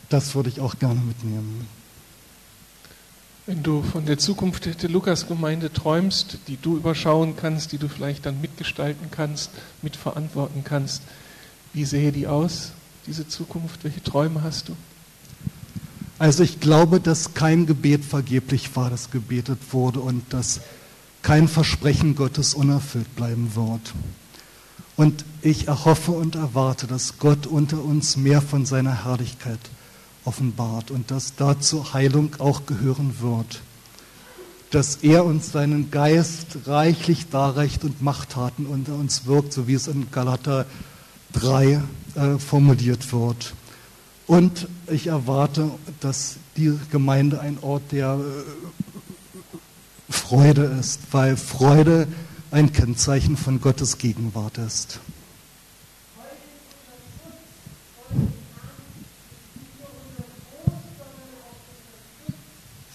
Das 0.09 0.35
würde 0.35 0.49
ich 0.49 0.61
auch 0.61 0.79
gerne 0.79 1.01
mitnehmen. 1.01 1.69
Wenn 3.47 3.63
du 3.63 3.83
von 3.83 4.05
der 4.05 4.19
Zukunft 4.19 4.83
der 4.83 4.91
Lukas-Gemeinde 4.91 5.73
träumst, 5.73 6.39
die 6.49 6.59
du 6.61 6.77
überschauen 6.77 7.35
kannst, 7.37 7.73
die 7.73 7.79
du 7.79 7.89
vielleicht 7.89 8.27
dann 8.27 8.41
mitgestalten 8.41 9.11
kannst, 9.11 9.51
mitverantworten 9.81 10.65
kannst, 10.65 11.03
wie 11.73 11.85
sähe 11.85 12.13
die 12.13 12.27
aus, 12.27 12.73
diese 13.07 13.27
Zukunft? 13.27 13.85
Welche 13.85 14.03
Träume 14.03 14.43
hast 14.43 14.69
du? 14.69 14.77
Also 16.19 16.43
ich 16.43 16.59
glaube, 16.59 17.01
dass 17.01 17.35
kein 17.35 17.67
Gebet 17.67 18.05
vergeblich 18.05 18.75
war, 18.75 18.91
das 18.91 19.11
gebetet 19.11 19.59
wurde 19.71 20.01
und 20.01 20.23
dass 20.31 20.61
kein 21.23 21.47
Versprechen 21.47 22.17
Gottes 22.17 22.55
unerfüllt 22.55 23.15
bleiben 23.15 23.53
wird. 23.55 23.95
Und 24.97 25.25
ich 25.43 25.69
erhoffe 25.69 26.11
und 26.11 26.35
erwarte, 26.35 26.89
dass 26.89 27.19
Gott 27.19 27.47
unter 27.47 27.85
uns 27.85 28.17
mehr 28.17 28.43
von 28.43 28.67
seiner 28.67 29.05
Herrlichkeit 29.05 29.61
offenbart 30.25 30.91
und 30.91 31.13
dass 31.13 31.37
dazu 31.37 31.93
Heilung 31.93 32.35
auch 32.41 32.67
gehören 32.67 33.17
wird. 33.21 33.61
Dass 34.73 34.97
er 34.97 35.25
uns 35.25 35.53
seinen 35.53 35.93
Geist 35.93 36.59
reichlich 36.67 37.29
darreicht 37.31 37.85
und 37.85 38.03
Machttaten 38.03 38.67
unter 38.67 38.95
uns 38.95 39.25
wirkt, 39.25 39.53
so 39.53 39.69
wie 39.69 39.75
es 39.75 39.87
in 39.87 40.11
Galater 40.11 40.67
3 41.33 41.81
äh, 42.15 42.39
formuliert 42.39 43.13
wird. 43.13 43.55
Und 44.29 44.69
ich 44.89 45.07
erwarte, 45.07 45.71
dass 46.01 46.37
die 46.57 46.79
Gemeinde 46.91 47.41
ein 47.41 47.59
Ort 47.63 47.91
der 47.93 48.21
äh, 48.21 50.13
Freude 50.13 50.65
ist, 50.65 51.01
weil 51.13 51.39
Freude 51.39 52.07
ein 52.51 52.73
Kennzeichen 52.73 53.39
von 53.39 53.59
Gottes 53.61 53.97
Gegenwart 53.97 54.59
ist. 54.59 55.01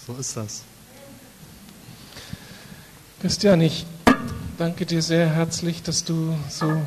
So 0.06 0.14
ist 0.14 0.36
das. 0.36 0.62
Christian, 3.20 3.60
ich 3.60 3.86
danke 4.56 4.86
dir 4.86 5.02
sehr 5.02 5.30
herzlich, 5.30 5.82
dass 5.82 6.04
du 6.04 6.38
so 6.48 6.80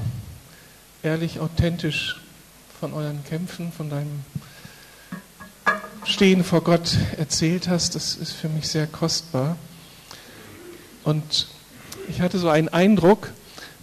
ehrlich, 1.04 1.42
authentisch 1.42 2.22
von 2.80 2.94
euren 2.94 3.24
Kämpfen, 3.24 3.72
von 3.72 3.90
deinem 3.90 4.24
Stehen 6.10 6.46
vor 6.46 6.62
Gott 6.62 6.98
erzählt 7.18 7.68
hast. 7.68 7.94
Das 7.94 8.16
ist 8.16 8.32
für 8.32 8.48
mich 8.48 8.70
sehr 8.70 8.88
kostbar. 8.88 9.58
Und 11.04 11.48
ich 12.08 12.22
hatte 12.22 12.40
so 12.40 12.48
einen 12.48 12.70
Eindruck, 12.70 13.34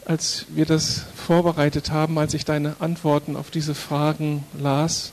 als 0.06 0.46
wir 0.48 0.64
das 0.64 1.04
vorbereitet 1.14 1.90
haben, 1.90 2.18
als 2.18 2.32
ich 2.32 2.46
deine 2.46 2.76
Antworten 2.80 3.36
auf 3.36 3.50
diese 3.50 3.74
Fragen 3.74 4.42
las, 4.58 5.12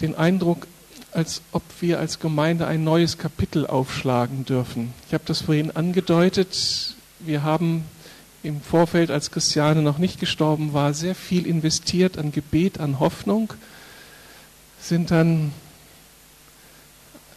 den 0.00 0.16
Eindruck, 0.16 0.66
als 1.12 1.42
ob 1.52 1.62
wir 1.80 2.00
als 2.00 2.18
Gemeinde 2.18 2.66
ein 2.66 2.82
neues 2.82 3.16
Kapitel 3.16 3.64
aufschlagen 3.64 4.44
dürfen. 4.44 4.92
Ich 5.06 5.14
habe 5.14 5.24
das 5.26 5.42
vorhin 5.42 5.70
angedeutet. 5.70 6.96
Wir 7.20 7.44
haben 7.44 7.84
im 8.42 8.60
Vorfeld, 8.60 9.12
als 9.12 9.30
Christiane 9.30 9.80
noch 9.82 9.98
nicht 9.98 10.18
gestorben 10.18 10.72
war, 10.72 10.92
sehr 10.92 11.14
viel 11.14 11.46
investiert 11.46 12.18
an 12.18 12.32
Gebet, 12.32 12.80
an 12.80 12.98
Hoffnung, 12.98 13.52
sind 14.80 15.12
dann 15.12 15.52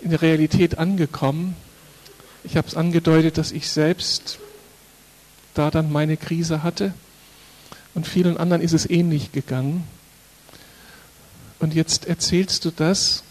in 0.02 0.10
der 0.10 0.22
Realität 0.22 0.78
angekommen. 0.78 1.56
Ich 2.44 2.58
habe 2.58 2.68
es 2.68 2.76
angedeutet, 2.76 3.38
dass 3.38 3.52
ich 3.52 3.70
selbst 3.70 4.40
da 5.54 5.70
dann 5.70 5.92
meine 5.92 6.18
Krise 6.18 6.64
hatte 6.64 6.94
und 7.94 8.08
vielen 8.08 8.38
anderen 8.38 8.62
ist 8.62 8.74
es 8.74 8.90
ähnlich 8.90 9.32
gegangen. 9.32 9.84
Und 11.60 11.74
jetzt 11.74 12.08
erzählst 12.08 12.66
du 12.66 12.72
das. 12.72 13.24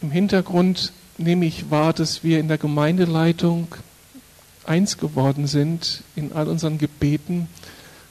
Im 0.00 0.10
Hintergrund 0.10 0.92
nehme 1.18 1.44
ich 1.46 1.70
wahr, 1.70 1.92
dass 1.92 2.24
wir 2.24 2.40
in 2.40 2.48
der 2.48 2.58
Gemeindeleitung 2.58 3.68
eins 4.64 4.96
geworden 4.96 5.46
sind 5.46 6.02
in 6.16 6.32
all 6.32 6.48
unseren 6.48 6.78
Gebeten 6.78 7.48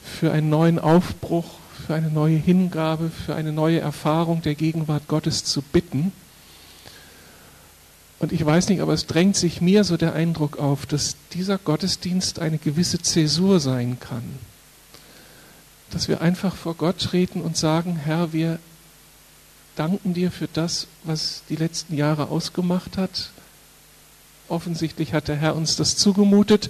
für 0.04 0.32
einen 0.32 0.50
neuen 0.50 0.80
Aufbruch, 0.80 1.46
für 1.86 1.96
eine 1.96 2.10
neue 2.10 2.38
Hingabe, 2.38 3.10
für 3.10 3.36
eine 3.36 3.52
neue 3.52 3.80
Erfahrung 3.80 4.42
der 4.42 4.56
Gegenwart 4.56 5.08
Gottes 5.08 5.44
zu 5.44 5.62
bitten. 5.62 6.12
Und 8.22 8.32
ich 8.32 8.46
weiß 8.46 8.70
nicht, 8.70 8.82
aber 8.82 8.94
es 8.94 9.08
drängt 9.08 9.36
sich 9.36 9.62
mir 9.62 9.84
so 9.84 9.98
der 9.98 10.14
Eindruck 10.14 10.58
auf, 10.58 10.86
dass 10.86 11.16
dieser 11.34 11.58
Gottesdienst 11.58 12.40
eine 12.40 12.60
gewisse 12.60 13.02
Zäsur 13.02 13.60
sein 13.60 14.00
kann. 14.00 14.24
Dass 15.90 16.08
wir 16.08 16.22
einfach 16.22 16.56
vor 16.56 16.76
Gott 16.76 17.00
treten 17.00 17.42
und 17.42 17.58
sagen, 17.58 17.98
Herr, 17.98 18.32
wir 18.32 18.60
danken 19.76 20.14
dir 20.14 20.32
für 20.32 20.48
das, 20.48 20.88
was 21.04 21.42
die 21.50 21.56
letzten 21.56 21.96
Jahre 21.96 22.30
ausgemacht 22.30 22.98
hat, 22.98 23.32
Offensichtlich 24.52 25.14
hat 25.14 25.30
der 25.30 25.38
Herr 25.38 25.56
uns 25.56 25.78
das 25.78 25.96
zugemutet 25.96 26.70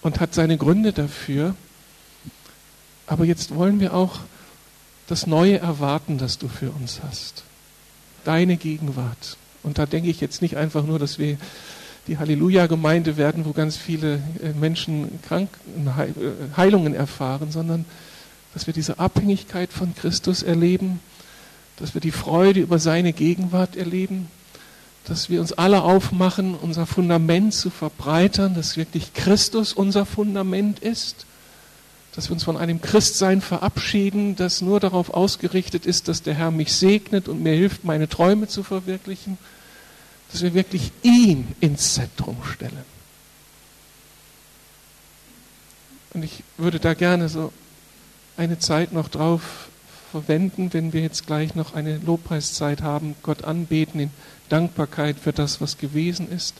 und 0.00 0.18
hat 0.18 0.32
seine 0.32 0.56
Gründe 0.56 0.94
dafür. 0.94 1.54
Aber 3.06 3.26
jetzt 3.26 3.54
wollen 3.54 3.80
wir 3.80 3.92
auch 3.92 4.20
das 5.08 5.26
Neue 5.26 5.58
erwarten, 5.58 6.16
das 6.16 6.38
du 6.38 6.48
für 6.48 6.70
uns 6.70 7.02
hast. 7.02 7.42
Deine 8.24 8.56
Gegenwart. 8.56 9.36
Und 9.62 9.78
da 9.78 9.86
denke 9.86 10.10
ich 10.10 10.20
jetzt 10.20 10.42
nicht 10.42 10.56
einfach 10.56 10.84
nur, 10.84 10.98
dass 10.98 11.18
wir 11.18 11.38
die 12.08 12.18
Halleluja-Gemeinde 12.18 13.16
werden, 13.16 13.44
wo 13.44 13.52
ganz 13.52 13.76
viele 13.76 14.20
äh, 14.42 14.52
Menschen 14.58 15.20
Kranken, 15.22 15.86
äh, 15.86 16.56
Heilungen 16.56 16.94
erfahren, 16.94 17.52
sondern 17.52 17.84
dass 18.54 18.66
wir 18.66 18.74
diese 18.74 18.98
Abhängigkeit 18.98 19.72
von 19.72 19.94
Christus 19.94 20.42
erleben, 20.42 21.00
dass 21.76 21.94
wir 21.94 22.00
die 22.00 22.10
Freude 22.10 22.60
über 22.60 22.78
seine 22.78 23.12
Gegenwart 23.12 23.76
erleben, 23.76 24.28
dass 25.04 25.30
wir 25.30 25.40
uns 25.40 25.52
alle 25.52 25.82
aufmachen, 25.82 26.54
unser 26.54 26.86
Fundament 26.86 27.54
zu 27.54 27.70
verbreitern, 27.70 28.54
dass 28.54 28.76
wirklich 28.76 29.14
Christus 29.14 29.72
unser 29.72 30.06
Fundament 30.06 30.80
ist, 30.80 31.26
dass 32.14 32.28
wir 32.28 32.34
uns 32.34 32.44
von 32.44 32.56
einem 32.56 32.80
Christsein 32.80 33.40
verabschieden, 33.40 34.36
das 34.36 34.60
nur 34.60 34.80
darauf 34.80 35.14
ausgerichtet 35.14 35.86
ist, 35.86 36.08
dass 36.08 36.22
der 36.22 36.34
Herr 36.34 36.50
mich 36.50 36.74
segnet 36.74 37.28
und 37.28 37.42
mir 37.42 37.54
hilft, 37.54 37.84
meine 37.84 38.08
Träume 38.08 38.48
zu 38.48 38.62
verwirklichen, 38.62 39.38
dass 40.30 40.42
wir 40.42 40.54
wirklich 40.54 40.92
ihn 41.02 41.48
ins 41.60 41.94
Zentrum 41.94 42.36
stellen. 42.44 42.84
Und 46.12 46.22
ich 46.22 46.42
würde 46.58 46.78
da 46.78 46.92
gerne 46.92 47.30
so 47.30 47.52
eine 48.36 48.58
Zeit 48.58 48.92
noch 48.92 49.08
drauf 49.08 49.68
verwenden, 50.10 50.74
wenn 50.74 50.92
wir 50.92 51.00
jetzt 51.00 51.26
gleich 51.26 51.54
noch 51.54 51.74
eine 51.74 51.96
Lobpreiszeit 51.96 52.82
haben, 52.82 53.14
Gott 53.22 53.44
anbeten 53.44 53.98
in 53.98 54.10
Dankbarkeit 54.50 55.16
für 55.18 55.32
das, 55.32 55.62
was 55.62 55.78
gewesen 55.78 56.30
ist, 56.30 56.54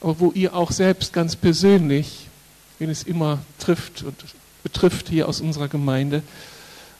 aber 0.00 0.18
wo 0.20 0.32
ihr 0.32 0.54
auch 0.54 0.70
selbst 0.70 1.12
ganz 1.12 1.36
persönlich, 1.36 2.28
wenn 2.78 2.88
es 2.88 3.02
immer 3.02 3.40
trifft 3.58 4.02
und 4.02 4.14
betrifft 4.64 5.08
hier 5.08 5.28
aus 5.28 5.40
unserer 5.40 5.68
Gemeinde, 5.68 6.24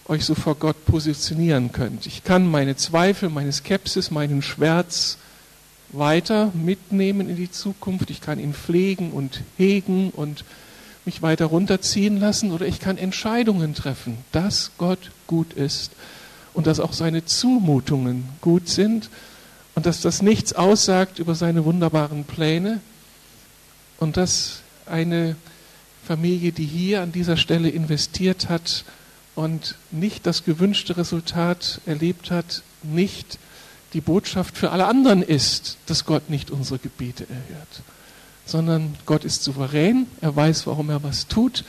euch 0.07 0.25
so 0.25 0.37
vor 0.37 0.55
Gott 0.55 0.85
positionieren 0.85 1.73
könnt. 1.73 2.07
Ich 2.07 2.23
kann 2.23 2.49
meine 2.49 2.77
Zweifel, 2.77 3.31
meine 3.31 3.53
Skepsis, 3.53 4.13
meinen 4.13 4.43
Schmerz 4.43 5.19
weiter 5.91 6.53
mitnehmen 6.55 7.29
in 7.29 7.37
die 7.37 7.51
Zukunft. 7.51 8.11
Ich 8.11 8.21
kann 8.21 8.39
ihn 8.39 8.55
pflegen 8.55 9.11
und 9.11 9.41
hegen 9.57 10.11
und 10.11 10.45
mich 11.05 11.23
weiter 11.23 11.47
runterziehen 11.47 12.21
lassen 12.21 12.53
oder 12.53 12.67
ich 12.67 12.81
kann 12.81 12.99
Entscheidungen 12.99 13.75
treffen, 13.75 14.19
dass 14.33 14.71
Gott 14.79 15.11
gut 15.27 15.53
ist 15.53 15.93
und 16.53 16.67
dass 16.67 16.81
auch 16.81 16.93
seine 16.93 17.25
Zumutungen 17.25 18.29
gut 18.41 18.69
sind 18.69 19.11
und 19.75 19.87
dass 19.87 20.01
das 20.01 20.23
nichts 20.23 20.53
aussagt 20.53 21.19
über 21.19 21.35
seine 21.35 21.65
wunderbaren 21.65 22.25
Pläne 22.25 22.81
und 23.99 24.17
dass 24.17 24.61
eine 24.87 25.37
Familie, 26.05 26.53
die 26.53 26.67
hier 26.67 27.03
an 27.03 27.13
dieser 27.13 27.37
Stelle 27.37 27.69
investiert 27.69 28.49
hat 28.49 28.85
und 29.35 29.75
nicht 29.91 30.27
das 30.27 30.45
gewünschte 30.45 30.97
Resultat 30.97 31.81
erlebt 31.87 32.31
hat, 32.31 32.63
nicht 32.83 33.39
die 33.93 34.01
Botschaft 34.01 34.57
für 34.57 34.71
alle 34.71 34.87
anderen 34.87 35.23
ist, 35.23 35.79
dass 35.87 36.05
Gott 36.05 36.31
nicht 36.31 36.51
unsere 36.51 36.79
Gebete 36.79 37.27
erhört 37.29 37.83
sondern 38.47 38.95
Gott 39.07 39.25
ist 39.25 39.43
souverän, 39.43 40.07
er 40.21 40.35
weiß, 40.35 40.67
warum 40.67 40.91
er 40.91 41.03
was 41.03 41.27
tut, 41.27 41.65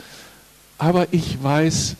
aber 0.77 1.07
ich 1.11 1.41
weiß, 1.41 1.95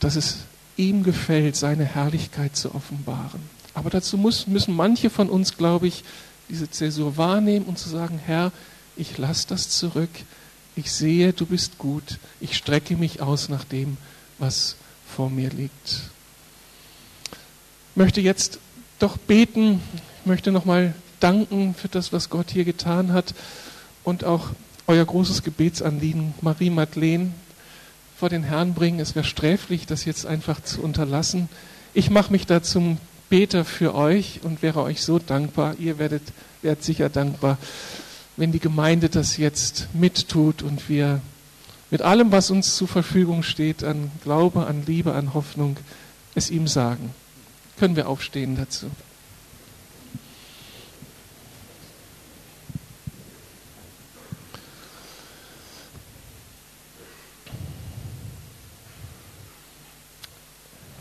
dass 0.00 0.16
es 0.16 0.38
ihm 0.76 1.02
gefällt, 1.02 1.56
seine 1.56 1.84
Herrlichkeit 1.84 2.56
zu 2.56 2.74
offenbaren. 2.74 3.40
Aber 3.74 3.90
dazu 3.90 4.16
muss, 4.16 4.46
müssen 4.46 4.74
manche 4.74 5.10
von 5.10 5.28
uns, 5.28 5.56
glaube 5.56 5.88
ich, 5.88 6.04
diese 6.48 6.70
Zäsur 6.70 7.16
wahrnehmen 7.16 7.66
und 7.66 7.78
zu 7.78 7.88
sagen, 7.88 8.20
Herr, 8.24 8.52
ich 8.96 9.18
lasse 9.18 9.48
das 9.48 9.70
zurück, 9.70 10.10
ich 10.76 10.92
sehe, 10.92 11.32
du 11.32 11.46
bist 11.46 11.78
gut, 11.78 12.18
ich 12.38 12.56
strecke 12.56 12.96
mich 12.96 13.22
aus 13.22 13.48
nach 13.48 13.64
dem, 13.64 13.96
was 14.38 14.76
vor 15.06 15.30
mir 15.30 15.48
liegt. 15.50 16.02
Ich 17.90 17.96
möchte 17.96 18.20
jetzt 18.20 18.58
doch 18.98 19.16
beten, 19.16 19.80
ich 20.20 20.26
möchte 20.26 20.52
nochmal 20.52 20.94
danken 21.18 21.74
für 21.74 21.88
das, 21.88 22.12
was 22.12 22.28
Gott 22.28 22.50
hier 22.50 22.64
getan 22.64 23.12
hat 23.12 23.34
und 24.04 24.24
auch 24.24 24.50
euer 24.86 25.04
großes 25.04 25.42
Gebetsanliegen, 25.42 26.34
Marie 26.42 26.70
Madeleine, 26.70 27.32
vor 28.18 28.28
den 28.28 28.44
Herrn 28.44 28.74
bringen. 28.74 29.00
Es 29.00 29.14
wäre 29.14 29.24
sträflich, 29.24 29.86
das 29.86 30.04
jetzt 30.04 30.26
einfach 30.26 30.62
zu 30.62 30.82
unterlassen. 30.82 31.48
Ich 31.94 32.10
mache 32.10 32.32
mich 32.32 32.46
da 32.46 32.62
zum 32.62 32.98
Beter 33.28 33.64
für 33.64 33.94
euch 33.94 34.40
und 34.42 34.62
wäre 34.62 34.82
euch 34.82 35.02
so 35.02 35.18
dankbar. 35.18 35.74
Ihr 35.78 35.98
werdet, 35.98 36.22
werdet 36.62 36.84
sicher 36.84 37.08
dankbar, 37.08 37.58
wenn 38.36 38.52
die 38.52 38.60
Gemeinde 38.60 39.08
das 39.08 39.36
jetzt 39.36 39.88
mittut 39.94 40.62
und 40.62 40.88
wir 40.88 41.20
mit 41.90 42.02
allem, 42.02 42.32
was 42.32 42.50
uns 42.50 42.76
zur 42.76 42.88
Verfügung 42.88 43.42
steht, 43.42 43.84
an 43.84 44.10
Glaube, 44.22 44.66
an 44.66 44.84
Liebe, 44.86 45.14
an 45.14 45.34
Hoffnung, 45.34 45.76
es 46.34 46.50
ihm 46.50 46.66
sagen. 46.66 47.14
Können 47.78 47.96
wir 47.96 48.08
aufstehen 48.08 48.56
dazu? 48.56 48.90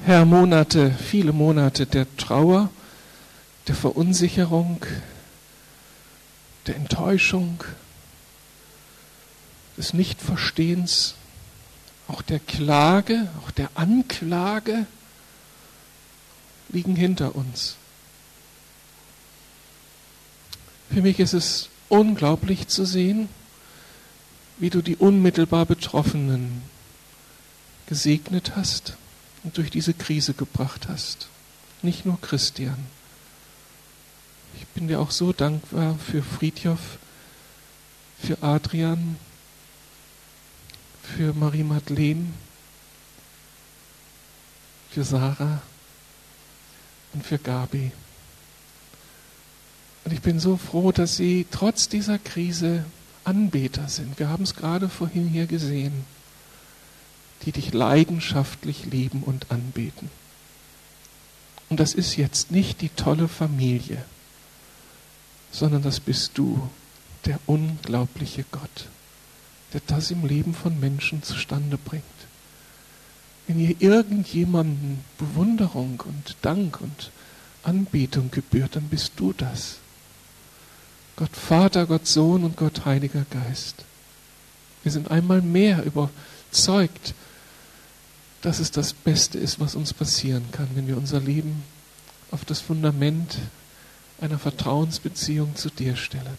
Herr, 0.05 0.23
Monate, 0.23 0.91
viele 0.91 1.31
Monate 1.31 1.88
der 1.88 2.05
Trauer, 2.15 2.69
der 3.67 3.73
Verunsicherung, 3.73 4.86
der 6.68 6.76
Enttäuschung, 6.76 7.63
des 9.78 9.93
Nichtverstehens, 9.93 11.16
auch 12.07 12.22
der 12.22 12.39
Klage, 12.39 13.28
auch 13.41 13.51
der 13.51 13.70
Anklage 13.76 14.86
liegen 16.70 16.95
hinter 16.95 17.36
uns. 17.36 17.76
Für 20.91 21.01
mich 21.01 21.20
ist 21.20 21.34
es 21.34 21.70
unglaublich 21.89 22.68
zu 22.68 22.86
sehen, 22.86 23.28
wie 24.57 24.70
du 24.70 24.82
die 24.82 24.95
unmittelbar 24.95 25.66
Betroffenen 25.66 26.61
gesegnet 27.88 28.55
hast 28.55 28.95
und 29.43 29.57
durch 29.57 29.70
diese 29.70 29.93
Krise 29.93 30.34
gebracht 30.34 30.88
hast. 30.88 31.28
Nicht 31.82 32.05
nur 32.05 32.20
Christian. 32.22 32.78
Ich 34.58 34.68
bin 34.68 34.88
dir 34.88 34.99
auch 34.99 35.12
so 35.12 35.34
dankbar 35.34 35.97
für 35.97 36.24
Friedjof, 36.24 36.97
für 38.20 38.41
Adrian, 38.41 39.18
für 41.03 41.34
Marie-Madeleine, 41.34 42.28
für 44.89 45.03
Sarah 45.03 45.62
und 47.14 47.26
für 47.26 47.38
Gabi. 47.38 47.91
Und 50.03 50.12
ich 50.12 50.22
bin 50.22 50.39
so 50.39 50.58
froh, 50.58 50.91
dass 50.91 51.18
sie 51.18 51.45
trotz 51.49 51.89
dieser 51.89 52.20
Krise 52.20 52.86
Anbeter 53.24 53.88
sind. 53.88 54.20
Wir 54.20 54.30
haben 54.30 54.43
es 54.43 54.56
gerade 54.56 54.88
vorhin 54.88 55.28
hier 55.28 55.47
gesehen 55.47 56.06
die 57.43 57.51
dich 57.51 57.74
leidenschaftlich 57.74 58.86
lieben 58.86 59.24
und 59.24 59.51
anbeten. 59.51 60.10
Und 61.70 61.80
das 61.80 61.93
ist 61.93 62.16
jetzt 62.16 62.51
nicht 62.51 62.82
die 62.82 62.89
tolle 62.89 63.28
Familie, 63.28 64.03
sondern 65.56 65.82
das 65.82 66.01
bist 66.01 66.38
du, 66.38 66.70
der 67.24 67.39
unglaubliche 67.45 68.43
Gott, 68.51 68.89
der 69.74 69.82
das 69.88 70.12
im 70.12 70.26
Leben 70.26 70.53
von 70.53 70.80
Menschen 70.80 71.24
zustande 71.24 71.78
bringt. 71.78 72.03
Wenn 73.47 73.60
ihr 73.60 73.76
irgendjemanden 73.80 74.99
Bewunderung 75.18 76.03
und 76.06 76.36
Dank 76.41 76.82
und 76.82 77.12
Anbetung 77.64 78.32
gebührt, 78.32 78.76
dann 78.76 78.89
bist 78.89 79.14
du 79.16 79.32
das. 79.34 79.78
Gott 81.16 81.36
Vater, 81.36 81.86
Gott 81.86 82.06
Sohn 82.06 82.43
und 82.43 82.58
Gott 82.58 82.86
Heiliger 82.86 83.26
Geist. 83.30 83.86
Wir 84.84 84.91
sind 84.91 85.10
einmal 85.10 85.41
mehr 85.41 85.84
überzeugt, 85.84 87.14
dass 88.41 88.60
es 88.60 88.72
das 88.72 88.93
Beste 88.93 89.38
ist, 89.39 89.60
was 89.60 89.76
uns 89.76 89.93
passieren 89.93 90.43
kann, 90.51 90.68
wenn 90.76 90.88
wir 90.88 90.97
unser 90.97 91.22
Leben 91.22 91.64
auf 92.32 92.43
das 92.43 92.60
Fundament 92.60 93.38
einer 94.22 94.39
Vertrauensbeziehung 94.39 95.55
zu 95.55 95.70
dir 95.70 95.95
stellen. 95.95 96.38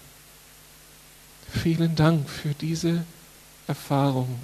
Vielen 1.51 1.95
Dank 1.95 2.29
für 2.29 2.55
diese 2.55 3.05
Erfahrung 3.67 4.39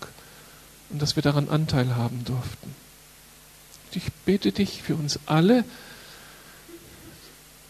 und 0.90 1.00
dass 1.00 1.16
wir 1.16 1.22
daran 1.22 1.48
Anteil 1.48 1.96
haben 1.96 2.24
durften. 2.24 2.74
Ich 3.94 4.12
bitte 4.24 4.52
dich 4.52 4.82
für 4.82 4.94
uns 4.94 5.18
alle, 5.26 5.64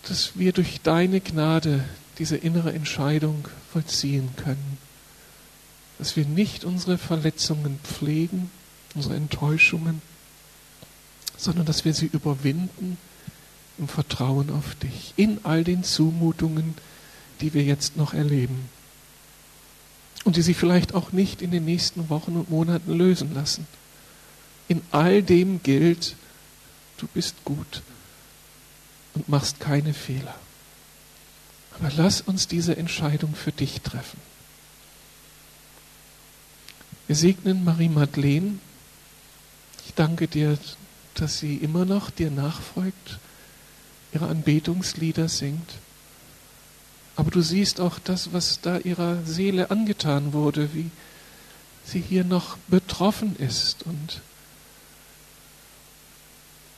dass 0.09 0.37
wir 0.37 0.53
durch 0.53 0.81
deine 0.83 1.21
Gnade 1.21 1.85
diese 2.19 2.37
innere 2.37 2.73
Entscheidung 2.73 3.49
vollziehen 3.73 4.31
können, 4.37 4.79
dass 5.99 6.17
wir 6.17 6.25
nicht 6.25 6.65
unsere 6.65 6.99
Verletzungen 6.99 7.79
pflegen, 7.83 8.51
unsere 8.95 9.17
Enttäuschungen, 9.17 10.03
sondern 11.37 11.67
dass 11.67 11.85
wir 11.85 11.95
sie 11.95 12.07
überwinden 12.07 12.99
im 13.83 13.89
Vertrauen 13.89 14.51
auf 14.51 14.77
dich, 14.77 15.13
in 15.17 15.41
all 15.43 15.65
den 15.65 15.83
Zumutungen, 15.83 16.75
die 17.41 17.53
wir 17.53 17.65
jetzt 17.65 17.97
noch 17.97 18.15
erleben 18.15 18.69
und 20.25 20.37
die 20.37 20.43
sich 20.43 20.57
vielleicht 20.57 20.95
auch 20.95 21.11
nicht 21.11 21.43
in 21.43 21.51
den 21.51 21.65
nächsten 21.65 22.09
Wochen 22.09 22.37
und 22.37 22.49
Monaten 22.49 22.93
lösen 22.93 23.35
lassen. 23.35 23.67
In 24.69 24.83
all 24.93 25.21
dem 25.21 25.65
gilt, 25.65 26.15
du 26.99 27.09
bist 27.09 27.35
gut 27.45 27.83
und 29.15 29.29
machst 29.29 29.59
keine 29.59 29.95
Fehler. 29.95 30.37
Aber 31.77 31.91
lass 31.97 32.21
uns 32.21 32.47
diese 32.47 32.77
Entscheidung 32.77 33.35
für 33.35 33.51
dich 33.51 33.81
treffen. 33.81 34.21
Wir 37.09 37.17
segnen 37.17 37.65
Marie 37.65 37.89
Madeleine. 37.89 38.61
Ich 39.85 39.95
danke 39.95 40.29
dir, 40.29 40.57
dass 41.15 41.41
sie 41.41 41.57
immer 41.57 41.85
noch 41.85 42.11
dir 42.11 42.31
nachfolgt, 42.31 43.19
ihre 44.13 44.29
Anbetungslieder 44.29 45.29
singt. 45.29 45.75
Aber 47.17 47.31
du 47.31 47.43
siehst 47.43 47.81
auch 47.81 47.99
das, 47.99 48.33
was 48.33 48.61
da 48.61 48.79
ihrer 48.79 49.23
Seele 49.25 49.71
angetan 49.71 50.33
wurde, 50.33 50.75
wie 50.75 50.91
sie 51.85 52.01
hier 52.01 52.25
noch 52.25 52.57
betroffen 52.69 53.37
ist 53.37 53.85
und 53.85 54.21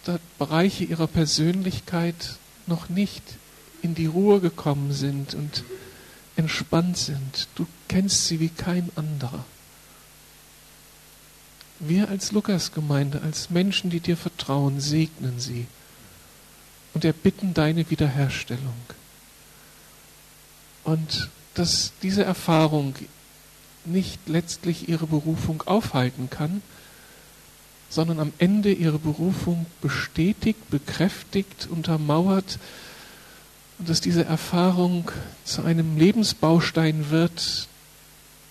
da 0.05 0.19
Bereiche 0.39 0.85
ihrer 0.85 1.07
Persönlichkeit 1.07 2.37
noch 2.67 2.89
nicht 2.89 3.23
in 3.83 3.95
die 3.95 4.07
Ruhe 4.07 4.41
gekommen 4.41 4.93
sind 4.93 5.35
und 5.35 5.65
entspannt 6.37 6.99
sind. 6.99 7.49
Du 7.55 7.67
kennst 7.89 8.27
sie 8.27 8.41
wie 8.41 8.49
kein 8.49 8.91
anderer. 8.97 9.45
Wir 11.81 12.09
als 12.09 12.33
Lukasgemeinde, 12.33 13.23
als 13.23 13.51
Menschen, 13.51 13.91
die 13.91 14.01
dir 14.01 14.17
vertrauen, 14.17 14.81
segnen 14.81 15.39
sie 15.39 15.67
und 16.95 17.05
erbitten 17.05 17.55
deine 17.55 17.91
Wiederherstellung. 17.91 18.75
Und 20.85 21.29
dass 21.55 21.93
diese 22.03 22.25
Erfahrung 22.25 22.95
nicht 23.85 24.21
letztlich 24.27 24.89
ihre 24.89 25.07
Berufung 25.07 25.63
aufhalten 25.67 26.31
kann, 26.31 26.63
sondern 27.91 28.19
am 28.19 28.33
Ende 28.39 28.73
ihre 28.73 28.99
Berufung 28.99 29.67
bestätigt, 29.81 30.71
bekräftigt, 30.71 31.69
untermauert 31.71 32.59
und 33.79 33.89
dass 33.89 34.01
diese 34.01 34.25
Erfahrung 34.25 35.11
zu 35.45 35.63
einem 35.63 35.97
Lebensbaustein 35.97 37.11
wird, 37.11 37.69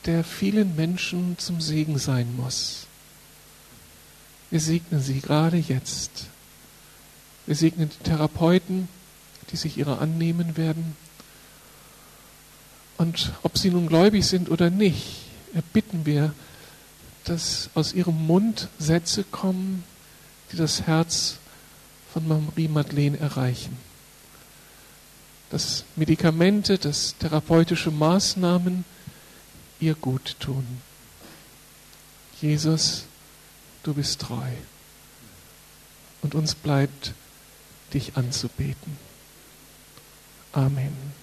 der 0.06 0.24
vielen 0.24 0.76
Menschen 0.76 1.38
zum 1.40 1.62
Segen 1.62 1.98
sein 1.98 2.36
muss. 2.36 2.88
Wir 4.50 4.60
segnen 4.60 5.02
sie 5.02 5.20
gerade 5.20 5.58
jetzt. 5.58 6.28
Wir 7.46 7.56
segnen 7.56 7.90
die 7.90 8.04
Therapeuten, 8.10 8.88
die 9.52 9.58
sich 9.58 9.78
ihrer 9.78 10.02
annehmen 10.02 10.56
werden. 10.58 10.96
Und 12.98 13.34
ob 13.44 13.58
sie 13.58 13.70
nun 13.70 13.88
gläubig 13.88 14.26
sind 14.26 14.50
oder 14.50 14.70
nicht, 14.70 15.26
erbitten 15.54 16.06
wir, 16.06 16.34
dass 17.26 17.70
aus 17.74 17.94
ihrem 17.94 18.28
Mund 18.28 18.70
Sätze 18.80 19.24
kommen, 19.24 19.84
die 20.52 20.58
das 20.58 20.84
Herz 20.84 21.38
von 22.14 22.28
Marie 22.28 22.68
Madeleine 22.68 23.20
erreichen. 23.20 23.78
Dass 25.50 25.84
Medikamente, 25.96 26.78
dass 26.78 27.16
therapeutische 27.18 27.92
Maßnahmen 27.92 28.86
ihr 29.80 29.96
gut 29.96 30.38
tun. 30.40 30.66
Jesus, 32.42 33.04
du 33.84 33.94
bist 33.94 34.22
treu. 34.22 34.50
Und 36.22 36.36
uns 36.36 36.56
bleibt, 36.56 37.14
dich 37.94 38.16
anzubeten. 38.16 38.98
Amen. 40.52 41.23